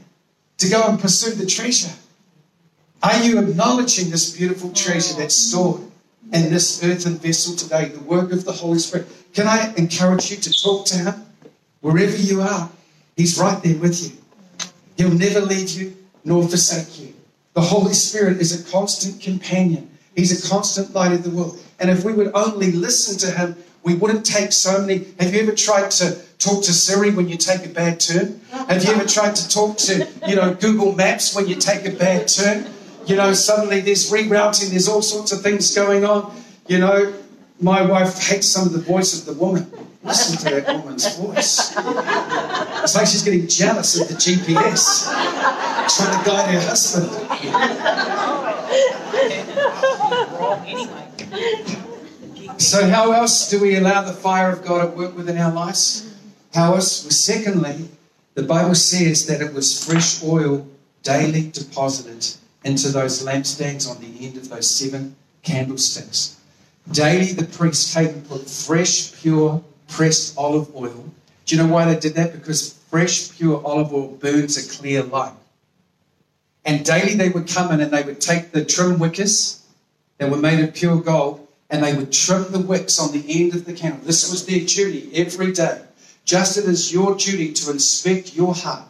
to 0.58 0.70
go 0.70 0.84
and 0.84 1.00
pursue 1.00 1.32
the 1.32 1.46
treasure. 1.46 1.94
Are 3.02 3.24
you 3.24 3.40
acknowledging 3.40 4.10
this 4.10 4.36
beautiful 4.36 4.72
treasure 4.72 5.16
that's 5.16 5.36
stored 5.36 5.82
in 6.34 6.52
this 6.52 6.84
earthen 6.84 7.16
vessel 7.16 7.56
today, 7.56 7.86
the 7.86 8.02
work 8.02 8.32
of 8.32 8.44
the 8.44 8.52
Holy 8.52 8.80
Spirit? 8.80 9.08
Can 9.34 9.48
I 9.48 9.74
encourage 9.78 10.30
you 10.30 10.38
to 10.38 10.52
talk 10.52 10.86
to 10.88 10.98
Him 10.98 11.14
wherever 11.80 12.18
you 12.18 12.42
are? 12.42 12.70
He's 13.16 13.40
right 13.40 13.62
there 13.64 13.78
with 13.78 14.04
you. 14.04 14.18
He'll 14.98 15.18
never 15.18 15.40
leave 15.40 15.70
you 15.72 15.96
nor 16.26 16.44
forsake 16.44 17.00
you. 17.00 17.14
The 17.54 17.62
Holy 17.62 17.94
Spirit 17.94 18.40
is 18.42 18.60
a 18.60 18.70
constant 18.70 19.22
companion. 19.22 19.89
He's 20.20 20.46
a 20.46 20.50
constant 20.50 20.94
light 20.94 21.14
of 21.14 21.24
the 21.24 21.30
world. 21.30 21.58
And 21.80 21.90
if 21.90 22.04
we 22.04 22.12
would 22.12 22.32
only 22.34 22.74
listen 22.74 23.18
to 23.20 23.32
him, 23.38 23.56
we 23.84 23.96
wouldn't 23.96 24.26
take 24.26 24.52
so 24.52 24.82
many. 24.82 25.06
Have 25.18 25.34
you 25.34 25.40
ever 25.40 25.54
tried 25.54 25.92
to 25.92 26.22
talk 26.40 26.62
to 26.66 26.74
Siri 26.74 27.12
when 27.12 27.30
you 27.30 27.38
take 27.38 27.66
a 27.66 27.70
bad 27.70 28.02
turn? 28.02 28.42
Have 28.52 28.84
you 28.84 28.92
ever 28.92 29.06
tried 29.06 29.34
to 29.38 29.48
talk 29.48 29.78
to, 29.78 30.06
you 30.28 30.36
know, 30.36 30.54
Google 30.56 30.92
Maps 30.94 31.34
when 31.34 31.48
you 31.48 31.56
take 31.56 31.86
a 31.86 31.92
bad 31.92 32.28
turn? 32.28 32.68
You 33.06 33.16
know, 33.16 33.32
suddenly 33.32 33.80
there's 33.80 34.12
rerouting, 34.12 34.72
there's 34.72 34.90
all 34.90 35.02
sorts 35.02 35.32
of 35.32 35.42
things 35.42 35.74
going 35.74 36.04
on. 36.04 36.36
You 36.68 36.80
know, 36.80 37.14
my 37.62 37.82
wife 37.82 38.22
hates 38.22 38.48
some 38.48 38.68
of 38.68 38.74
the 38.74 38.82
voice 38.82 39.18
of 39.18 39.26
the 39.26 39.42
woman. 39.42 39.72
Listen 40.04 40.38
to 40.38 40.44
that 40.60 40.68
woman's 40.80 41.16
voice. 41.16 41.74
It's 41.78 42.96
like 42.96 43.08
she's 43.08 43.24
getting 43.24 43.48
jealous 43.48 44.02
of 44.02 44.10
the 44.10 44.16
GPS, 44.16 45.06
trying 45.96 46.24
to 46.24 46.30
guide 46.30 46.54
her 46.54 46.60
husband. 46.60 47.10
So, 52.58 52.90
how 52.90 53.14
else 53.14 53.50
do 53.50 53.60
we 53.62 53.78
allow 53.78 54.02
the 54.02 54.12
fire 54.14 54.52
of 54.52 54.66
God 54.66 54.86
at 54.86 54.96
work 54.96 55.16
within 55.16 55.38
our 55.38 55.52
lives? 55.52 56.14
How 56.54 56.76
else? 56.76 57.04
Well, 57.04 57.12
secondly, 57.12 57.88
the 58.34 58.44
Bible 58.44 58.76
says 58.76 59.26
that 59.28 59.42
it 59.42 59.54
was 59.54 59.86
fresh 59.86 60.22
oil 60.24 60.68
daily 61.04 61.50
deposited 61.52 62.36
into 62.64 62.90
those 62.90 63.24
lampstands 63.24 63.90
on 63.90 64.02
the 64.02 64.26
end 64.26 64.38
of 64.38 64.50
those 64.50 64.70
seven 64.70 65.16
candlesticks. 65.44 66.40
Daily, 66.92 67.34
the 67.34 67.46
priest 67.46 67.94
came 67.94 68.10
and 68.10 68.28
put 68.28 68.50
fresh, 68.50 69.14
pure, 69.22 69.64
pressed 69.88 70.38
olive 70.38 70.76
oil. 70.76 71.12
Do 71.46 71.56
you 71.56 71.64
know 71.64 71.72
why 71.72 71.86
they 71.86 72.00
did 72.00 72.16
that? 72.16 72.34
Because 72.34 72.74
fresh, 72.90 73.32
pure 73.38 73.62
olive 73.66 73.94
oil 73.94 74.10
burns 74.10 74.58
a 74.58 74.78
clear 74.78 75.04
light. 75.04 75.34
And 76.66 76.86
daily 76.86 77.16
they 77.16 77.30
would 77.30 77.48
come 77.48 77.72
in 77.72 77.80
and 77.80 77.92
they 77.92 78.04
would 78.04 78.20
take 78.20 78.52
the 78.52 78.66
trim 78.66 78.98
wickers 78.98 79.59
that 80.20 80.30
were 80.30 80.38
made 80.38 80.60
of 80.60 80.74
pure 80.74 81.02
gold 81.02 81.48
and 81.70 81.84
they 81.84 81.96
would 81.96 82.12
trim 82.12 82.52
the 82.52 82.60
wicks 82.60 83.00
on 83.00 83.12
the 83.12 83.26
end 83.42 83.56
of 83.56 83.66
the 83.66 83.74
candle. 83.74 84.02
This 84.04 84.30
was 84.30 84.46
their 84.46 84.60
duty 84.60 85.10
every 85.16 85.52
day. 85.52 85.82
Just 86.26 86.58
as 86.58 86.66
it 86.66 86.70
is 86.70 86.94
your 86.94 87.16
duty 87.16 87.54
to 87.54 87.72
inspect 87.72 88.36
your 88.36 88.54
heart. 88.54 88.88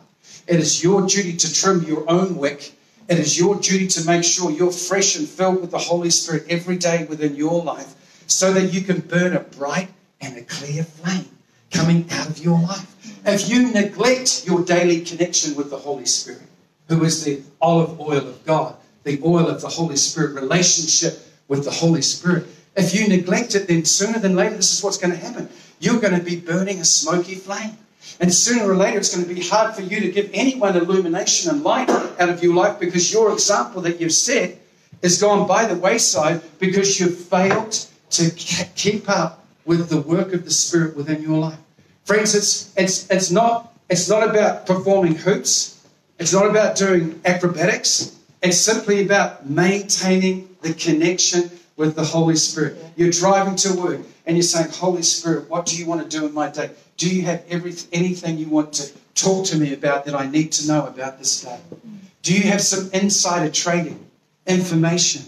It 0.48 0.60
is 0.60 0.84
your 0.84 1.06
duty 1.06 1.38
to 1.38 1.54
trim 1.54 1.84
your 1.84 2.10
own 2.10 2.36
wick. 2.36 2.74
It 3.08 3.20
is 3.20 3.40
your 3.40 3.56
duty 3.56 3.88
to 3.88 4.06
make 4.06 4.24
sure 4.24 4.52
you're 4.52 4.72
fresh 4.72 5.16
and 5.16 5.28
filled 5.28 5.62
with 5.62 5.72
the 5.72 5.78
Holy 5.78 6.10
Spirit 6.10 6.46
every 6.50 6.78
day 6.78 7.06
within 7.06 7.36
your 7.36 7.64
life 7.64 7.96
so 8.28 8.54
that 8.54 8.74
you 8.74 8.82
can 8.82 9.00
burn 9.00 9.36
a 9.36 9.40
bright 9.40 9.90
and 10.22 10.38
a 10.38 10.44
clear 10.44 10.84
flame 10.84 11.30
coming 11.72 12.06
out 12.12 12.30
of 12.30 12.40
your 12.40 12.60
life. 12.60 12.96
If 13.26 13.50
you 13.50 13.72
neglect 13.72 14.46
your 14.46 14.64
daily 14.64 15.02
connection 15.02 15.56
with 15.56 15.70
the 15.70 15.78
Holy 15.78 16.06
Spirit, 16.06 16.42
who 16.88 17.04
is 17.04 17.24
the 17.24 17.42
olive 17.62 18.00
oil 18.00 18.28
of 18.28 18.46
God, 18.46 18.76
the 19.04 19.20
oil 19.24 19.48
of 19.48 19.62
the 19.62 19.70
Holy 19.70 19.96
Spirit, 19.96 20.40
relationship 20.40 21.20
with 21.48 21.66
the 21.66 21.72
Holy 21.72 22.02
Spirit, 22.02 22.46
if 22.76 22.94
you 22.94 23.08
neglect 23.08 23.56
it, 23.56 23.68
then 23.68 23.86
sooner 23.86 24.20
than 24.20 24.36
later, 24.36 24.56
this 24.56 24.78
is 24.78 24.84
what's 24.84 24.98
going 24.98 25.12
to 25.12 25.18
happen. 25.18 25.50
You're 25.80 26.00
going 26.00 26.18
to 26.18 26.24
be 26.24 26.40
burning 26.40 26.80
a 26.80 26.86
smoky 26.86 27.36
flame. 27.36 27.78
And 28.20 28.34
sooner 28.34 28.70
or 28.70 28.76
later, 28.76 28.98
it's 28.98 29.14
going 29.14 29.28
to 29.28 29.34
be 29.34 29.42
hard 29.42 29.76
for 29.76 29.82
you 29.82 30.00
to 30.00 30.12
give 30.12 30.30
anyone 30.34 30.76
illumination 30.76 31.52
and 31.52 31.64
light 31.64 31.90
out 31.90 32.30
of 32.30 32.44
your 32.44 32.54
life 32.54 32.80
because 32.80 33.12
your 33.12 33.32
example 33.32 33.82
that 33.82 34.00
you've 34.00 34.14
set 34.14 34.58
has 35.02 35.22
gone 35.22 35.48
by 35.48 35.66
the 35.66 35.76
wayside 35.76 36.42
because 36.60 37.00
you've 37.00 37.18
failed 37.18 37.86
to 38.12 38.30
keep 38.76 39.10
up 39.10 39.46
with 39.66 39.90
the 39.90 40.02
work 40.02 40.34
of 40.34 40.46
the 40.46 40.52
Spirit 40.52 40.96
within 40.96 41.22
your 41.22 41.38
life. 41.38 41.60
Friends, 42.06 42.34
it's, 42.36 42.74
it's, 42.76 43.10
it's, 43.10 43.32
not, 43.32 43.74
it's 43.90 44.10
not 44.10 44.28
about 44.28 44.66
performing 44.66 45.16
hoops, 45.16 45.86
it's 46.18 46.34
not 46.34 46.48
about 46.48 46.76
doing 46.76 47.22
acrobatics. 47.24 48.19
It's 48.42 48.58
simply 48.58 49.04
about 49.04 49.50
maintaining 49.50 50.56
the 50.62 50.74
connection 50.74 51.52
with 51.76 51.96
the 51.96 52.04
Holy 52.04 52.36
Spirit. 52.36 52.78
You're 52.96 53.12
driving 53.12 53.56
to 53.58 53.74
work 53.74 54.02
and 54.26 54.38
you're 54.38 54.44
saying, 54.44 54.72
Holy 54.72 55.02
Spirit, 55.02 55.50
what 55.50 55.66
do 55.66 55.78
you 55.78 55.86
want 55.86 56.02
to 56.02 56.18
do 56.18 56.26
in 56.26 56.34
my 56.34 56.50
day? 56.50 56.72
Do 56.98 57.14
you 57.14 57.24
have 57.24 57.44
every, 57.50 57.74
anything 57.92 58.38
you 58.38 58.48
want 58.48 58.74
to 58.74 58.92
talk 59.16 59.46
to 59.48 59.58
me 59.58 59.74
about 59.74 60.06
that 60.06 60.16
I 60.16 60.28
need 60.28 60.52
to 60.54 60.68
know 60.68 60.86
about 60.86 61.18
this 61.18 61.42
day? 61.42 61.60
Mm. 61.86 61.98
Do 62.22 62.34
you 62.34 62.44
have 62.44 62.62
some 62.62 62.90
insider 62.94 63.52
trading 63.52 64.06
information 64.46 65.24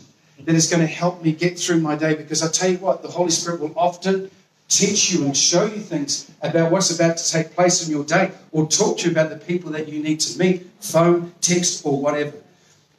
that 0.45 0.55
is 0.55 0.69
going 0.69 0.81
to 0.81 0.87
help 0.87 1.21
me 1.23 1.33
get 1.33 1.59
through 1.59 1.81
my 1.81 1.95
day? 1.95 2.15
Because 2.15 2.41
I 2.43 2.49
tell 2.49 2.69
you 2.69 2.77
what, 2.77 3.01
the 3.01 3.09
Holy 3.09 3.31
Spirit 3.31 3.59
will 3.59 3.73
often 3.75 4.31
teach 4.69 5.11
you 5.11 5.25
and 5.25 5.35
show 5.35 5.65
you 5.65 5.81
things 5.81 6.31
about 6.41 6.71
what's 6.71 6.97
about 6.97 7.17
to 7.17 7.31
take 7.31 7.53
place 7.55 7.85
in 7.85 7.91
your 7.91 8.05
day 8.05 8.31
or 8.51 8.67
talk 8.67 8.99
to 8.99 9.05
you 9.05 9.11
about 9.11 9.29
the 9.29 9.37
people 9.37 9.71
that 9.71 9.89
you 9.89 10.01
need 10.01 10.19
to 10.21 10.39
meet, 10.39 10.65
phone, 10.79 11.33
text, 11.41 11.85
or 11.85 12.01
whatever. 12.01 12.33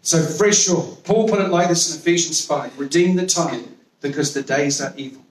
So, 0.02 0.20
fresh 0.20 0.68
oil. 0.68 0.98
Paul 1.04 1.28
put 1.28 1.40
it 1.40 1.48
like 1.48 1.68
this 1.68 1.94
in 1.94 2.00
Ephesians 2.00 2.44
5 2.44 2.78
redeem 2.78 3.14
the 3.14 3.26
time 3.26 3.76
because 4.00 4.34
the 4.34 4.42
days 4.42 4.80
are 4.80 4.92
evil. 4.96 5.22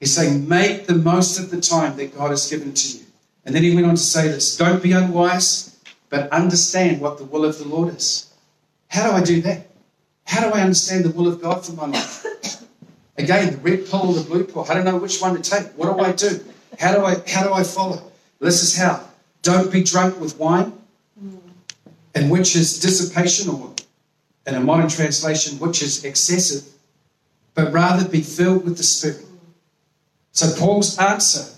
He's 0.00 0.14
saying, 0.14 0.48
make 0.48 0.86
the 0.86 0.94
most 0.94 1.38
of 1.38 1.50
the 1.50 1.60
time 1.60 1.96
that 1.98 2.16
God 2.16 2.30
has 2.30 2.50
given 2.50 2.72
to 2.72 2.98
you. 2.98 3.04
And 3.44 3.54
then 3.54 3.62
he 3.62 3.74
went 3.74 3.86
on 3.86 3.94
to 3.94 4.00
say 4.00 4.28
this 4.28 4.56
don't 4.56 4.82
be 4.82 4.92
unwise, 4.92 5.78
but 6.08 6.30
understand 6.30 7.00
what 7.00 7.18
the 7.18 7.24
will 7.24 7.44
of 7.44 7.58
the 7.58 7.68
Lord 7.68 7.94
is. 7.94 8.32
How 8.88 9.10
do 9.10 9.16
I 9.16 9.22
do 9.22 9.42
that? 9.42 9.66
How 10.24 10.48
do 10.48 10.54
I 10.54 10.62
understand 10.62 11.04
the 11.04 11.10
will 11.10 11.28
of 11.28 11.42
God 11.42 11.64
for 11.64 11.72
my 11.72 11.86
life? 11.86 12.24
Again, 13.18 13.52
the 13.52 13.58
red 13.58 13.86
pill 13.86 14.08
or 14.08 14.14
the 14.14 14.22
blue 14.22 14.44
pill. 14.44 14.66
I 14.68 14.72
don't 14.72 14.86
know 14.86 14.96
which 14.96 15.20
one 15.20 15.40
to 15.40 15.42
take. 15.42 15.66
What 15.72 15.94
do 15.94 16.02
I 16.02 16.12
do? 16.12 16.42
How 16.78 16.94
do 16.94 17.04
I 17.04 17.16
how 17.28 17.44
do 17.44 17.52
I 17.52 17.62
follow? 17.64 18.10
This 18.40 18.62
is 18.62 18.74
how. 18.76 19.06
Don't 19.42 19.70
be 19.70 19.82
drunk 19.82 20.18
with 20.18 20.38
wine 20.38 20.72
and 22.14 22.30
which 22.30 22.56
is 22.56 22.80
dissipation, 22.80 23.50
or 23.50 23.74
in 24.46 24.54
a 24.54 24.60
modern 24.60 24.88
translation, 24.88 25.58
which 25.58 25.82
is 25.82 26.04
excessive, 26.04 26.64
but 27.54 27.72
rather 27.72 28.08
be 28.08 28.20
filled 28.20 28.64
with 28.64 28.76
the 28.76 28.82
Spirit. 28.82 29.24
So, 30.32 30.52
Paul's 30.58 30.98
answer 30.98 31.54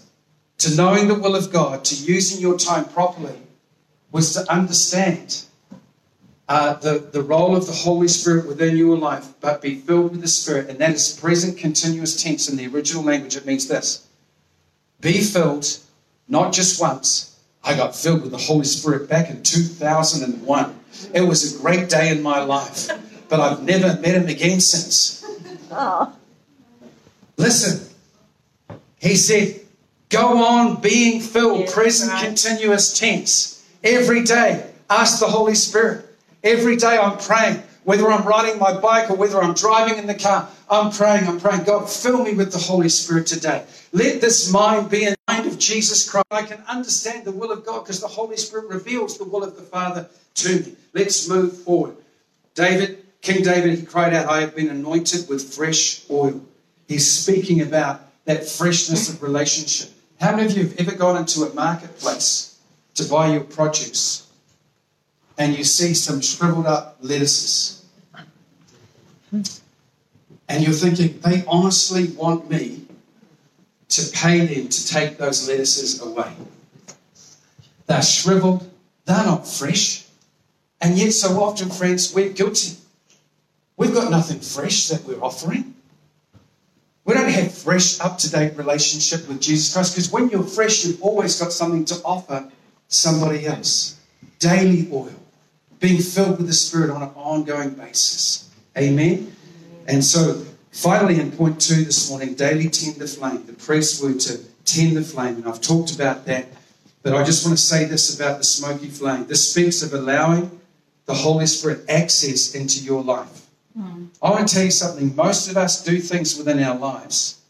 to 0.58 0.74
knowing 0.74 1.08
the 1.08 1.14
will 1.14 1.36
of 1.36 1.52
God, 1.52 1.84
to 1.84 1.94
using 1.94 2.40
your 2.40 2.58
time 2.58 2.84
properly, 2.84 3.36
was 4.12 4.32
to 4.34 4.50
understand 4.50 5.44
uh, 6.48 6.74
the, 6.74 6.98
the 7.12 7.22
role 7.22 7.56
of 7.56 7.66
the 7.66 7.72
Holy 7.72 8.08
Spirit 8.08 8.46
within 8.46 8.76
your 8.76 8.96
life, 8.96 9.34
but 9.40 9.60
be 9.60 9.74
filled 9.74 10.12
with 10.12 10.20
the 10.20 10.28
Spirit. 10.28 10.68
And 10.68 10.78
that 10.78 10.90
is 10.90 11.18
present 11.18 11.58
continuous 11.58 12.22
tense 12.22 12.48
in 12.48 12.56
the 12.56 12.66
original 12.68 13.02
language. 13.02 13.36
It 13.36 13.46
means 13.46 13.66
this 13.66 14.06
be 15.00 15.20
filled 15.22 15.78
not 16.28 16.52
just 16.52 16.80
once, 16.80 17.35
I 17.66 17.76
got 17.76 17.96
filled 17.96 18.22
with 18.22 18.30
the 18.30 18.38
Holy 18.38 18.64
Spirit 18.64 19.08
back 19.08 19.28
in 19.28 19.42
2001. 19.42 20.80
It 21.12 21.20
was 21.20 21.54
a 21.54 21.58
great 21.60 21.88
day 21.88 22.10
in 22.10 22.22
my 22.22 22.40
life, 22.40 22.88
but 23.28 23.40
I've 23.40 23.62
never 23.64 24.00
met 24.00 24.14
him 24.14 24.28
again 24.28 24.60
since. 24.60 25.24
Oh. 25.72 26.14
Listen, 27.36 27.92
he 28.98 29.16
said, 29.16 29.60
go 30.10 30.44
on 30.44 30.80
being 30.80 31.20
filled, 31.20 31.60
yeah, 31.60 31.72
present 31.72 32.12
right. 32.12 32.24
continuous 32.24 32.96
tense. 32.96 33.66
Every 33.82 34.22
day, 34.22 34.70
ask 34.88 35.18
the 35.18 35.26
Holy 35.26 35.56
Spirit. 35.56 36.06
Every 36.44 36.76
day 36.76 36.96
I'm 36.96 37.18
praying, 37.18 37.62
whether 37.86 38.10
I'm 38.10 38.26
riding 38.26 38.58
my 38.58 38.76
bike 38.80 39.10
or 39.10 39.16
whether 39.16 39.40
I'm 39.40 39.54
driving 39.54 39.96
in 39.96 40.08
the 40.08 40.14
car, 40.14 40.48
I'm 40.68 40.90
praying, 40.90 41.28
I'm 41.28 41.38
praying. 41.38 41.62
God, 41.62 41.88
fill 41.88 42.24
me 42.24 42.34
with 42.34 42.50
the 42.50 42.58
Holy 42.58 42.88
Spirit 42.88 43.28
today. 43.28 43.64
Let 43.92 44.20
this 44.20 44.50
mind 44.50 44.90
be 44.90 45.04
in 45.04 45.10
the 45.10 45.32
mind 45.32 45.46
of 45.46 45.56
Jesus 45.56 46.10
Christ. 46.10 46.26
I 46.32 46.42
can 46.42 46.60
understand 46.66 47.24
the 47.24 47.30
will 47.30 47.52
of 47.52 47.64
God 47.64 47.84
because 47.84 48.00
the 48.00 48.08
Holy 48.08 48.36
Spirit 48.36 48.66
reveals 48.70 49.18
the 49.18 49.24
will 49.24 49.44
of 49.44 49.54
the 49.54 49.62
Father 49.62 50.08
to 50.34 50.60
me. 50.60 50.74
Let's 50.94 51.28
move 51.28 51.56
forward. 51.62 51.96
David, 52.56 53.04
King 53.22 53.44
David, 53.44 53.78
he 53.78 53.86
cried 53.86 54.12
out, 54.14 54.26
I 54.26 54.40
have 54.40 54.56
been 54.56 54.68
anointed 54.68 55.28
with 55.28 55.54
fresh 55.54 56.02
oil. 56.10 56.40
He's 56.88 57.08
speaking 57.08 57.62
about 57.62 58.00
that 58.24 58.48
freshness 58.48 59.08
of 59.08 59.22
relationship. 59.22 59.90
How 60.20 60.34
many 60.34 60.46
of 60.46 60.58
you 60.58 60.64
have 60.64 60.80
ever 60.80 60.96
gone 60.96 61.16
into 61.18 61.44
a 61.44 61.54
marketplace 61.54 62.58
to 62.94 63.04
buy 63.04 63.28
your 63.28 63.44
produce 63.44 64.28
and 65.38 65.56
you 65.56 65.62
see 65.62 65.94
some 65.94 66.20
shriveled 66.20 66.66
up 66.66 66.96
lettuces? 67.00 67.75
And 69.32 70.64
you're 70.64 70.72
thinking, 70.72 71.20
they 71.20 71.44
honestly 71.46 72.08
want 72.08 72.50
me 72.50 72.82
to 73.88 74.10
pay 74.12 74.46
them 74.46 74.68
to 74.68 74.86
take 74.86 75.18
those 75.18 75.48
lettuces 75.48 76.00
away. 76.00 76.32
They're 77.86 78.02
shriveled, 78.02 78.68
they're 79.04 79.24
not 79.24 79.46
fresh. 79.46 80.04
And 80.80 80.98
yet, 80.98 81.12
so 81.12 81.42
often, 81.42 81.70
friends, 81.70 82.14
we're 82.14 82.30
guilty. 82.30 82.76
We've 83.76 83.94
got 83.94 84.10
nothing 84.10 84.40
fresh 84.40 84.88
that 84.88 85.04
we're 85.04 85.20
offering. 85.22 85.74
We 87.04 87.14
don't 87.14 87.30
have 87.30 87.56
fresh, 87.56 88.00
up 88.00 88.18
to 88.18 88.30
date 88.30 88.56
relationship 88.56 89.28
with 89.28 89.40
Jesus 89.40 89.72
Christ 89.72 89.94
because 89.94 90.10
when 90.10 90.28
you're 90.28 90.42
fresh, 90.42 90.84
you've 90.84 91.00
always 91.00 91.38
got 91.38 91.52
something 91.52 91.84
to 91.86 92.02
offer 92.04 92.50
somebody 92.88 93.46
else. 93.46 93.98
Daily 94.40 94.88
oil, 94.92 95.14
being 95.78 96.00
filled 96.00 96.38
with 96.38 96.48
the 96.48 96.52
Spirit 96.52 96.90
on 96.90 97.02
an 97.02 97.10
ongoing 97.14 97.70
basis. 97.70 98.45
Amen. 98.76 99.32
And 99.86 100.04
so 100.04 100.46
Finally, 100.76 101.18
in 101.18 101.32
point 101.32 101.58
two 101.58 101.84
this 101.84 102.10
morning, 102.10 102.34
daily 102.34 102.68
tend 102.68 102.96
the 102.96 103.08
flame. 103.08 103.42
The 103.46 103.54
priests 103.54 103.98
were 103.98 104.12
to 104.12 104.38
tend 104.66 104.94
the 104.94 105.02
flame, 105.02 105.36
and 105.36 105.48
I've 105.48 105.62
talked 105.62 105.94
about 105.94 106.26
that. 106.26 106.48
But 107.02 107.14
I 107.14 107.24
just 107.24 107.46
want 107.46 107.56
to 107.56 107.64
say 107.64 107.86
this 107.86 108.14
about 108.14 108.36
the 108.36 108.44
smoky 108.44 108.88
flame. 108.88 109.26
This 109.26 109.50
speaks 109.50 109.82
of 109.82 109.94
allowing 109.94 110.60
the 111.06 111.14
Holy 111.14 111.46
Spirit 111.46 111.88
access 111.88 112.54
into 112.54 112.84
your 112.84 113.02
life. 113.02 113.46
Mm. 113.76 114.08
I 114.20 114.30
want 114.30 114.46
to 114.48 114.54
tell 114.54 114.64
you 114.64 114.70
something. 114.70 115.16
Most 115.16 115.48
of 115.50 115.56
us 115.56 115.82
do 115.82 115.98
things 115.98 116.36
within 116.36 116.62
our 116.62 116.76
lives 116.76 117.40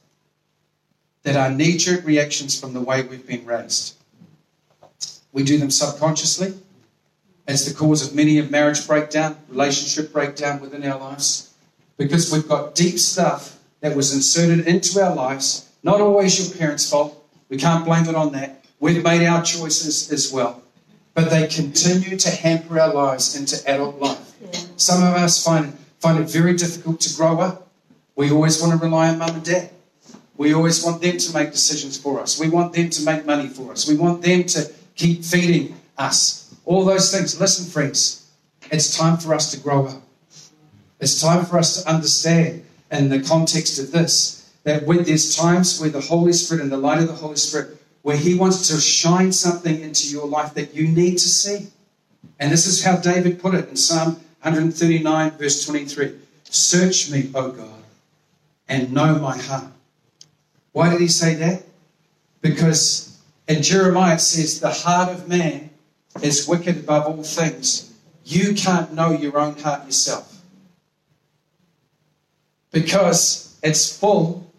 that 1.24 1.34
are 1.34 1.50
knee 1.50 1.76
jerk 1.78 2.06
reactions 2.06 2.58
from 2.58 2.74
the 2.74 2.80
way 2.80 3.02
we've 3.02 3.26
been 3.26 3.44
raised. 3.44 3.96
We 5.32 5.42
do 5.42 5.58
them 5.58 5.72
subconsciously, 5.72 6.54
It's 7.48 7.64
the 7.64 7.74
cause 7.74 8.06
of 8.06 8.14
many 8.14 8.38
a 8.38 8.42
marriage 8.44 8.86
breakdown, 8.86 9.36
relationship 9.48 10.12
breakdown 10.12 10.60
within 10.60 10.84
our 10.84 10.98
lives. 10.98 11.54
Because 11.96 12.32
we've 12.32 12.48
got 12.48 12.74
deep 12.74 12.98
stuff 12.98 13.58
that 13.80 13.96
was 13.96 14.12
inserted 14.12 14.66
into 14.66 15.00
our 15.00 15.14
lives, 15.14 15.70
not 15.82 16.00
always 16.00 16.38
your 16.38 16.58
parents' 16.58 16.90
fault. 16.90 17.22
We 17.48 17.56
can't 17.56 17.84
blame 17.84 18.08
it 18.08 18.16
on 18.16 18.32
that. 18.32 18.64
We've 18.80 19.02
made 19.02 19.24
our 19.24 19.42
choices 19.42 20.10
as 20.10 20.32
well. 20.32 20.62
But 21.14 21.30
they 21.30 21.46
continue 21.46 22.16
to 22.18 22.30
hamper 22.30 22.78
our 22.80 22.92
lives 22.92 23.36
into 23.36 23.56
adult 23.70 23.98
life. 24.00 24.34
Some 24.76 25.02
of 25.02 25.14
us 25.14 25.42
find, 25.42 25.78
find 26.00 26.18
it 26.18 26.28
very 26.28 26.54
difficult 26.54 27.00
to 27.00 27.16
grow 27.16 27.40
up. 27.40 27.68
We 28.16 28.30
always 28.30 28.60
want 28.60 28.78
to 28.78 28.84
rely 28.84 29.08
on 29.08 29.18
mum 29.18 29.36
and 29.36 29.44
dad. 29.44 29.70
We 30.36 30.52
always 30.52 30.84
want 30.84 31.00
them 31.00 31.16
to 31.16 31.32
make 31.32 31.52
decisions 31.52 31.96
for 31.96 32.20
us. 32.20 32.38
We 32.38 32.48
want 32.48 32.74
them 32.74 32.90
to 32.90 33.02
make 33.04 33.24
money 33.24 33.48
for 33.48 33.72
us. 33.72 33.88
We 33.88 33.96
want 33.96 34.22
them 34.22 34.44
to 34.44 34.70
keep 34.94 35.24
feeding 35.24 35.80
us. 35.96 36.45
All 36.66 36.84
those 36.84 37.16
things. 37.16 37.40
Listen, 37.40 37.64
friends, 37.64 38.28
it's 38.70 38.96
time 38.96 39.16
for 39.16 39.32
us 39.32 39.50
to 39.52 39.60
grow 39.60 39.86
up. 39.86 40.02
It's 41.00 41.20
time 41.20 41.46
for 41.46 41.58
us 41.58 41.82
to 41.82 41.88
understand 41.88 42.64
in 42.90 43.08
the 43.08 43.22
context 43.22 43.78
of 43.78 43.92
this 43.92 44.52
that 44.64 44.84
when 44.84 45.04
there's 45.04 45.36
times 45.36 45.80
where 45.80 45.90
the 45.90 46.00
Holy 46.00 46.32
Spirit 46.32 46.62
and 46.62 46.72
the 46.72 46.76
light 46.76 46.98
of 46.98 47.06
the 47.06 47.14
Holy 47.14 47.36
Spirit, 47.36 47.76
where 48.02 48.16
He 48.16 48.34
wants 48.34 48.68
to 48.68 48.80
shine 48.80 49.32
something 49.32 49.80
into 49.80 50.08
your 50.08 50.26
life 50.26 50.54
that 50.54 50.74
you 50.74 50.88
need 50.88 51.12
to 51.12 51.28
see. 51.28 51.68
And 52.40 52.52
this 52.52 52.66
is 52.66 52.84
how 52.84 52.96
David 52.96 53.40
put 53.40 53.54
it 53.54 53.68
in 53.68 53.76
Psalm 53.76 54.14
139, 54.42 55.30
verse 55.32 55.64
23 55.64 56.14
Search 56.44 57.10
me, 57.10 57.30
O 57.34 57.50
God, 57.50 57.82
and 58.68 58.92
know 58.92 59.18
my 59.18 59.36
heart. 59.36 59.72
Why 60.72 60.90
did 60.90 61.00
he 61.00 61.08
say 61.08 61.34
that? 61.34 61.62
Because 62.40 63.18
in 63.48 63.62
Jeremiah 63.62 64.14
it 64.14 64.20
says, 64.20 64.60
The 64.60 64.70
heart 64.70 65.10
of 65.10 65.28
man 65.28 65.70
is 66.22 66.46
wicked 66.48 66.78
above 66.78 67.06
all 67.06 67.22
things. 67.22 67.92
You 68.24 68.54
can't 68.54 68.92
know 68.92 69.10
your 69.10 69.38
own 69.38 69.56
heart 69.58 69.86
yourself. 69.86 70.42
Because 72.72 73.58
it's 73.62 73.96
full 73.96 74.50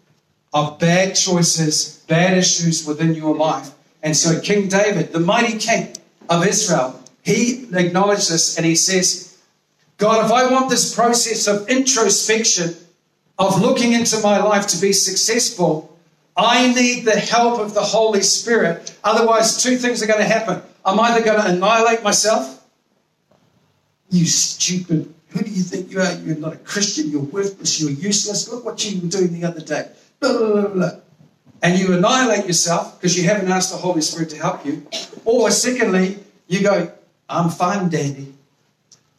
of 0.52 0.78
bad 0.78 1.14
choices, 1.14 2.04
bad 2.08 2.36
issues 2.36 2.86
within 2.86 3.14
your 3.14 3.36
life. 3.36 3.70
And 4.02 4.16
so, 4.16 4.40
King 4.40 4.68
David, 4.68 5.12
the 5.12 5.20
mighty 5.20 5.58
king 5.58 5.94
of 6.28 6.46
Israel, 6.46 7.02
he 7.22 7.68
acknowledged 7.74 8.30
this 8.30 8.56
and 8.56 8.64
he 8.64 8.74
says, 8.74 9.38
God, 9.98 10.24
if 10.24 10.32
I 10.32 10.50
want 10.50 10.70
this 10.70 10.94
process 10.94 11.46
of 11.46 11.68
introspection, 11.68 12.76
of 13.38 13.60
looking 13.60 13.92
into 13.92 14.20
my 14.20 14.38
life 14.38 14.66
to 14.68 14.80
be 14.80 14.92
successful, 14.92 15.96
I 16.36 16.72
need 16.72 17.04
the 17.04 17.18
help 17.18 17.60
of 17.60 17.74
the 17.74 17.82
Holy 17.82 18.22
Spirit. 18.22 18.96
Otherwise, 19.02 19.62
two 19.62 19.76
things 19.76 20.02
are 20.02 20.06
going 20.06 20.20
to 20.20 20.24
happen. 20.24 20.62
I'm 20.88 21.00
either 21.00 21.24
going 21.24 21.40
to 21.40 21.48
annihilate 21.48 22.02
myself. 22.02 22.64
You 24.10 24.26
stupid. 24.26 25.12
Who 25.28 25.40
do 25.40 25.50
you 25.50 25.62
think 25.62 25.90
you 25.90 26.00
are? 26.00 26.14
You're 26.14 26.36
not 26.36 26.54
a 26.54 26.56
Christian. 26.56 27.10
You're 27.10 27.20
worthless. 27.20 27.80
You're 27.80 27.90
useless. 27.90 28.50
Look 28.50 28.64
what 28.64 28.82
you 28.84 29.00
were 29.00 29.08
doing 29.08 29.38
the 29.38 29.46
other 29.46 29.60
day. 29.60 29.90
Blah, 30.20 30.38
blah, 30.38 30.50
blah, 30.52 30.68
blah. 30.68 30.90
And 31.62 31.78
you 31.78 31.92
annihilate 31.92 32.46
yourself 32.46 32.98
because 32.98 33.18
you 33.18 33.24
haven't 33.24 33.50
asked 33.50 33.70
the 33.70 33.76
Holy 33.76 34.00
Spirit 34.00 34.30
to 34.30 34.36
help 34.36 34.64
you. 34.64 34.86
Or 35.24 35.50
secondly, 35.50 36.18
you 36.46 36.62
go, 36.62 36.90
I'm 37.28 37.50
fine, 37.50 37.88
dandy. 37.88 38.32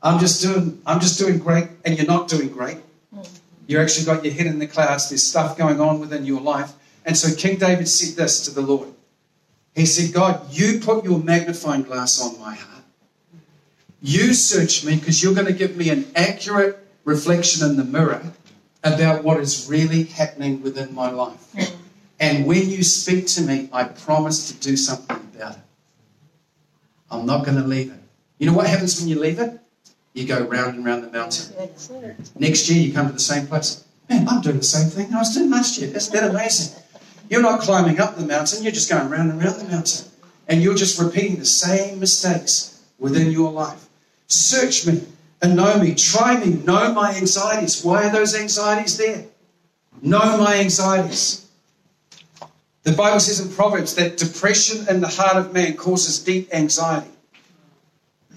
I'm 0.01 0.20
just 0.20 0.41
doing 0.41 0.82
I'm 0.86 0.99
just 0.99 1.20
doing 1.20 1.38
great, 1.38 1.67
and 1.84 1.97
you're 1.97 2.07
not 2.07 2.30
doing 2.30 2.47
great. 2.47 2.78
Mm. 3.13 3.39
You 3.67 3.80
actually 3.80 4.05
got 4.05 4.24
your 4.24 4.34
head 4.34 4.47
in 4.47 4.57
the 4.57 4.67
clouds. 4.67 5.09
There's 5.09 5.24
stuff 5.24 5.57
going 5.57 5.82
on 5.82 5.99
within 5.99 6.26
your 6.26 6.39
life. 6.39 6.72
And 7.05 7.17
so 7.17 7.36
King 7.36 7.57
David 7.57 7.88
said 7.88 8.15
this 8.15 8.45
to 8.45 8.51
the 8.51 8.61
Lord. 8.61 8.89
He 9.80 9.86
said, 9.86 10.13
God, 10.13 10.51
you 10.51 10.82
put 10.82 11.05
your 11.05 11.19
magnifying 11.19 11.84
glass 11.84 12.21
on 12.21 12.38
my 12.38 12.53
heart. 12.53 12.84
You 14.01 14.34
search 14.34 14.84
me 14.84 14.97
because 14.97 15.23
you're 15.23 15.34
going 15.34 15.47
to 15.47 15.53
give 15.53 15.77
me 15.77 15.89
an 15.89 16.05
accurate 16.17 16.86
reflection 17.05 17.65
in 17.65 17.77
the 17.77 17.86
mirror 17.86 18.21
about 18.84 19.23
what 19.23 19.39
is 19.39 19.69
really 19.69 20.03
happening 20.03 20.61
within 20.61 20.93
my 20.93 21.09
life. 21.09 21.55
And 22.19 22.45
when 22.45 22.69
you 22.69 22.84
speak 22.84 23.27
to 23.27 23.41
me, 23.41 23.69
I 23.71 23.86
promise 23.86 24.51
to 24.51 24.59
do 24.59 24.75
something 24.75 25.15
about 25.34 25.55
it. 25.55 25.61
I'm 27.09 27.25
not 27.25 27.45
going 27.45 27.55
to 27.55 27.63
leave 27.65 27.89
it. 27.89 27.99
You 28.38 28.47
know 28.47 28.57
what 28.57 28.67
happens 28.67 28.99
when 28.99 29.07
you 29.07 29.17
leave 29.17 29.39
it? 29.39 29.61
You 30.11 30.27
go 30.27 30.41
round 30.43 30.75
and 30.75 30.84
round 30.84 31.05
the 31.05 31.11
mountain. 31.11 31.55
Next 32.36 32.69
year, 32.69 32.86
you 32.86 32.91
come 32.91 33.07
to 33.07 33.13
the 33.13 33.19
same 33.19 33.47
place. 33.47 33.86
Man, 34.09 34.27
I'm 34.27 34.41
doing 34.41 34.57
the 34.57 34.63
same 34.63 34.89
thing 34.89 35.13
I 35.13 35.19
was 35.19 35.34
doing 35.34 35.49
last 35.49 35.80
year. 35.80 35.89
Isn't 35.95 36.13
that 36.13 36.30
amazing? 36.32 36.84
You're 37.30 37.41
not 37.41 37.61
climbing 37.61 37.99
up 37.99 38.15
the 38.15 38.25
mountain, 38.25 38.63
you're 38.63 38.71
just 38.71 38.89
going 38.89 39.09
round 39.09 39.32
and 39.32 39.41
round 39.41 39.61
the 39.61 39.69
mountain. 39.69 40.07
And 40.47 40.63
you're 40.63 40.75
just 40.75 40.99
repeating 40.99 41.38
the 41.38 41.45
same 41.45 41.99
mistakes 41.99 42.84
within 42.97 43.32
your 43.32 43.51
life. 43.51 43.88
Search 44.27 44.88
me 44.88 45.03
and 45.41 45.55
know 45.55 45.77
me. 45.80 45.93
Try 45.93 46.43
me. 46.43 46.53
Know 46.53 46.91
my 46.91 47.13
anxieties. 47.15 47.84
Why 47.84 48.05
are 48.05 48.11
those 48.11 48.36
anxieties 48.36 48.97
there? 48.97 49.25
Know 50.01 50.38
my 50.38 50.55
anxieties. 50.55 51.47
The 52.84 52.93
Bible 52.93 53.19
says 53.19 53.39
in 53.39 53.53
Proverbs 53.53 53.95
that 53.95 54.17
depression 54.17 54.88
in 54.89 55.01
the 55.01 55.07
heart 55.07 55.38
of 55.38 55.53
man 55.53 55.75
causes 55.75 56.19
deep 56.19 56.51
anxiety. 56.53 57.11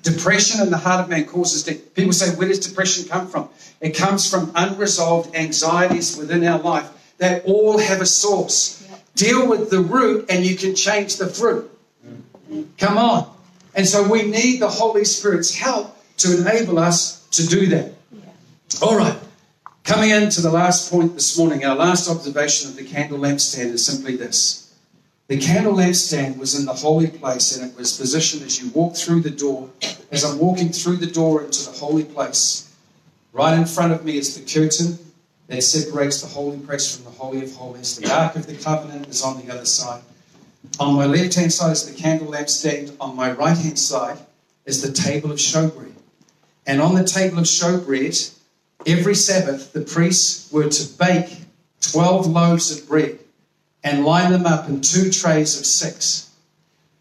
Depression 0.02 0.60
in 0.60 0.70
the 0.70 0.76
heart 0.76 1.00
of 1.00 1.08
man 1.08 1.24
causes 1.24 1.62
deep. 1.62 1.94
People 1.94 2.12
say, 2.12 2.34
where 2.34 2.48
does 2.48 2.58
depression 2.58 3.08
come 3.08 3.28
from? 3.28 3.48
It 3.80 3.96
comes 3.96 4.28
from 4.28 4.52
unresolved 4.54 5.34
anxieties 5.34 6.16
within 6.16 6.44
our 6.44 6.58
life 6.58 6.90
that 7.18 7.44
all 7.44 7.78
have 7.78 8.00
a 8.00 8.06
source. 8.06 8.81
Deal 9.14 9.46
with 9.48 9.70
the 9.70 9.80
root 9.80 10.26
and 10.28 10.44
you 10.44 10.56
can 10.56 10.74
change 10.74 11.16
the 11.16 11.26
fruit. 11.26 11.70
Come 12.78 12.98
on. 12.98 13.34
And 13.74 13.86
so 13.86 14.08
we 14.08 14.22
need 14.22 14.60
the 14.60 14.68
Holy 14.68 15.04
Spirit's 15.04 15.54
help 15.54 15.96
to 16.18 16.38
enable 16.38 16.78
us 16.78 17.26
to 17.28 17.46
do 17.46 17.66
that. 17.66 17.92
All 18.80 18.96
right. 18.96 19.18
Coming 19.84 20.10
into 20.10 20.40
the 20.40 20.50
last 20.50 20.90
point 20.90 21.14
this 21.14 21.36
morning, 21.36 21.64
our 21.64 21.74
last 21.74 22.08
observation 22.08 22.70
of 22.70 22.76
the 22.76 22.84
candle 22.84 23.18
lampstand 23.18 23.72
is 23.72 23.84
simply 23.84 24.16
this. 24.16 24.74
The 25.28 25.38
candle 25.38 25.74
lampstand 25.74 26.38
was 26.38 26.58
in 26.58 26.66
the 26.66 26.74
holy 26.74 27.08
place 27.08 27.56
and 27.56 27.70
it 27.70 27.76
was 27.76 27.96
positioned 27.96 28.42
as 28.42 28.62
you 28.62 28.70
walk 28.70 28.94
through 28.94 29.20
the 29.22 29.30
door. 29.30 29.70
As 30.10 30.24
I'm 30.24 30.38
walking 30.38 30.70
through 30.70 30.96
the 30.96 31.06
door 31.06 31.42
into 31.42 31.64
the 31.64 31.76
holy 31.76 32.04
place, 32.04 32.72
right 33.32 33.56
in 33.56 33.64
front 33.64 33.92
of 33.92 34.04
me 34.04 34.18
is 34.18 34.38
the 34.38 34.42
curtain 34.42 34.98
that 35.52 35.62
separates 35.62 36.22
the 36.22 36.26
holy 36.26 36.58
place 36.58 36.96
from 36.96 37.04
the 37.04 37.10
holy 37.10 37.44
of 37.44 37.54
holies. 37.54 37.98
The 37.98 38.10
ark 38.10 38.36
of 38.36 38.46
the 38.46 38.56
covenant 38.56 39.08
is 39.08 39.22
on 39.22 39.38
the 39.38 39.52
other 39.52 39.66
side. 39.66 40.00
On 40.80 40.94
my 40.94 41.04
left 41.04 41.34
hand 41.34 41.52
side 41.52 41.72
is 41.72 41.84
the 41.84 42.00
candle 42.00 42.28
lampstand. 42.28 42.96
On 42.98 43.14
my 43.14 43.32
right 43.32 43.56
hand 43.56 43.78
side 43.78 44.18
is 44.64 44.80
the 44.80 44.90
table 44.90 45.30
of 45.30 45.36
showbread. 45.36 45.92
And 46.66 46.80
on 46.80 46.94
the 46.94 47.04
table 47.04 47.38
of 47.38 47.44
showbread, 47.44 48.34
every 48.86 49.14
Sabbath, 49.14 49.74
the 49.74 49.82
priests 49.82 50.50
were 50.50 50.70
to 50.70 50.98
bake 50.98 51.42
12 51.82 52.28
loaves 52.28 52.70
of 52.74 52.88
bread 52.88 53.18
and 53.84 54.06
line 54.06 54.32
them 54.32 54.46
up 54.46 54.70
in 54.70 54.80
two 54.80 55.10
trays 55.10 55.60
of 55.60 55.66
six. 55.66 56.30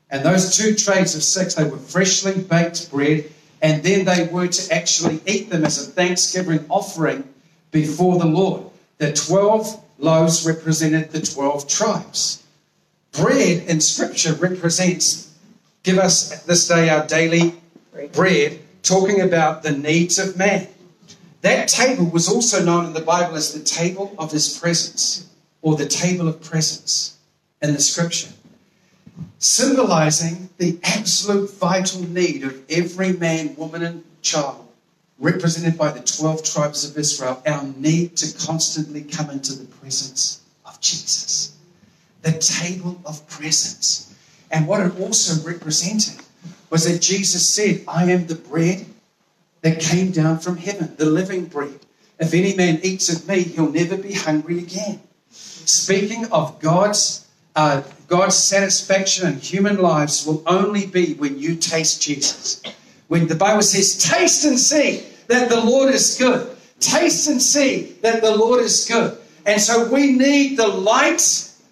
And 0.09 0.25
those 0.25 0.57
two 0.57 0.75
trays 0.75 1.15
of 1.15 1.23
six, 1.23 1.55
they 1.55 1.63
were 1.63 1.77
freshly 1.77 2.41
baked 2.41 2.91
bread, 2.91 3.31
and 3.61 3.81
then 3.81 4.03
they 4.03 4.27
were 4.27 4.47
to 4.47 4.73
actually 4.75 5.21
eat 5.25 5.49
them 5.49 5.63
as 5.63 5.87
a 5.87 5.89
thanksgiving 5.89 6.65
offering 6.67 7.30
before 7.71 8.19
the 8.19 8.25
Lord. 8.25 8.63
The 8.97 9.13
12 9.13 9.83
loaves 9.97 10.45
represented 10.45 11.11
the 11.11 11.21
12 11.21 11.67
tribes. 11.67 12.43
Bread 13.11 13.63
in 13.67 13.81
Scripture 13.81 14.33
represents, 14.33 15.33
give 15.83 15.97
us 15.97 16.43
this 16.43 16.67
day 16.67 16.89
our 16.89 17.05
daily 17.07 17.55
bread, 18.13 18.59
talking 18.83 19.21
about 19.21 19.63
the 19.63 19.71
needs 19.71 20.19
of 20.19 20.37
man. 20.37 20.67
That 21.41 21.67
table 21.67 22.05
was 22.05 22.29
also 22.29 22.63
known 22.63 22.85
in 22.85 22.93
the 22.93 23.01
Bible 23.01 23.35
as 23.35 23.53
the 23.53 23.63
table 23.63 24.13
of 24.17 24.31
his 24.31 24.57
presence 24.57 25.27
or 25.61 25.75
the 25.75 25.87
table 25.87 26.27
of 26.27 26.41
presence 26.41 27.17
in 27.61 27.73
the 27.73 27.81
Scripture, 27.81 28.29
symbolizing 29.39 30.49
the 30.57 30.79
absolute 30.83 31.51
vital 31.51 32.01
need 32.03 32.43
of 32.43 32.61
every 32.69 33.13
man, 33.13 33.55
woman, 33.55 33.83
and 33.83 34.03
child 34.21 34.70
represented 35.21 35.77
by 35.77 35.91
the 35.91 36.01
12 36.01 36.43
tribes 36.43 36.83
of 36.83 36.97
Israel, 36.97 37.41
our 37.45 37.63
need 37.77 38.17
to 38.17 38.45
constantly 38.45 39.03
come 39.03 39.29
into 39.29 39.53
the 39.53 39.65
presence 39.65 40.41
of 40.65 40.81
Jesus. 40.81 41.55
The 42.23 42.33
table 42.33 42.99
of 43.05 43.25
presence. 43.29 44.13
And 44.49 44.67
what 44.67 44.81
it 44.81 44.99
also 44.99 45.47
represented 45.47 46.25
was 46.71 46.91
that 46.91 47.01
Jesus 47.01 47.47
said, 47.47 47.83
I 47.87 48.11
am 48.11 48.25
the 48.25 48.35
bread 48.35 48.85
that 49.61 49.79
came 49.79 50.11
down 50.11 50.39
from 50.39 50.57
heaven, 50.57 50.95
the 50.97 51.05
living 51.05 51.45
bread. 51.45 51.79
If 52.19 52.33
any 52.33 52.55
man 52.55 52.79
eats 52.83 53.09
of 53.15 53.27
me, 53.27 53.43
he'll 53.43 53.71
never 53.71 53.97
be 53.97 54.13
hungry 54.13 54.57
again. 54.57 55.01
Speaking 55.29 56.25
of 56.31 56.59
God's 56.59 57.27
uh, 57.53 57.83
God's 58.07 58.37
satisfaction 58.37 59.27
in 59.27 59.37
human 59.37 59.77
lives 59.77 60.25
will 60.25 60.41
only 60.47 60.85
be 60.85 61.15
when 61.15 61.37
you 61.37 61.55
taste 61.55 62.01
Jesus. 62.01 62.63
When 63.09 63.27
the 63.27 63.35
Bible 63.35 63.61
says, 63.61 63.97
"Taste 63.97 64.45
and 64.45 64.57
see 64.57 65.03
that 65.31 65.49
the 65.49 65.61
Lord 65.61 65.93
is 65.93 66.15
good," 66.15 66.47
taste 66.79 67.27
and 67.27 67.41
see 67.41 67.95
that 68.01 68.21
the 68.21 68.35
Lord 68.35 68.63
is 68.63 68.85
good. 68.85 69.17
And 69.45 69.59
so 69.59 69.85
we 69.85 70.11
need 70.11 70.57
the 70.57 70.67
light 70.67 71.21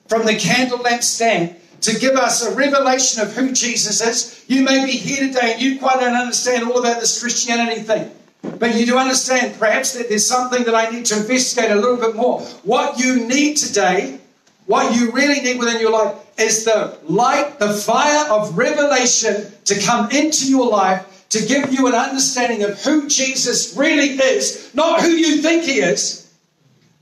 from 0.07 0.25
the 0.25 0.35
candle 0.35 0.79
lamp 0.79 1.03
stand 1.03 1.55
to 1.81 1.97
give 1.97 2.15
us 2.15 2.41
a 2.41 2.51
revelation 2.51 3.21
of 3.21 3.33
who 3.33 3.51
Jesus 3.51 4.01
is. 4.01 4.35
You 4.47 4.63
may 4.63 4.85
be 4.85 4.91
here 4.91 5.27
today 5.27 5.53
and 5.53 5.61
you 5.61 5.79
quite 5.79 5.99
don't 5.99 6.15
understand 6.15 6.63
all 6.63 6.79
about 6.79 6.99
this 6.99 7.19
Christianity 7.21 7.81
thing. 7.81 8.11
But 8.57 8.75
you 8.75 8.85
do 8.85 8.97
understand 8.97 9.59
perhaps 9.59 9.93
that 9.93 10.09
there's 10.09 10.25
something 10.25 10.63
that 10.63 10.75
I 10.75 10.89
need 10.89 11.05
to 11.05 11.17
investigate 11.17 11.71
a 11.71 11.75
little 11.75 11.97
bit 11.97 12.15
more. 12.15 12.41
What 12.63 12.99
you 12.99 13.25
need 13.27 13.57
today, 13.57 14.19
what 14.65 14.95
you 14.95 15.11
really 15.11 15.41
need 15.41 15.59
within 15.59 15.79
your 15.79 15.91
life, 15.91 16.15
is 16.37 16.63
the 16.63 16.97
light, 17.07 17.59
the 17.59 17.73
fire 17.73 18.29
of 18.29 18.57
revelation 18.57 19.51
to 19.65 19.79
come 19.79 20.09
into 20.11 20.49
your 20.49 20.67
life 20.67 21.03
to 21.29 21.45
give 21.45 21.71
you 21.71 21.87
an 21.87 21.93
understanding 21.93 22.63
of 22.63 22.81
who 22.83 23.07
Jesus 23.07 23.75
really 23.75 24.09
is, 24.19 24.71
not 24.73 25.01
who 25.01 25.09
you 25.09 25.41
think 25.41 25.63
he 25.63 25.79
is, 25.79 26.31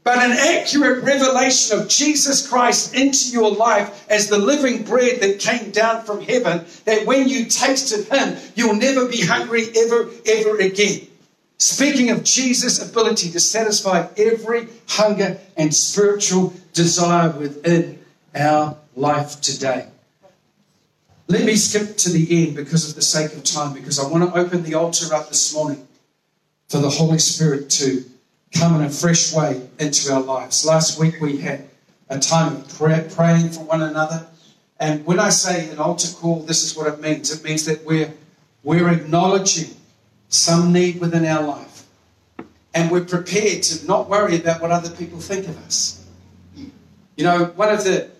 but 0.03 0.19
an 0.19 0.31
accurate 0.31 1.03
revelation 1.03 1.79
of 1.79 1.89
Jesus 1.89 2.47
Christ 2.47 2.95
into 2.95 3.31
your 3.31 3.51
life 3.51 4.05
as 4.09 4.27
the 4.27 4.37
living 4.37 4.83
bread 4.83 5.19
that 5.19 5.39
came 5.39 5.71
down 5.71 6.03
from 6.03 6.21
heaven, 6.21 6.65
that 6.85 7.05
when 7.05 7.27
you 7.27 7.45
tasted 7.45 8.07
him, 8.07 8.37
you'll 8.55 8.75
never 8.75 9.07
be 9.07 9.21
hungry 9.21 9.65
ever, 9.75 10.09
ever 10.25 10.57
again. 10.59 11.07
Speaking 11.57 12.11
of 12.11 12.23
Jesus' 12.23 12.87
ability 12.89 13.31
to 13.31 13.39
satisfy 13.39 14.07
every 14.15 14.67
hunger 14.87 15.39
and 15.57 15.75
spiritual 15.75 16.53
desire 16.71 17.31
within 17.31 17.99
our 18.35 18.77
life 18.95 19.41
today. 19.41 19.87
Let 21.29 21.43
me 21.43 21.57
skip 21.57 21.97
to 21.97 22.09
the 22.09 22.45
end 22.45 22.55
because 22.55 22.87
of 22.87 22.95
the 22.95 23.01
sake 23.01 23.33
of 23.33 23.43
time, 23.43 23.73
because 23.73 23.99
I 23.99 24.07
want 24.07 24.23
to 24.23 24.39
open 24.39 24.63
the 24.63 24.75
altar 24.75 25.13
up 25.13 25.27
this 25.27 25.53
morning 25.53 25.85
for 26.69 26.77
the 26.77 26.89
Holy 26.89 27.19
Spirit 27.19 27.69
to 27.71 28.05
come 28.53 28.75
in 28.75 28.83
a 28.83 28.89
fresh 28.89 29.33
way 29.33 29.61
into 29.77 30.13
our 30.13 30.21
lives. 30.21 30.65
Last 30.65 30.97
week 30.97 31.19
we 31.19 31.37
had 31.37 31.67
a 32.09 32.17
time 32.17 32.55
of 32.55 32.69
prayer, 32.77 33.09
praying 33.13 33.49
for 33.49 33.59
one 33.65 33.81
another. 33.81 34.25
And 34.79 35.05
when 35.05 35.19
I 35.19 35.29
say 35.29 35.69
an 35.69 35.79
altar 35.79 36.07
call, 36.15 36.43
this 36.43 36.63
is 36.63 36.77
what 36.77 36.87
it 36.87 37.01
means. 37.01 37.29
It 37.33 37.43
means 37.43 37.65
that 37.65 37.83
we're, 37.83 38.13
we're 38.63 38.89
acknowledging 38.89 39.75
some 40.29 40.71
need 40.71 41.01
within 41.01 41.25
our 41.25 41.43
life. 41.43 41.83
And 42.73 42.89
we're 42.89 43.03
prepared 43.03 43.63
to 43.63 43.85
not 43.85 44.07
worry 44.07 44.37
about 44.37 44.61
what 44.61 44.71
other 44.71 44.95
people 44.95 45.19
think 45.19 45.47
of 45.47 45.57
us. 45.65 46.05
You 46.55 47.23
know, 47.23 47.45
one 47.55 47.69
of 47.69 47.83
the, 47.83 48.11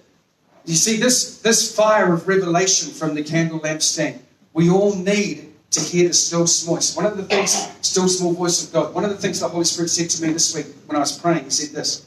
you 0.67 0.75
see, 0.75 0.97
this, 0.97 1.39
this 1.39 1.73
fire 1.73 2.13
of 2.13 2.27
revelation 2.27 2.91
from 2.91 3.15
the 3.15 3.23
candle 3.23 3.61
lampstand, 3.61 4.19
we 4.51 4.69
all 4.69 4.93
need 4.93 5.53
to 5.71 5.79
hear 5.79 6.09
the 6.09 6.13
still 6.13 6.45
small 6.45 6.75
voice. 6.75 6.93
One 6.93 7.05
of 7.05 7.15
the 7.15 7.23
things, 7.23 7.69
still 7.79 8.09
small 8.09 8.33
voice 8.33 8.67
of 8.67 8.73
God, 8.73 8.93
one 8.93 9.05
of 9.05 9.09
the 9.09 9.17
things 9.17 9.39
the 9.39 9.47
Holy 9.47 9.63
Spirit 9.63 9.87
said 9.87 10.09
to 10.09 10.21
me 10.21 10.33
this 10.33 10.53
week 10.53 10.65
when 10.85 10.97
I 10.97 10.99
was 10.99 11.17
praying, 11.17 11.45
he 11.45 11.49
said 11.51 11.73
this 11.73 12.05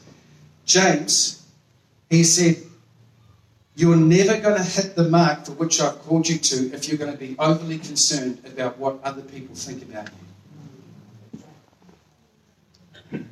James, 0.65 1.43
he 2.11 2.23
said, 2.23 2.57
You're 3.73 3.95
never 3.95 4.39
going 4.39 4.57
to 4.57 4.63
hit 4.63 4.95
the 4.95 5.09
mark 5.09 5.45
for 5.45 5.53
which 5.53 5.81
I've 5.81 5.97
called 6.03 6.29
you 6.29 6.37
to 6.37 6.71
if 6.71 6.87
you're 6.87 6.99
going 6.99 7.11
to 7.11 7.17
be 7.17 7.35
overly 7.39 7.79
concerned 7.79 8.43
about 8.45 8.77
what 8.77 8.99
other 9.03 9.23
people 9.23 9.55
think 9.55 9.81
about 9.81 10.07
you. 13.11 13.25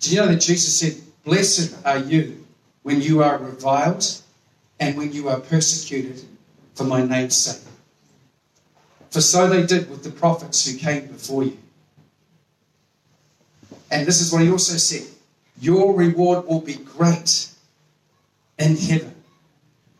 Do 0.00 0.10
you 0.10 0.16
know 0.16 0.26
that 0.26 0.40
Jesus 0.40 0.76
said, 0.76 1.00
Blessed 1.22 1.76
are 1.86 1.98
you 1.98 2.44
when 2.88 3.02
you 3.02 3.22
are 3.22 3.36
reviled 3.36 4.22
and 4.80 4.96
when 4.96 5.12
you 5.12 5.28
are 5.28 5.40
persecuted 5.40 6.24
for 6.74 6.84
my 6.84 7.04
name's 7.04 7.36
sake? 7.36 7.62
For 9.10 9.20
so 9.20 9.46
they 9.46 9.66
did 9.66 9.90
with 9.90 10.04
the 10.04 10.10
prophets 10.10 10.66
who 10.66 10.78
came 10.78 11.06
before 11.08 11.44
you. 11.44 11.58
And 13.90 14.06
this 14.06 14.22
is 14.22 14.32
what 14.32 14.40
he 14.40 14.50
also 14.50 14.78
said 14.78 15.06
Your 15.60 15.94
reward 15.94 16.46
will 16.46 16.62
be 16.62 16.76
great 16.76 17.50
in 18.58 18.74
heaven. 18.78 19.14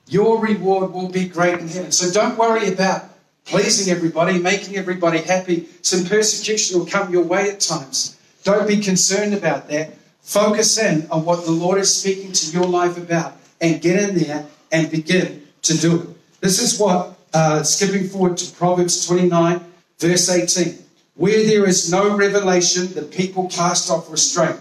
Your 0.06 0.40
reward 0.40 0.90
will 0.94 1.10
be 1.10 1.28
great 1.28 1.60
in 1.60 1.68
heaven. 1.68 1.92
So 1.92 2.10
don't 2.10 2.38
worry 2.38 2.72
about 2.72 3.04
pleasing 3.44 3.94
everybody, 3.94 4.38
making 4.38 4.76
everybody 4.76 5.18
happy. 5.18 5.68
Some 5.82 6.06
persecution 6.06 6.78
will 6.78 6.86
come 6.86 7.12
your 7.12 7.24
way 7.24 7.50
at 7.50 7.60
times. 7.60 8.16
Don't 8.44 8.66
be 8.66 8.80
concerned 8.80 9.34
about 9.34 9.68
that. 9.68 9.97
Focus 10.28 10.76
in 10.76 11.08
on 11.10 11.24
what 11.24 11.46
the 11.46 11.50
Lord 11.50 11.78
is 11.78 11.96
speaking 11.96 12.32
to 12.32 12.50
your 12.50 12.66
life 12.66 12.98
about 12.98 13.38
and 13.62 13.80
get 13.80 13.98
in 13.98 14.14
there 14.14 14.44
and 14.70 14.90
begin 14.90 15.42
to 15.62 15.74
do 15.74 16.02
it. 16.02 16.40
This 16.42 16.60
is 16.60 16.78
what 16.78 17.16
uh, 17.32 17.62
skipping 17.62 18.08
forward 18.10 18.36
to 18.36 18.54
Proverbs 18.54 19.06
29, 19.06 19.64
verse 19.98 20.28
18. 20.28 20.84
Where 21.14 21.46
there 21.46 21.66
is 21.66 21.90
no 21.90 22.14
revelation, 22.14 22.92
the 22.92 23.04
people 23.04 23.48
cast 23.48 23.90
off 23.90 24.10
restraint. 24.10 24.58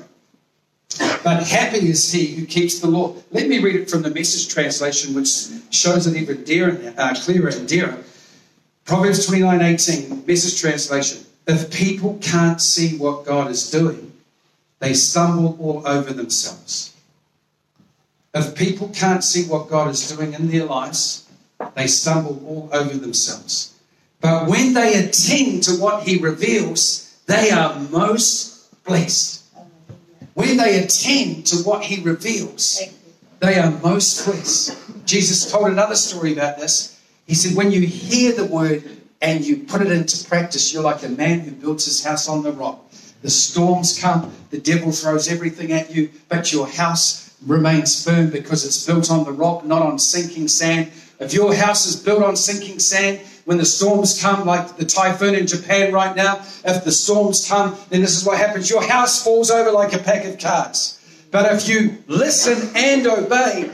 But 1.21 1.43
happy 1.43 1.89
is 1.89 2.13
he 2.13 2.27
who 2.27 2.45
keeps 2.45 2.79
the 2.79 2.87
law. 2.87 3.15
Let 3.31 3.49
me 3.49 3.59
read 3.59 3.75
it 3.75 3.89
from 3.89 4.03
the 4.03 4.09
message 4.09 4.47
translation, 4.47 5.13
which 5.13 5.49
shows 5.71 6.07
it 6.07 6.15
even 6.15 6.45
dearer, 6.45 6.93
uh, 6.97 7.13
clearer 7.13 7.49
and 7.49 7.67
dearer. 7.67 8.05
Proverbs 8.85 9.25
29 9.25 9.61
18, 9.61 10.25
message 10.25 10.61
translation. 10.61 11.25
If 11.45 11.69
people 11.73 12.17
can't 12.21 12.61
see 12.61 12.97
what 12.97 13.25
God 13.25 13.51
is 13.51 13.69
doing, 13.69 14.13
they 14.79 14.93
stumble 14.93 15.57
all 15.59 15.87
over 15.87 16.13
themselves. 16.13 16.93
If 18.33 18.55
people 18.55 18.89
can't 18.89 19.23
see 19.23 19.47
what 19.47 19.69
God 19.69 19.89
is 19.89 20.15
doing 20.15 20.33
in 20.33 20.49
their 20.49 20.65
lives, 20.65 21.27
they 21.75 21.87
stumble 21.87 22.41
all 22.45 22.69
over 22.71 22.95
themselves. 22.95 23.73
But 24.21 24.47
when 24.47 24.73
they 24.73 24.95
attend 24.95 25.63
to 25.63 25.71
what 25.73 26.03
he 26.03 26.17
reveals, 26.17 27.19
they 27.25 27.51
are 27.51 27.79
most 27.91 28.83
blessed. 28.83 29.43
When 30.33 30.57
they 30.57 30.83
attend 30.83 31.47
to 31.47 31.57
what 31.57 31.83
he 31.83 32.03
reveals, 32.03 32.81
they 33.39 33.57
are 33.57 33.71
most 33.71 34.25
blessed. 34.25 34.77
Jesus 35.05 35.51
told 35.51 35.71
another 35.71 35.95
story 35.95 36.33
about 36.33 36.57
this. 36.57 36.99
He 37.25 37.35
said, 37.35 37.55
When 37.55 37.71
you 37.71 37.81
hear 37.81 38.33
the 38.33 38.45
word 38.45 38.83
and 39.21 39.43
you 39.43 39.57
put 39.57 39.81
it 39.81 39.91
into 39.91 40.27
practice, 40.27 40.73
you're 40.73 40.83
like 40.83 41.03
a 41.03 41.09
man 41.09 41.39
who 41.39 41.51
builds 41.51 41.85
his 41.85 42.03
house 42.03 42.27
on 42.27 42.43
the 42.43 42.51
rock. 42.51 42.83
The 43.21 43.29
storms 43.29 43.99
come, 43.99 44.31
the 44.51 44.59
devil 44.59 44.91
throws 44.91 45.27
everything 45.27 45.71
at 45.71 45.93
you, 45.93 46.09
but 46.29 46.53
your 46.53 46.67
house 46.67 47.35
remains 47.45 48.03
firm 48.03 48.29
because 48.29 48.65
it's 48.65 48.85
built 48.85 49.11
on 49.11 49.23
the 49.23 49.31
rock, 49.31 49.65
not 49.65 49.81
on 49.81 49.99
sinking 49.99 50.47
sand. 50.47 50.91
If 51.19 51.33
your 51.33 51.53
house 51.53 51.85
is 51.85 51.95
built 51.95 52.23
on 52.23 52.35
sinking 52.35 52.79
sand, 52.79 53.19
when 53.45 53.57
the 53.57 53.65
storms 53.65 54.21
come, 54.21 54.45
like 54.45 54.77
the 54.77 54.85
typhoon 54.85 55.33
in 55.33 55.47
Japan 55.47 55.93
right 55.93 56.15
now, 56.15 56.35
if 56.65 56.83
the 56.83 56.91
storms 56.91 57.47
come, 57.47 57.75
then 57.89 58.01
this 58.01 58.15
is 58.15 58.25
what 58.25 58.37
happens. 58.37 58.69
Your 58.69 58.83
house 58.83 59.23
falls 59.23 59.49
over 59.49 59.71
like 59.71 59.93
a 59.93 59.99
pack 59.99 60.25
of 60.25 60.37
cards. 60.37 60.93
But 61.31 61.51
if 61.53 61.67
you 61.67 62.03
listen 62.07 62.71
and 62.75 63.07
obey, 63.07 63.71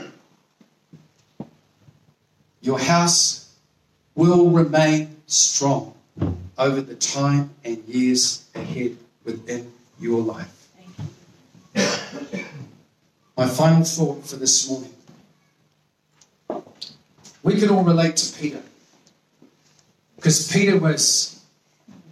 your 2.62 2.78
house 2.78 3.54
will 4.14 4.48
remain 4.48 5.16
strong 5.26 5.94
over 6.56 6.80
the 6.80 6.94
time 6.94 7.50
and 7.64 7.82
years 7.86 8.48
ahead 8.54 8.96
within 9.24 9.72
your 9.98 10.20
life. 10.22 10.68
My 13.36 13.48
final 13.48 13.84
thought 13.84 14.26
for 14.26 14.36
this 14.36 14.68
morning 14.68 14.94
we 17.44 17.60
can 17.60 17.68
all 17.68 17.84
relate 17.84 18.16
to 18.16 18.38
Peter. 18.38 18.62
Because 20.16 20.50
Peter 20.50 20.78
was, 20.78 21.44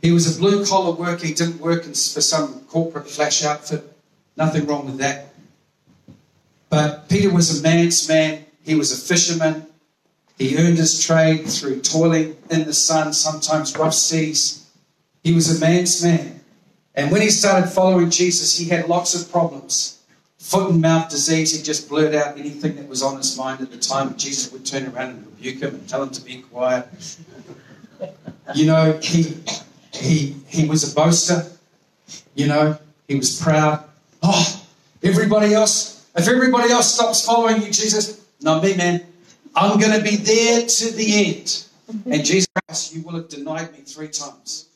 he 0.02 0.12
was 0.12 0.36
a 0.36 0.38
blue 0.38 0.64
collar 0.64 0.94
worker. 0.94 1.26
He 1.26 1.32
didn't 1.32 1.58
work 1.58 1.84
for 1.84 2.20
some 2.20 2.60
corporate 2.68 3.08
flash 3.08 3.42
outfit. 3.42 3.82
Nothing 4.36 4.66
wrong 4.66 4.84
with 4.84 4.98
that. 4.98 5.32
But 6.68 7.08
Peter 7.08 7.30
was 7.32 7.58
a 7.58 7.62
man's 7.62 8.06
man. 8.06 8.44
He 8.62 8.74
was 8.74 8.92
a 8.92 8.96
fisherman. 8.96 9.66
He 10.36 10.58
earned 10.58 10.76
his 10.76 11.02
trade 11.02 11.46
through 11.46 11.80
toiling 11.80 12.36
in 12.50 12.64
the 12.64 12.74
sun, 12.74 13.12
sometimes 13.14 13.76
rough 13.76 13.94
seas. 13.94 14.70
He 15.24 15.32
was 15.32 15.56
a 15.56 15.60
man's 15.60 16.02
man. 16.04 16.40
And 16.95 17.11
when 17.11 17.22
he 17.22 17.30
started 17.30 17.68
following 17.68 18.11
Jesus, 18.11 18.59
he 18.59 18.68
had 18.68 18.88
lots 18.88 19.14
of 19.14 19.30
problems 19.30 20.03
foot 20.43 20.70
and 20.70 20.82
mouth 20.82 21.09
disease, 21.09 21.57
he'd 21.57 21.64
just 21.64 21.88
blurt 21.88 22.14
out 22.14 22.36
anything 22.36 22.74
that 22.74 22.88
was 22.88 23.03
on 23.03 23.16
his 23.16 23.38
mind 23.38 23.61
at 23.61 23.70
the 23.70 23.78
time. 23.78 24.14
Jesus 24.16 24.53
would 24.53 24.66
turn 24.66 24.86
around 24.88 25.11
and 25.11 25.26
rebuke 25.26 25.62
him 25.62 25.74
and 25.76 25.88
tell 25.88 26.03
him 26.03 26.11
to 26.11 26.20
be 26.20 26.43
quiet. 26.43 26.86
You 28.55 28.66
know, 28.66 28.99
he 29.01 29.36
he 29.93 30.36
he 30.49 30.68
was 30.68 30.90
a 30.90 30.95
boaster. 30.95 31.47
You 32.34 32.49
know, 32.49 32.76
he 33.07 33.14
was 33.14 33.40
proud. 33.40 33.84
Oh, 34.22 34.62
everybody 35.03 35.55
else, 35.55 36.07
if 36.16 36.26
everybody 36.28 36.70
else 36.72 36.93
stops 36.93 37.24
following 37.24 37.62
you, 37.62 37.68
Jesus, 37.68 38.20
not 38.40 38.62
me, 38.62 38.76
man. 38.76 39.07
I'm 39.55 39.78
going 39.78 39.93
to 39.93 40.03
be 40.03 40.16
there 40.16 40.66
to 40.66 40.93
the 40.93 41.26
end. 41.26 41.66
And 42.07 42.24
Jesus, 42.24 42.93
you 42.93 43.03
will 43.03 43.14
have 43.14 43.28
denied 43.28 43.72
me 43.72 43.80
three 43.80 44.09
times. 44.09 44.68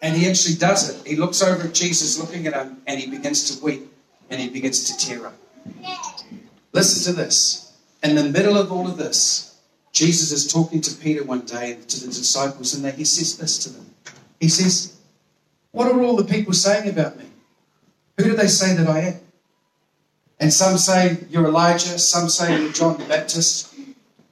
And 0.00 0.16
he 0.16 0.28
actually 0.28 0.54
does 0.56 0.88
it. 0.88 1.06
He 1.06 1.16
looks 1.16 1.42
over 1.42 1.66
at 1.66 1.74
Jesus, 1.74 2.18
looking 2.18 2.46
at 2.46 2.54
him, 2.54 2.80
and 2.86 3.00
he 3.00 3.10
begins 3.10 3.50
to 3.50 3.64
weep 3.64 3.92
and 4.30 4.40
he 4.40 4.48
begins 4.48 4.84
to 4.84 5.06
tear 5.06 5.26
up. 5.26 5.34
Listen 6.72 7.12
to 7.12 7.20
this. 7.20 7.72
In 8.02 8.14
the 8.14 8.24
middle 8.24 8.56
of 8.56 8.70
all 8.70 8.86
of 8.86 8.96
this, 8.96 9.58
Jesus 9.92 10.32
is 10.32 10.52
talking 10.52 10.80
to 10.82 10.94
Peter 10.94 11.24
one 11.24 11.40
day 11.40 11.72
and 11.72 11.88
to 11.88 12.00
the 12.00 12.06
disciples, 12.06 12.74
and 12.74 12.94
he 12.94 13.04
says 13.04 13.36
this 13.36 13.58
to 13.58 13.70
them. 13.70 13.86
He 14.38 14.48
says, 14.48 14.96
What 15.72 15.90
are 15.90 16.00
all 16.02 16.16
the 16.16 16.24
people 16.24 16.52
saying 16.52 16.88
about 16.88 17.18
me? 17.18 17.24
Who 18.18 18.24
do 18.24 18.36
they 18.36 18.46
say 18.46 18.74
that 18.74 18.86
I 18.86 19.00
am? 19.00 19.20
And 20.38 20.52
some 20.52 20.78
say 20.78 21.18
you're 21.30 21.46
Elijah, 21.46 21.98
some 21.98 22.28
say 22.28 22.60
you're 22.60 22.72
John 22.72 22.98
the 22.98 23.04
Baptist. 23.06 23.74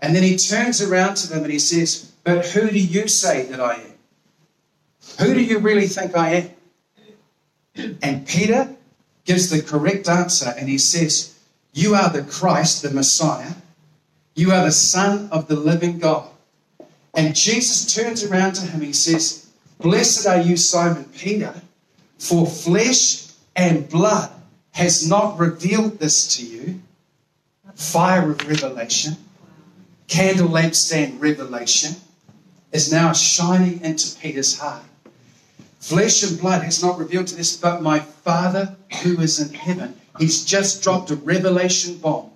And 0.00 0.14
then 0.14 0.22
he 0.22 0.36
turns 0.36 0.80
around 0.80 1.16
to 1.16 1.28
them 1.28 1.42
and 1.42 1.52
he 1.52 1.58
says, 1.58 2.12
But 2.22 2.46
who 2.46 2.70
do 2.70 2.78
you 2.78 3.08
say 3.08 3.46
that 3.46 3.60
I 3.60 3.74
am? 3.74 3.92
Who 5.18 5.34
do 5.34 5.42
you 5.42 5.58
really 5.58 5.86
think 5.86 6.16
I 6.16 6.30
am? 6.30 6.50
And 8.02 8.26
Peter 8.26 8.74
gives 9.24 9.50
the 9.50 9.62
correct 9.62 10.08
answer 10.08 10.54
and 10.56 10.68
he 10.68 10.78
says, 10.78 11.38
You 11.72 11.94
are 11.94 12.10
the 12.10 12.22
Christ, 12.22 12.82
the 12.82 12.90
Messiah. 12.90 13.52
You 14.34 14.52
are 14.52 14.64
the 14.64 14.72
Son 14.72 15.28
of 15.30 15.48
the 15.48 15.56
living 15.56 15.98
God. 15.98 16.28
And 17.14 17.34
Jesus 17.34 17.94
turns 17.94 18.22
around 18.22 18.54
to 18.54 18.66
him. 18.66 18.82
He 18.82 18.92
says, 18.92 19.48
Blessed 19.80 20.26
are 20.26 20.40
you, 20.40 20.56
Simon 20.56 21.04
Peter, 21.04 21.54
for 22.18 22.46
flesh 22.46 23.28
and 23.54 23.88
blood 23.88 24.30
has 24.72 25.08
not 25.08 25.38
revealed 25.38 25.98
this 25.98 26.36
to 26.36 26.44
you. 26.44 26.80
Fire 27.74 28.30
of 28.30 28.46
revelation, 28.48 29.16
candle 30.08 30.48
lampstand 30.48 31.20
revelation 31.20 31.94
is 32.72 32.92
now 32.92 33.12
shining 33.12 33.80
into 33.82 34.16
Peter's 34.18 34.58
heart. 34.58 34.82
Flesh 35.78 36.22
and 36.22 36.40
blood 36.40 36.62
has 36.62 36.82
not 36.82 36.98
revealed 36.98 37.26
to 37.28 37.36
this, 37.36 37.56
but 37.56 37.82
my 37.82 38.00
Father 38.00 38.76
who 39.02 39.20
is 39.20 39.38
in 39.40 39.54
heaven. 39.54 39.98
He's 40.18 40.44
just 40.44 40.82
dropped 40.82 41.10
a 41.10 41.16
revelation 41.16 41.98
bomb 41.98 42.30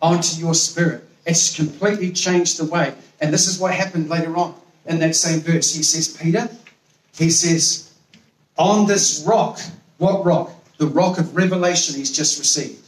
onto 0.00 0.40
your 0.40 0.54
spirit. 0.54 1.04
It's 1.26 1.56
completely 1.56 2.12
changed 2.12 2.58
the 2.58 2.64
way. 2.66 2.94
And 3.20 3.32
this 3.32 3.46
is 3.46 3.58
what 3.58 3.74
happened 3.74 4.08
later 4.08 4.36
on 4.36 4.54
in 4.86 4.98
that 5.00 5.16
same 5.16 5.40
verse. 5.40 5.74
He 5.74 5.82
says, 5.82 6.08
Peter, 6.16 6.48
he 7.16 7.30
says, 7.30 7.92
on 8.56 8.86
this 8.86 9.24
rock, 9.26 9.60
what 9.98 10.24
rock? 10.24 10.52
The 10.78 10.86
rock 10.86 11.18
of 11.18 11.36
revelation 11.36 11.96
he's 11.96 12.12
just 12.12 12.38
received. 12.38 12.86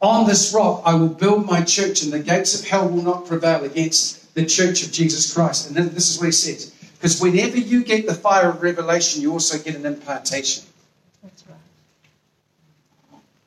On 0.00 0.26
this 0.26 0.54
rock, 0.54 0.82
I 0.84 0.94
will 0.94 1.08
build 1.08 1.44
my 1.44 1.62
church, 1.62 2.02
and 2.02 2.12
the 2.12 2.20
gates 2.20 2.58
of 2.58 2.66
hell 2.66 2.88
will 2.88 3.02
not 3.02 3.26
prevail 3.26 3.64
against 3.64 4.34
the 4.34 4.46
church 4.46 4.84
of 4.84 4.92
Jesus 4.92 5.34
Christ. 5.34 5.68
And 5.68 5.76
then 5.76 5.92
this 5.92 6.10
is 6.10 6.18
what 6.18 6.26
he 6.26 6.32
says. 6.32 6.72
Because 7.00 7.18
whenever 7.18 7.56
you 7.56 7.82
get 7.82 8.06
the 8.06 8.14
fire 8.14 8.50
of 8.50 8.60
revelation, 8.60 9.22
you 9.22 9.32
also 9.32 9.56
get 9.58 9.74
an 9.74 9.86
impartation. 9.86 10.64
That's 11.22 11.44
right. 11.48 11.56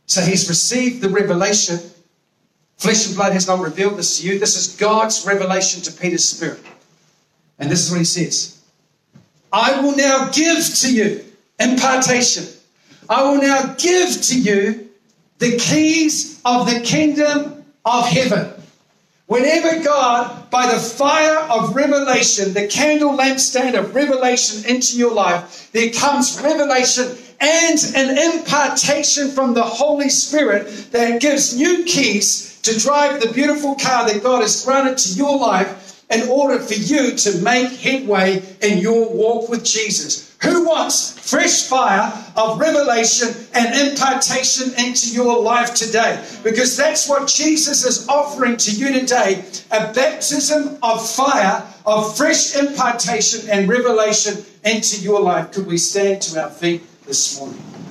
So 0.08 0.22
he's 0.22 0.50
received 0.50 1.02
the 1.04 1.10
revelation. 1.10 1.78
Flesh 2.78 3.06
and 3.06 3.16
blood 3.16 3.34
has 3.34 3.48
not 3.48 3.60
revealed 3.60 3.98
this 3.98 4.20
to 4.20 4.28
you. 4.28 4.40
This 4.40 4.56
is 4.56 4.76
God's 4.76 5.24
revelation 5.28 5.84
to 5.84 5.92
Peter's 5.92 6.28
spirit. 6.28 6.62
And 7.60 7.70
this 7.70 7.86
is 7.86 7.92
what 7.92 8.00
he 8.00 8.06
says 8.06 8.60
I 9.52 9.80
will 9.82 9.96
now 9.96 10.32
give 10.32 10.66
to 10.66 10.92
you 10.92 11.24
impartation. 11.60 12.46
I 13.08 13.22
will 13.22 13.40
now 13.40 13.76
give 13.78 14.20
to 14.20 14.40
you 14.40 14.90
the 15.38 15.58
keys 15.58 16.42
of 16.44 16.66
the 16.66 16.80
kingdom 16.82 17.64
of 17.86 18.08
heaven. 18.08 18.53
Whenever 19.28 19.82
God, 19.82 20.50
by 20.50 20.68
the 20.68 20.80
fire 20.80 21.40
of 21.50 21.76
revelation, 21.76 22.54
the 22.54 22.68
candle 22.68 23.18
lampstand 23.18 23.74
of 23.74 23.96
revelation 23.96 24.70
into 24.70 24.98
your 24.98 25.14
life, 25.14 25.72
there 25.72 25.92
comes 25.92 26.42
revelation 26.42 27.18
and 27.40 27.80
an 27.96 28.18
impartation 28.18 29.30
from 29.30 29.54
the 29.54 29.64
Holy 29.64 30.10
Spirit 30.10 30.92
that 30.92 31.22
gives 31.22 31.58
new 31.58 31.86
keys 31.86 32.60
to 32.64 32.78
drive 32.78 33.22
the 33.22 33.32
beautiful 33.32 33.76
car 33.76 34.08
that 34.08 34.24
God 34.24 34.42
has 34.42 34.66
granted 34.66 34.98
to 35.00 35.14
your 35.14 35.38
life 35.38 36.04
in 36.10 36.28
order 36.30 36.60
for 36.60 36.74
you 36.74 37.16
to 37.16 37.42
make 37.42 37.72
headway 37.80 38.44
in 38.62 38.80
your 38.80 39.10
walk 39.10 39.50
with 39.50 39.64
Jesus. 39.64 40.33
Who 40.44 40.68
wants 40.68 41.18
fresh 41.18 41.64
fire 41.64 42.12
of 42.36 42.60
revelation 42.60 43.30
and 43.54 43.90
impartation 43.90 44.74
into 44.78 45.14
your 45.14 45.42
life 45.42 45.74
today? 45.74 46.26
Because 46.44 46.76
that's 46.76 47.08
what 47.08 47.30
Jesus 47.30 47.86
is 47.86 48.08
offering 48.10 48.58
to 48.58 48.72
you 48.72 49.00
today 49.00 49.46
a 49.72 49.94
baptism 49.94 50.78
of 50.84 51.10
fire, 51.10 51.66
of 51.86 52.18
fresh 52.18 52.56
impartation 52.58 53.50
and 53.50 53.70
revelation 53.70 54.44
into 54.66 55.00
your 55.02 55.22
life. 55.22 55.52
Could 55.54 55.66
we 55.66 55.78
stand 55.78 56.22
to 56.24 56.44
our 56.44 56.50
feet 56.50 56.84
this 57.06 57.40
morning? 57.40 57.73